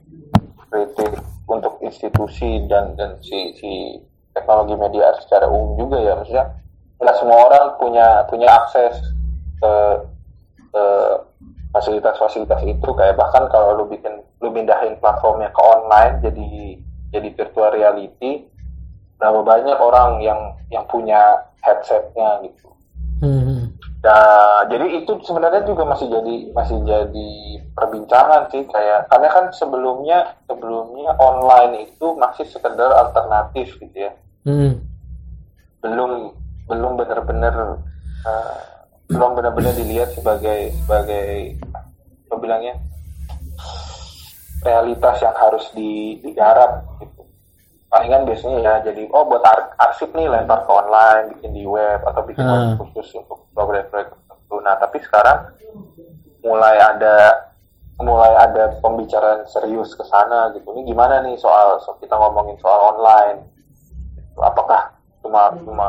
Kritik 0.67 1.15
untuk 1.47 1.79
institusi 1.79 2.67
dan 2.67 2.99
dan 2.99 3.15
si 3.23 3.55
si 3.55 3.71
teknologi 4.35 4.75
media 4.75 5.15
secara 5.23 5.47
umum 5.47 5.79
juga 5.79 6.03
ya. 6.03 6.19
Maksudnya 6.19 6.45
nggak 6.99 7.15
semua 7.23 7.39
orang 7.47 7.65
punya 7.79 8.27
punya 8.27 8.51
akses 8.51 8.99
ke 9.63 9.73
fasilitas-fasilitas 11.71 12.67
itu. 12.67 12.89
Kayak 12.91 13.15
bahkan 13.15 13.47
kalau 13.47 13.79
lu 13.79 13.87
bikin 13.87 14.19
lu 14.43 14.51
pindahin 14.51 14.99
platformnya 14.99 15.55
ke 15.55 15.61
online 15.63 16.19
jadi 16.19 16.47
jadi 17.15 17.27
virtual 17.31 17.71
reality 17.71 18.43
berapa 19.15 19.39
banyak 19.39 19.77
orang 19.79 20.19
yang 20.19 20.39
yang 20.67 20.83
punya 20.91 21.47
headsetnya 21.63 22.43
gitu. 22.43 22.67
Hmm, 23.21 23.60
Nah, 24.01 24.65
jadi 24.65 25.05
itu 25.05 25.13
sebenarnya 25.21 25.61
juga 25.61 25.85
masih 25.85 26.09
jadi 26.09 26.49
masih 26.57 26.81
jadi 26.89 27.29
perbincangan 27.77 28.49
sih 28.49 28.65
kayak 28.65 29.05
karena 29.13 29.29
kan 29.29 29.45
sebelumnya 29.53 30.33
sebelumnya 30.49 31.13
online 31.21 31.85
itu 31.85 32.17
masih 32.17 32.49
sekedar 32.49 32.89
alternatif 32.97 33.77
gitu 33.77 34.09
ya. 34.09 34.11
hmm, 34.49 34.73
Belum 35.85 36.33
belum 36.65 36.97
benar-benar 36.97 37.77
eh, 38.25 38.61
belum 39.05 39.37
benar-benar 39.37 39.73
dilihat 39.77 40.17
sebagai 40.17 40.73
sebagai 40.81 41.61
apa 42.25 42.35
bilangnya 42.41 42.81
realitas 44.65 45.17
yang 45.21 45.35
harus 45.37 45.65
di, 45.77 46.17
digarap 46.25 46.85
gitu. 47.01 47.20
Palingan 47.91 48.23
biasanya 48.23 48.59
ya 48.63 48.73
jadi 48.87 49.03
oh 49.11 49.27
buat 49.27 49.43
ar- 49.43 49.75
arsip 49.77 50.15
nih 50.15 50.31
lempar 50.31 50.63
ke 50.63 50.71
online, 50.71 51.35
bikin 51.35 51.51
di 51.51 51.67
web 51.67 51.99
atau 52.01 52.23
bikin 52.23 52.39
Hmm. 52.41 52.79
web 52.79 52.87
khusus 52.87 53.19
untuk 53.19 53.43
proyek-proyek 53.51 54.15
tertentu. 54.15 54.55
Nah 54.63 54.79
tapi 54.79 55.03
sekarang 55.03 55.51
mulai 56.39 56.79
ada 56.79 57.15
mulai 57.99 58.33
ada 58.33 58.79
pembicaraan 58.79 59.43
serius 59.45 59.91
ke 59.93 60.07
sana 60.07 60.55
gitu. 60.55 60.71
Ini 60.71 60.87
gimana 60.87 61.19
nih 61.21 61.35
soal 61.35 61.83
so 61.83 61.99
kita 61.99 62.15
ngomongin 62.15 62.55
soal 62.57 62.95
online? 62.95 63.43
Apakah 64.39 64.95
cuma 65.19 65.51
cuma 65.59 65.87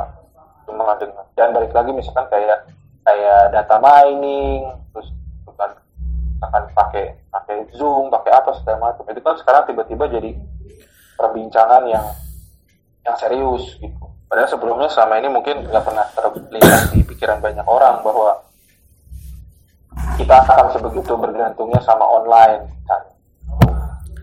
cuma 0.66 0.92
dengan 0.98 1.24
dan 1.32 1.54
balik 1.54 1.70
lagi 1.70 1.94
misalkan 1.94 2.26
kayak 2.28 2.66
kayak 3.02 3.54
data 3.54 3.78
mining 3.78 4.66
terus 4.90 5.08
bukan 5.46 5.70
akan 6.42 6.62
pakai 6.74 7.14
pakai 7.30 7.56
zoom 7.72 8.10
pakai 8.10 8.34
apa 8.34 8.50
segala 8.58 8.90
macam 8.90 9.06
itu 9.06 9.22
kan 9.22 9.38
sekarang 9.38 9.62
tiba-tiba 9.64 10.04
jadi 10.10 10.30
perbincangan 11.22 11.86
yang 11.86 12.02
yang 13.06 13.14
serius 13.14 13.78
gitu. 13.78 14.02
Padahal 14.26 14.48
sebelumnya 14.50 14.88
selama 14.90 15.14
ini 15.22 15.28
mungkin 15.30 15.62
nggak 15.70 15.84
pernah 15.84 16.06
terlintas 16.18 16.90
di 16.90 17.06
pikiran 17.06 17.38
banyak 17.38 17.66
orang 17.68 18.02
bahwa 18.02 18.42
kita 20.18 20.34
akan 20.42 20.72
sebegitu 20.72 21.12
bergantungnya 21.14 21.78
sama 21.84 22.02
online. 22.02 22.64
Kan. 22.88 23.02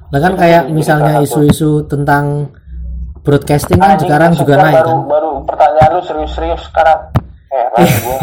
Nah 0.09 0.19
kan 0.19 0.33
kayak 0.35 0.73
misalnya 0.73 1.21
isu-isu 1.21 1.85
tentang 1.85 2.49
broadcasting 3.21 3.77
kan 3.77 3.93
Anjing, 3.93 4.09
sekarang 4.09 4.31
juga 4.33 4.53
sekarang 4.57 4.65
naik 4.65 4.75
baru, 4.81 4.89
kan. 4.89 4.97
Baru 5.05 5.29
pertanyaan 5.45 5.91
lu 5.93 6.01
serius-serius 6.03 6.61
sekarang. 6.67 6.99
Gue. 8.05 8.17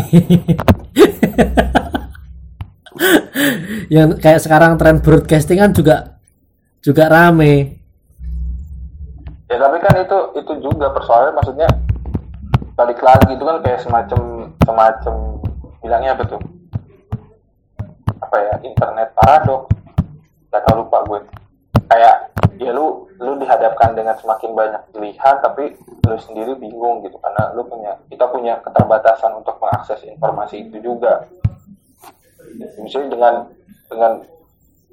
Yang 3.93 4.09
kayak 4.19 4.41
sekarang 4.41 4.73
tren 4.81 4.99
broadcasting 5.05 5.59
kan 5.61 5.71
juga 5.71 6.19
juga 6.81 7.05
rame. 7.11 7.76
Ya 9.47 9.63
tapi 9.63 9.79
kan 9.79 9.95
itu 10.03 10.19
itu 10.43 10.53
juga 10.59 10.91
persoalannya 10.91 11.39
maksudnya 11.39 11.69
balik 12.75 12.99
lagi 12.99 13.31
itu 13.31 13.45
kan 13.47 13.63
kayak 13.63 13.79
semacam 13.79 14.51
semacam 14.67 15.15
bilangnya 15.79 16.19
apa 16.19 16.25
tuh? 16.27 16.43
Apa 18.27 18.37
ya 18.43 18.55
internet 18.67 19.15
paradoks? 19.15 19.71
Gak 20.51 20.63
tau 20.67 20.83
lupa 20.83 20.99
gue. 21.07 21.21
Kayak 21.87 22.35
ya 22.59 22.75
lu 22.75 23.07
lu 23.23 23.39
dihadapkan 23.39 23.95
dengan 23.95 24.19
semakin 24.19 24.51
banyak 24.51 24.83
pilihan 24.91 25.37
tapi 25.39 25.79
lu 25.79 26.17
sendiri 26.19 26.59
bingung 26.59 27.07
gitu 27.07 27.15
karena 27.23 27.55
lu 27.55 27.63
punya 27.71 28.03
kita 28.11 28.27
punya 28.27 28.59
keterbatasan 28.67 29.31
untuk 29.39 29.63
mengakses 29.63 30.03
informasi 30.03 30.67
itu 30.67 30.83
juga. 30.83 31.31
Misalnya 32.83 33.09
dengan 33.15 33.35
dengan 33.87 34.13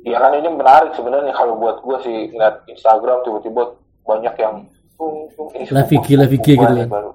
ya 0.05 0.21
kan 0.21 0.37
ini 0.37 0.49
menarik 0.53 0.93
sebenarnya 0.93 1.33
kalau 1.33 1.57
buat 1.57 1.81
gue 1.81 1.97
sih 2.05 2.17
ngeliat 2.29 2.69
Instagram 2.69 3.25
tiba-tiba 3.25 3.81
banyak 4.03 4.35
yang 4.39 4.55
tung, 4.99 5.27
tung, 5.35 5.49
ini 5.55 5.67
Live 5.71 5.91
IG, 5.91 6.07
live 6.15 6.33
IG 6.35 6.47
gitu 6.55 6.63
kan. 6.63 6.87
baru. 6.87 7.11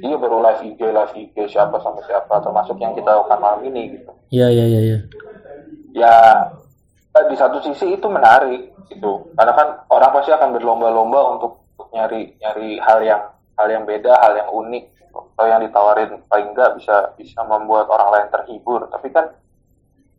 Iya 0.00 0.16
baru 0.16 0.36
live 0.44 0.62
IG, 0.64 0.80
live 0.80 1.14
IG 1.14 1.36
siapa 1.50 1.76
sama 1.80 2.00
siapa 2.04 2.34
termasuk 2.42 2.76
yang 2.78 2.92
kita 2.94 3.10
lakukan 3.10 3.40
malam 3.40 3.60
ini 3.66 3.98
gitu. 3.98 4.10
Iya 4.30 4.48
iya 4.50 4.64
iya 4.66 4.80
iya. 4.80 4.98
Ya 5.94 6.14
eh, 7.16 7.24
di 7.30 7.36
satu 7.38 7.58
sisi 7.64 7.94
itu 7.94 8.06
menarik 8.06 8.70
gitu 8.90 9.30
karena 9.38 9.52
kan 9.54 9.68
orang 9.90 10.10
pasti 10.14 10.34
akan 10.34 10.50
berlomba-lomba 10.54 11.20
untuk, 11.38 11.62
untuk 11.78 11.88
nyari 11.94 12.34
nyari 12.42 12.78
hal 12.82 12.98
yang 13.02 13.22
hal 13.54 13.68
yang 13.70 13.84
beda, 13.86 14.12
hal 14.18 14.32
yang 14.34 14.50
unik 14.50 14.84
gitu. 14.96 15.20
atau 15.34 15.46
yang 15.46 15.60
ditawarin 15.62 16.10
paling 16.26 16.48
enggak 16.54 16.70
bisa 16.78 17.14
bisa 17.18 17.40
membuat 17.46 17.86
orang 17.90 18.08
lain 18.14 18.28
terhibur. 18.30 18.86
Tapi 18.88 19.08
kan 19.10 19.26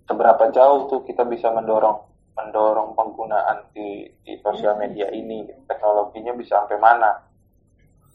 seberapa 0.08 0.52
jauh 0.52 0.92
tuh 0.92 1.02
kita 1.08 1.24
bisa 1.24 1.48
mendorong 1.50 2.11
mendorong 2.38 2.96
penggunaan 2.96 3.68
di, 3.76 4.08
di 4.24 4.40
sosial 4.40 4.80
media 4.80 5.12
ini 5.12 5.44
teknologinya 5.68 6.32
bisa 6.36 6.64
sampai 6.64 6.80
mana. 6.80 7.12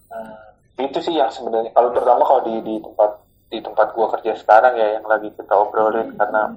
Hmm, 0.08 0.56
itu 0.80 0.98
sih 1.02 1.14
yang 1.16 1.28
sebenarnya 1.28 1.72
kalau 1.74 1.92
terutama 1.92 2.22
kalau 2.24 2.42
di 2.46 2.54
di 2.62 2.74
tempat 2.80 3.10
di 3.46 3.58
tempat 3.62 3.86
gua 3.94 4.06
kerja 4.18 4.32
sekarang 4.38 4.74
ya 4.78 4.98
yang 4.98 5.06
lagi 5.06 5.28
kita 5.34 5.54
obrolin 5.54 6.14
karena 6.16 6.52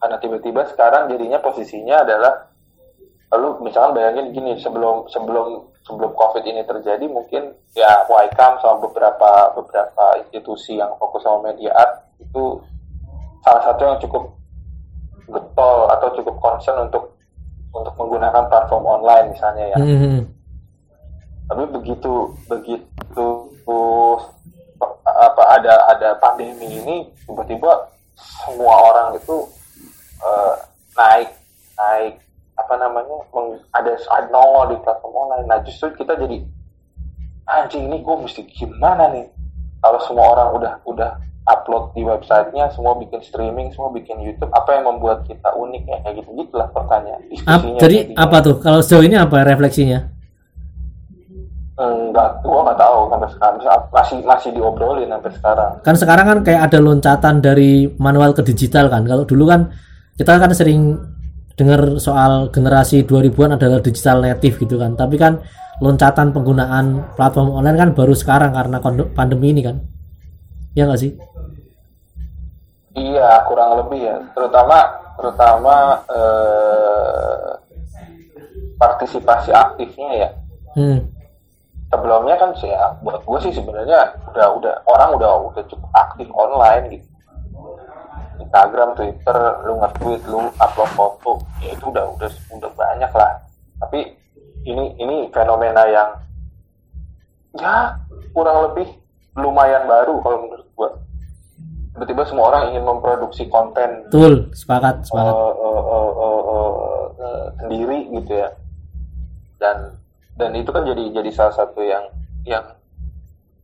karena 0.00 0.16
tiba-tiba 0.20 0.62
sekarang 0.68 1.08
jadinya 1.08 1.40
posisinya 1.40 2.04
adalah 2.04 2.52
lalu 3.32 3.66
misalnya 3.66 3.96
bayangin 3.98 4.30
gini 4.30 4.52
sebelum 4.60 5.10
sebelum 5.10 5.66
sebelum 5.82 6.12
covid 6.14 6.44
ini 6.46 6.62
terjadi 6.62 7.04
mungkin 7.08 7.56
ya 7.74 8.06
Wicam 8.06 8.60
sama 8.62 8.84
beberapa 8.86 9.52
beberapa 9.58 10.04
institusi 10.22 10.78
yang 10.78 10.94
fokus 11.00 11.24
sama 11.26 11.50
media 11.50 11.74
art 11.74 12.06
itu 12.22 12.62
salah 13.42 13.62
satu 13.66 13.80
yang 13.82 13.98
cukup 14.00 14.22
getol 15.28 15.78
atau 15.90 16.08
cukup 16.16 16.36
concern 16.40 16.88
untuk 16.88 17.14
untuk 17.74 17.94
menggunakan 17.98 18.46
platform 18.46 18.84
online 18.86 19.34
misalnya 19.34 19.64
ya. 19.74 19.78
Hmm. 19.78 20.20
tapi 21.44 21.62
begitu 21.76 22.32
begitu 22.48 23.26
apa 25.04 25.42
ada 25.60 25.74
ada 25.92 26.08
pandemi 26.18 26.68
ini 26.68 26.96
tiba-tiba 27.24 27.88
semua 28.16 28.74
orang 28.92 29.08
itu 29.18 29.36
eh, 30.22 30.54
naik 30.96 31.30
naik 31.74 32.14
apa 32.54 32.74
namanya 32.78 33.16
meng- 33.34 33.62
ada 33.74 33.92
ada 33.98 34.26
nongol 34.30 34.72
di 34.72 34.76
platform 34.82 35.14
online. 35.26 35.46
Nah 35.50 35.58
justru 35.66 35.90
kita 35.98 36.14
jadi 36.14 36.38
anjing 37.44 37.90
ini 37.90 38.00
gue 38.00 38.16
mesti 38.16 38.46
gimana 38.46 39.10
nih? 39.10 39.26
Kalau 39.82 40.00
semua 40.06 40.32
orang 40.32 40.48
udah 40.56 40.74
udah 40.88 41.10
upload 41.44 41.92
di 41.92 42.00
websitenya 42.00 42.72
semua 42.72 42.96
bikin 42.96 43.20
streaming 43.20 43.68
semua 43.68 43.92
bikin 43.92 44.16
YouTube 44.24 44.48
apa 44.56 44.80
yang 44.80 44.88
membuat 44.88 45.28
kita 45.28 45.52
unik 45.52 45.82
ya 45.84 45.96
kayak 46.00 46.14
gitu 46.24 46.30
gitulah 46.40 46.68
pertanyaan 46.72 47.20
Ap- 47.44 47.68
jadi 47.76 47.96
jadinya. 48.08 48.16
apa 48.24 48.36
tuh? 48.40 48.56
Kalau 48.64 48.80
sejauh 48.80 49.04
ini 49.04 49.16
apa 49.20 49.44
refleksinya? 49.44 50.00
enggak 51.74 52.38
gua 52.46 52.70
nggak 52.70 52.78
tahu 52.78 52.98
sampai 53.10 53.28
sekarang 53.34 53.56
masih 53.90 54.18
masih 54.22 54.50
diobrolin 54.54 55.10
sampai 55.10 55.32
sekarang 55.34 55.72
Kan 55.82 55.94
sekarang 55.98 56.26
kan 56.30 56.38
kayak 56.46 56.62
ada 56.70 56.78
loncatan 56.78 57.34
dari 57.42 57.90
manual 57.98 58.30
ke 58.30 58.46
digital 58.46 58.86
kan. 58.86 59.02
Kalau 59.02 59.26
dulu 59.26 59.50
kan 59.50 59.74
kita 60.14 60.38
kan 60.38 60.54
sering 60.54 60.94
dengar 61.58 61.98
soal 61.98 62.50
generasi 62.54 63.02
2000-an 63.02 63.58
adalah 63.58 63.82
digital 63.82 64.22
native 64.22 64.54
gitu 64.62 64.78
kan. 64.78 64.94
Tapi 64.94 65.18
kan 65.18 65.42
loncatan 65.82 66.30
penggunaan 66.30 67.18
platform 67.18 67.58
online 67.58 67.78
kan 67.78 67.90
baru 67.90 68.14
sekarang 68.14 68.54
karena 68.54 68.78
pandemi 69.10 69.50
ini 69.50 69.66
kan. 69.66 69.82
Ya 70.78 70.86
nggak 70.86 71.02
sih? 71.02 71.18
Iya 72.94 73.42
kurang 73.46 73.84
lebih 73.84 74.00
ya 74.06 74.16
terutama 74.32 74.78
terutama 75.18 75.74
eh, 76.10 77.50
partisipasi 78.78 79.50
aktifnya 79.54 80.10
ya 80.14 80.30
Hmm. 80.74 81.06
sebelumnya 81.86 82.34
kan 82.34 82.50
sih 82.58 82.66
ya 82.66 82.98
buat 82.98 83.22
gue 83.22 83.38
sih 83.46 83.54
sebenarnya 83.54 84.10
udah 84.26 84.46
udah 84.58 84.74
orang 84.90 85.14
udah 85.14 85.30
udah 85.54 85.62
cukup 85.70 85.86
aktif 85.94 86.26
online 86.34 86.98
gitu 86.98 87.06
Instagram, 88.34 88.98
Twitter, 88.98 89.38
lu 89.62 89.78
nge-tweet, 89.78 90.22
lu 90.26 90.50
upload 90.58 90.90
foto, 90.98 91.38
ya 91.62 91.70
itu 91.70 91.86
udah 91.86 92.02
udah 92.18 92.30
udah 92.58 92.70
banyak 92.74 93.12
lah. 93.14 93.30
Tapi 93.78 94.10
ini 94.66 94.90
ini 94.98 95.30
fenomena 95.30 95.86
yang 95.86 96.10
ya 97.54 97.94
kurang 98.34 98.70
lebih 98.70 98.90
lumayan 99.38 99.86
baru 99.86 100.18
kalau 100.18 100.38
menurut 100.46 100.66
gua. 100.74 100.90
Tiba-tiba 101.94 102.26
semua 102.26 102.50
orang 102.50 102.74
ingin 102.74 102.82
memproduksi 102.82 103.46
konten 103.46 104.10
Betul, 104.10 104.50
sepakat, 104.50 105.06
sepakat. 105.06 105.30
eh, 105.30 105.54
eh, 105.62 105.82
eh, 105.86 106.12
eh, 106.18 106.42
eh, 106.42 106.72
eh, 107.22 107.44
sendiri 107.62 107.98
gitu 108.18 108.32
ya. 108.34 108.48
Dan 109.62 109.94
dan 110.34 110.50
itu 110.58 110.74
kan 110.74 110.82
jadi 110.82 111.14
jadi 111.14 111.30
salah 111.30 111.54
satu 111.54 111.78
yang 111.86 112.10
yang 112.42 112.66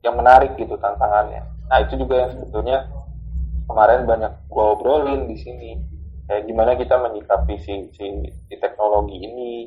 yang 0.07 0.15
menarik 0.15 0.55
gitu 0.55 0.79
tantangannya. 0.79 1.43
Nah 1.67 1.79
itu 1.83 1.99
juga 1.99 2.23
yang 2.23 2.31
sebetulnya 2.39 2.87
kemarin 3.67 4.07
banyak 4.07 4.33
gua 4.47 4.79
obrolin 4.79 5.27
di 5.27 5.35
sini. 5.35 5.71
Kayak 6.31 6.47
gimana 6.47 6.79
kita 6.79 6.95
menyikapi 7.03 7.55
si, 7.59 7.91
si, 7.99 8.07
si 8.47 8.55
teknologi 8.63 9.19
ini. 9.19 9.67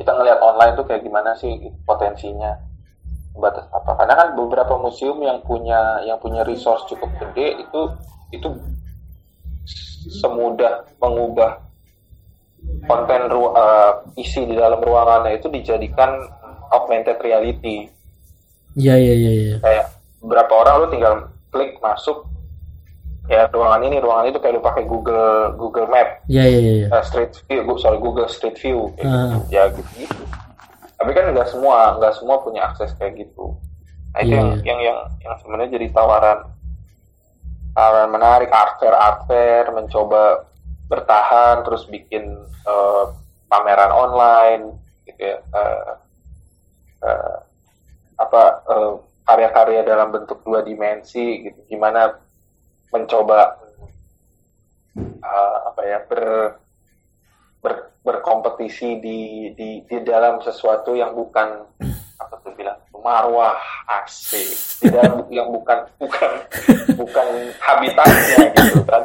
Kita 0.00 0.16
ngelihat 0.16 0.40
online 0.40 0.80
tuh 0.80 0.88
kayak 0.88 1.04
gimana 1.04 1.36
sih 1.36 1.52
potensinya 1.84 2.56
batas 3.40 3.64
apa 3.70 3.96
karena 3.96 4.14
kan 4.14 4.28
beberapa 4.36 4.74
museum 4.76 5.18
yang 5.18 5.40
punya 5.40 5.80
yang 6.04 6.16
punya 6.16 6.44
resource 6.44 6.84
cukup 6.86 7.08
gede 7.18 7.58
itu 7.58 7.80
itu 8.30 8.48
semudah 10.20 10.84
mengubah 10.96 11.60
konten 12.84 13.20
ru- 13.28 13.52
eh, 13.52 13.92
isi 14.16 14.44
di 14.44 14.54
dalam 14.54 14.80
ruangannya 14.80 15.36
itu 15.36 15.48
dijadikan 15.48 16.16
augmented 16.70 17.16
reality 17.20 17.88
Iya, 18.70 18.94
iya, 18.94 19.14
iya, 19.16 19.30
iya. 19.34 19.56
kayak 19.58 19.86
beberapa 20.22 20.52
orang 20.54 20.74
lu 20.78 20.86
tinggal 20.88 21.14
klik 21.50 21.74
masuk 21.82 22.22
ya 23.26 23.50
ruangan 23.50 23.82
ini 23.82 23.98
ruangan 23.98 24.30
itu 24.30 24.38
kayak 24.38 24.54
lu 24.54 24.62
pakai 24.62 24.84
Google 24.86 25.54
Google 25.58 25.90
Map 25.90 26.22
Iya, 26.26 26.44
iya, 26.46 26.60
iya. 26.60 26.86
eh, 26.88 27.02
Street 27.02 27.34
View 27.46 27.66
sorry 27.76 27.98
Google 27.98 28.30
Street 28.30 28.54
View 28.56 28.94
gitu. 28.94 29.10
ya 29.50 29.66
gitu 29.70 29.90
gitu 29.98 30.14
tapi 31.00 31.16
kan 31.16 31.32
nggak 31.32 31.48
semua 31.48 31.96
nggak 31.96 32.14
semua 32.20 32.44
punya 32.44 32.68
akses 32.68 32.92
kayak 33.00 33.24
gitu. 33.24 33.56
Nah 34.12 34.20
itu 34.20 34.36
Iya, 34.36 34.36
yang, 34.36 34.48
yang 34.60 34.80
yang 34.84 34.98
yang 35.24 35.34
sebenarnya 35.40 35.80
jadi 35.80 35.86
tawaran 35.96 36.38
tawaran 37.72 38.10
menarik 38.12 38.52
art 38.52 38.76
fair 38.76 38.92
art 38.92 39.24
fair 39.24 39.72
mencoba 39.72 40.44
bertahan 40.92 41.64
terus 41.64 41.88
bikin 41.88 42.28
eh, 42.44 43.04
pameran 43.48 43.88
online 43.96 44.64
gitu 45.08 45.22
ya. 45.24 45.40
Eh, 45.40 45.92
eh, 47.08 47.36
apa 48.20 48.42
eh, 48.68 48.92
karya-karya 49.24 49.80
dalam 49.88 50.12
bentuk 50.12 50.44
dua 50.44 50.60
dimensi 50.60 51.48
gitu. 51.48 51.64
Gimana 51.64 52.12
mencoba 52.92 53.56
eh, 55.00 55.56
apa 55.64 55.80
ya 55.88 55.98
ber, 56.04 56.22
ber- 57.60 57.92
berkompetisi 58.00 58.98
di, 59.00 59.18
di 59.54 59.84
di 59.84 59.96
dalam 60.04 60.40
sesuatu 60.40 60.96
yang 60.96 61.12
bukan 61.12 61.68
apa 62.20 62.34
tuh 62.44 62.52
bilang 62.56 62.76
marwah 63.00 63.56
asik 64.04 64.48
di 64.84 64.88
dalam 64.92 65.24
yang 65.36 65.48
bukan 65.48 65.88
bukan 65.96 66.30
bukan 66.96 67.26
habitatnya 67.60 68.38
gitu 68.56 68.84
kan 68.84 69.04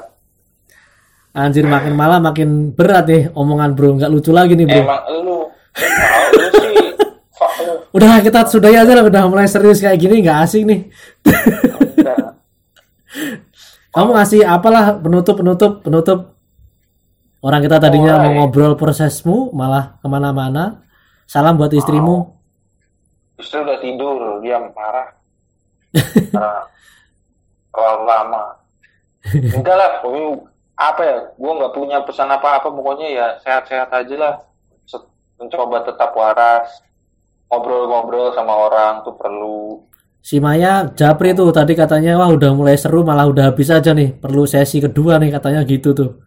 Anjir 1.36 1.68
makin 1.68 2.00
malam 2.00 2.24
makin 2.24 2.72
berat 2.72 3.12
nih 3.12 3.28
omongan 3.36 3.76
bro, 3.76 4.00
nggak 4.00 4.08
lucu 4.08 4.32
lagi 4.32 4.56
nih 4.56 4.72
bro. 4.72 4.88
emang 4.88 5.04
lu 5.12 5.52
lu 6.32 6.48
sih. 6.64 6.96
Udah 7.92 8.24
kita 8.24 8.48
sudahi 8.48 8.80
aja 8.80 8.96
lah, 8.96 9.04
udah 9.04 9.28
mulai 9.28 9.44
serius 9.44 9.84
kayak 9.84 10.00
gini 10.00 10.24
nggak 10.24 10.48
asik 10.48 10.64
nih. 10.64 10.88
Kamu 13.92 14.16
ngasih 14.16 14.48
apalah 14.48 14.96
penutup 14.96 15.36
penutup 15.36 15.84
penutup. 15.84 16.35
Orang 17.46 17.62
kita 17.62 17.78
tadinya 17.78 18.18
mau 18.26 18.34
ngobrol 18.42 18.74
prosesmu 18.74 19.54
malah 19.54 20.02
ke 20.02 20.08
mana-mana. 20.10 20.82
Salam 21.30 21.62
buat 21.62 21.70
istrimu. 21.70 22.34
Istri 23.38 23.62
udah 23.62 23.78
tidur, 23.86 24.42
dia 24.42 24.58
marah. 24.74 25.14
Terlalu 27.70 28.04
lama. 28.10 28.44
Enggak 29.30 29.78
lah, 29.78 29.90
apa 30.74 31.02
ya? 31.06 31.18
Gue 31.38 31.52
nggak 31.54 31.74
punya 31.78 31.98
pesan 32.02 32.34
apa-apa, 32.34 32.66
pokoknya 32.74 33.08
ya 33.14 33.28
sehat-sehat 33.46 33.94
aja 33.94 34.16
lah. 34.18 34.34
Mencoba 35.38 35.86
tetap 35.86 36.18
waras. 36.18 36.82
Ngobrol-ngobrol 37.54 38.34
sama 38.34 38.58
orang 38.58 39.06
tuh 39.06 39.14
perlu. 39.22 39.86
Si 40.26 40.42
Maya 40.42 40.90
Japri 40.98 41.38
tuh 41.38 41.54
tadi 41.54 41.78
katanya 41.78 42.18
wah 42.18 42.34
udah 42.34 42.58
mulai 42.58 42.74
seru 42.74 43.06
malah 43.06 43.30
udah 43.30 43.54
habis 43.54 43.70
aja 43.70 43.94
nih. 43.94 44.18
Perlu 44.18 44.50
sesi 44.50 44.82
kedua 44.82 45.22
nih 45.22 45.30
katanya 45.30 45.62
gitu 45.62 45.94
tuh. 45.94 46.26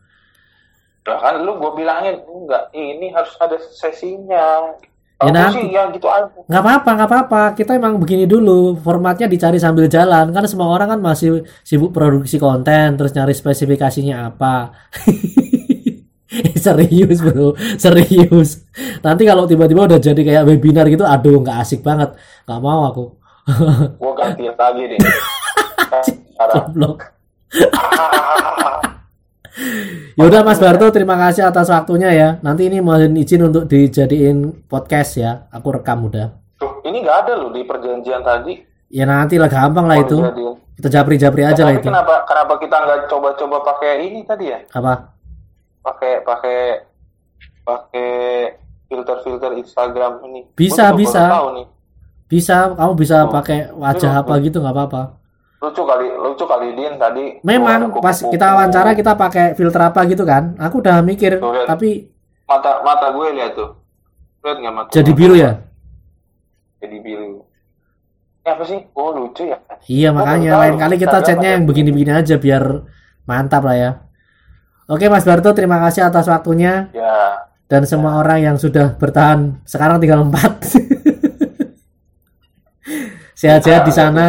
Kan 1.17 1.41
lu 1.41 1.57
gue 1.57 1.73
bilangin 1.73 2.21
enggak, 2.29 2.69
ini 2.77 3.09
harus 3.09 3.33
ada 3.41 3.57
sesinya. 3.57 4.77
Ya 5.19 5.35
nanti. 5.35 5.59
sih? 5.59 5.75
Ya 5.75 5.91
gitu 5.91 6.07
aja. 6.07 6.31
nggak 6.47 6.63
apa-apa 6.63 6.91
nggak 6.95 7.09
apa-apa. 7.11 7.43
Kita 7.57 7.75
emang 7.75 7.99
begini 7.99 8.29
dulu. 8.29 8.79
Formatnya 8.79 9.27
dicari 9.27 9.59
sambil 9.59 9.89
jalan. 9.89 10.31
Kan 10.31 10.45
semua 10.47 10.71
orang 10.71 10.95
kan 10.95 11.01
masih 11.03 11.43
sibuk 11.67 11.91
produksi 11.91 12.39
konten 12.39 12.95
terus 12.95 13.11
nyari 13.17 13.35
spesifikasinya 13.35 14.31
apa. 14.31 14.71
Serius 16.65 17.19
bro. 17.25 17.57
Serius. 17.81 18.63
Nanti 19.03 19.27
kalau 19.27 19.49
tiba-tiba 19.49 19.91
udah 19.91 19.99
jadi 19.99 20.21
kayak 20.23 20.45
webinar 20.47 20.87
gitu 20.87 21.03
aduh 21.03 21.43
nggak 21.43 21.67
asik 21.67 21.83
banget. 21.83 22.15
Nggak 22.47 22.61
mau 22.63 22.87
aku. 22.87 23.05
Gue 23.99 24.13
ganti 24.15 24.45
lagi 24.47 24.83
deh. 24.87 25.01
Goblok 26.39 27.03
Yaudah 30.15 30.43
Mas 30.43 30.57
Barto 30.57 30.87
terima 30.89 31.15
kasih 31.17 31.43
atas 31.45 31.67
waktunya 31.67 32.11
ya 32.11 32.29
nanti 32.41 32.67
ini 32.67 32.79
mohon 32.79 33.13
izin 33.13 33.43
untuk 33.45 33.65
dijadiin 33.65 34.39
podcast 34.65 35.17
ya 35.17 35.47
aku 35.49 35.75
rekam 35.75 36.05
udah 36.05 36.31
Tuh, 36.55 36.83
ini 36.85 37.01
nggak 37.01 37.19
ada 37.23 37.33
loh 37.37 37.51
di 37.51 37.63
perjanjian 37.63 38.21
tadi. 38.21 38.59
ya 38.89 39.05
nanti 39.05 39.35
lah 39.35 39.47
gampang 39.47 39.85
lah 39.85 39.97
itu 39.97 40.17
Mau 40.17 40.31
dijadiin. 40.31 40.55
kita 40.75 40.89
japri-japri 40.91 41.43
aja 41.43 41.63
lah 41.63 41.75
itu 41.75 41.87
kenapa 41.87 42.23
kenapa 42.25 42.55
kita 42.57 42.77
nggak 42.77 43.01
coba-coba 43.07 43.57
pakai 43.65 43.93
ini 44.05 44.21
tadi 44.23 44.45
ya? 44.49 44.59
apa 44.69 45.15
Pakai 45.79 46.13
pakai 46.21 46.59
pakai 47.63 48.09
filter-filter 48.85 49.53
Instagram 49.55 50.25
ini. 50.25 50.41
Bisa, 50.53 50.91
bisa. 50.93 51.29
bisa 52.27 52.57
kamu 52.71 52.93
bisa 52.95 53.17
Oh. 53.25 53.31
pakai 53.31 53.59
wajah 53.71 54.11
Iya, 54.11 54.21
apa 54.21 54.33
gitu 54.39 54.59
nggak 54.59 54.75
apa-apa 54.75 55.03
Lucu 55.59 55.83
kali, 55.83 56.07
lucu 56.07 56.45
kali 56.45 56.71
Din 56.73 56.95
tadi. 56.97 57.25
memang 57.43 57.91
pas 57.99 58.15
kita 58.15 58.47
wawancara 58.55 58.95
kita 58.95 59.13
pakai 59.13 59.53
filter 59.53 59.83
apa 59.83 60.07
gitu 60.07 60.23
kan 60.23 60.55
aku 60.55 60.79
udah 60.79 61.03
mikir 61.03 61.37
Tuh, 61.37 61.51
lihat. 61.51 61.67
tapi 61.67 62.07
mata 62.45 62.79
mata 62.81 63.11
gue 63.11 63.27
lihat 63.35 63.53
tuh. 63.53 63.75
Lihat 64.41 64.57
nggak 64.57 64.75
mata? 64.75 64.91
jadi 64.91 65.11
biru 65.11 65.35
ya 65.35 65.59
Jadi 66.79 66.97
biru. 67.03 67.43
Ya, 68.41 68.55
apa 68.55 68.65
sih? 68.65 68.81
Oh 68.95 69.11
lucu 69.11 69.45
ya. 69.45 69.59
iya 69.85 70.09
makanya 70.09 70.57
lain 70.57 70.79
kali 70.79 70.95
kita 70.97 71.21
chatnya 71.21 71.59
yang 71.59 71.67
begini-begini 71.67 72.13
aja 72.15 72.39
biar 72.39 72.87
mantap 73.25 73.61
lah 73.61 73.77
ya 73.77 73.91
oke 74.87 75.05
Mas 75.05 75.27
Barto 75.27 75.51
terima 75.53 75.83
kasih 75.83 76.07
atas 76.07 76.25
waktunya 76.25 76.87
Ya. 76.95 77.45
dan 77.67 77.83
semua 77.83 78.17
orang 78.17 78.41
yang 78.41 78.57
sudah 78.57 78.95
bertahan 78.95 79.59
sekarang 79.67 79.99
tinggal 79.99 80.23
empat 80.23 80.55
sehat-sehat 83.35 83.83
di 83.85 83.93
Bisa, 83.93 84.09
sana 84.09 84.27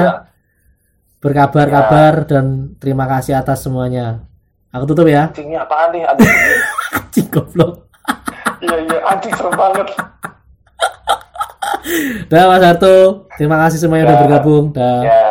berkabar-kabar 1.19 2.23
dan 2.23 2.45
terima 2.79 3.03
kasih 3.05 3.35
atas 3.35 3.61
semuanya 3.61 4.23
aku 4.69 4.87
tutup 4.87 5.05
ya 5.05 5.31
ini 5.35 5.53
apaan 5.53 5.91
nih? 5.91 6.07
Anjing 6.07 7.27
goblok 7.33 7.87
Iya 8.59 8.75
iya 8.75 8.97
anjing 9.05 9.31
serem 9.31 9.55
banget. 9.55 9.87
Dah 12.27 12.43
Mas 12.45 12.59
Harto, 12.59 12.95
terima 13.39 13.55
kasih 13.57 13.79
semuanya 13.79 14.11
udah 14.11 14.17
Ya. 14.17 14.21
bergabung. 14.21 14.65
Dah. 14.75 14.99
Ya. 14.99 15.28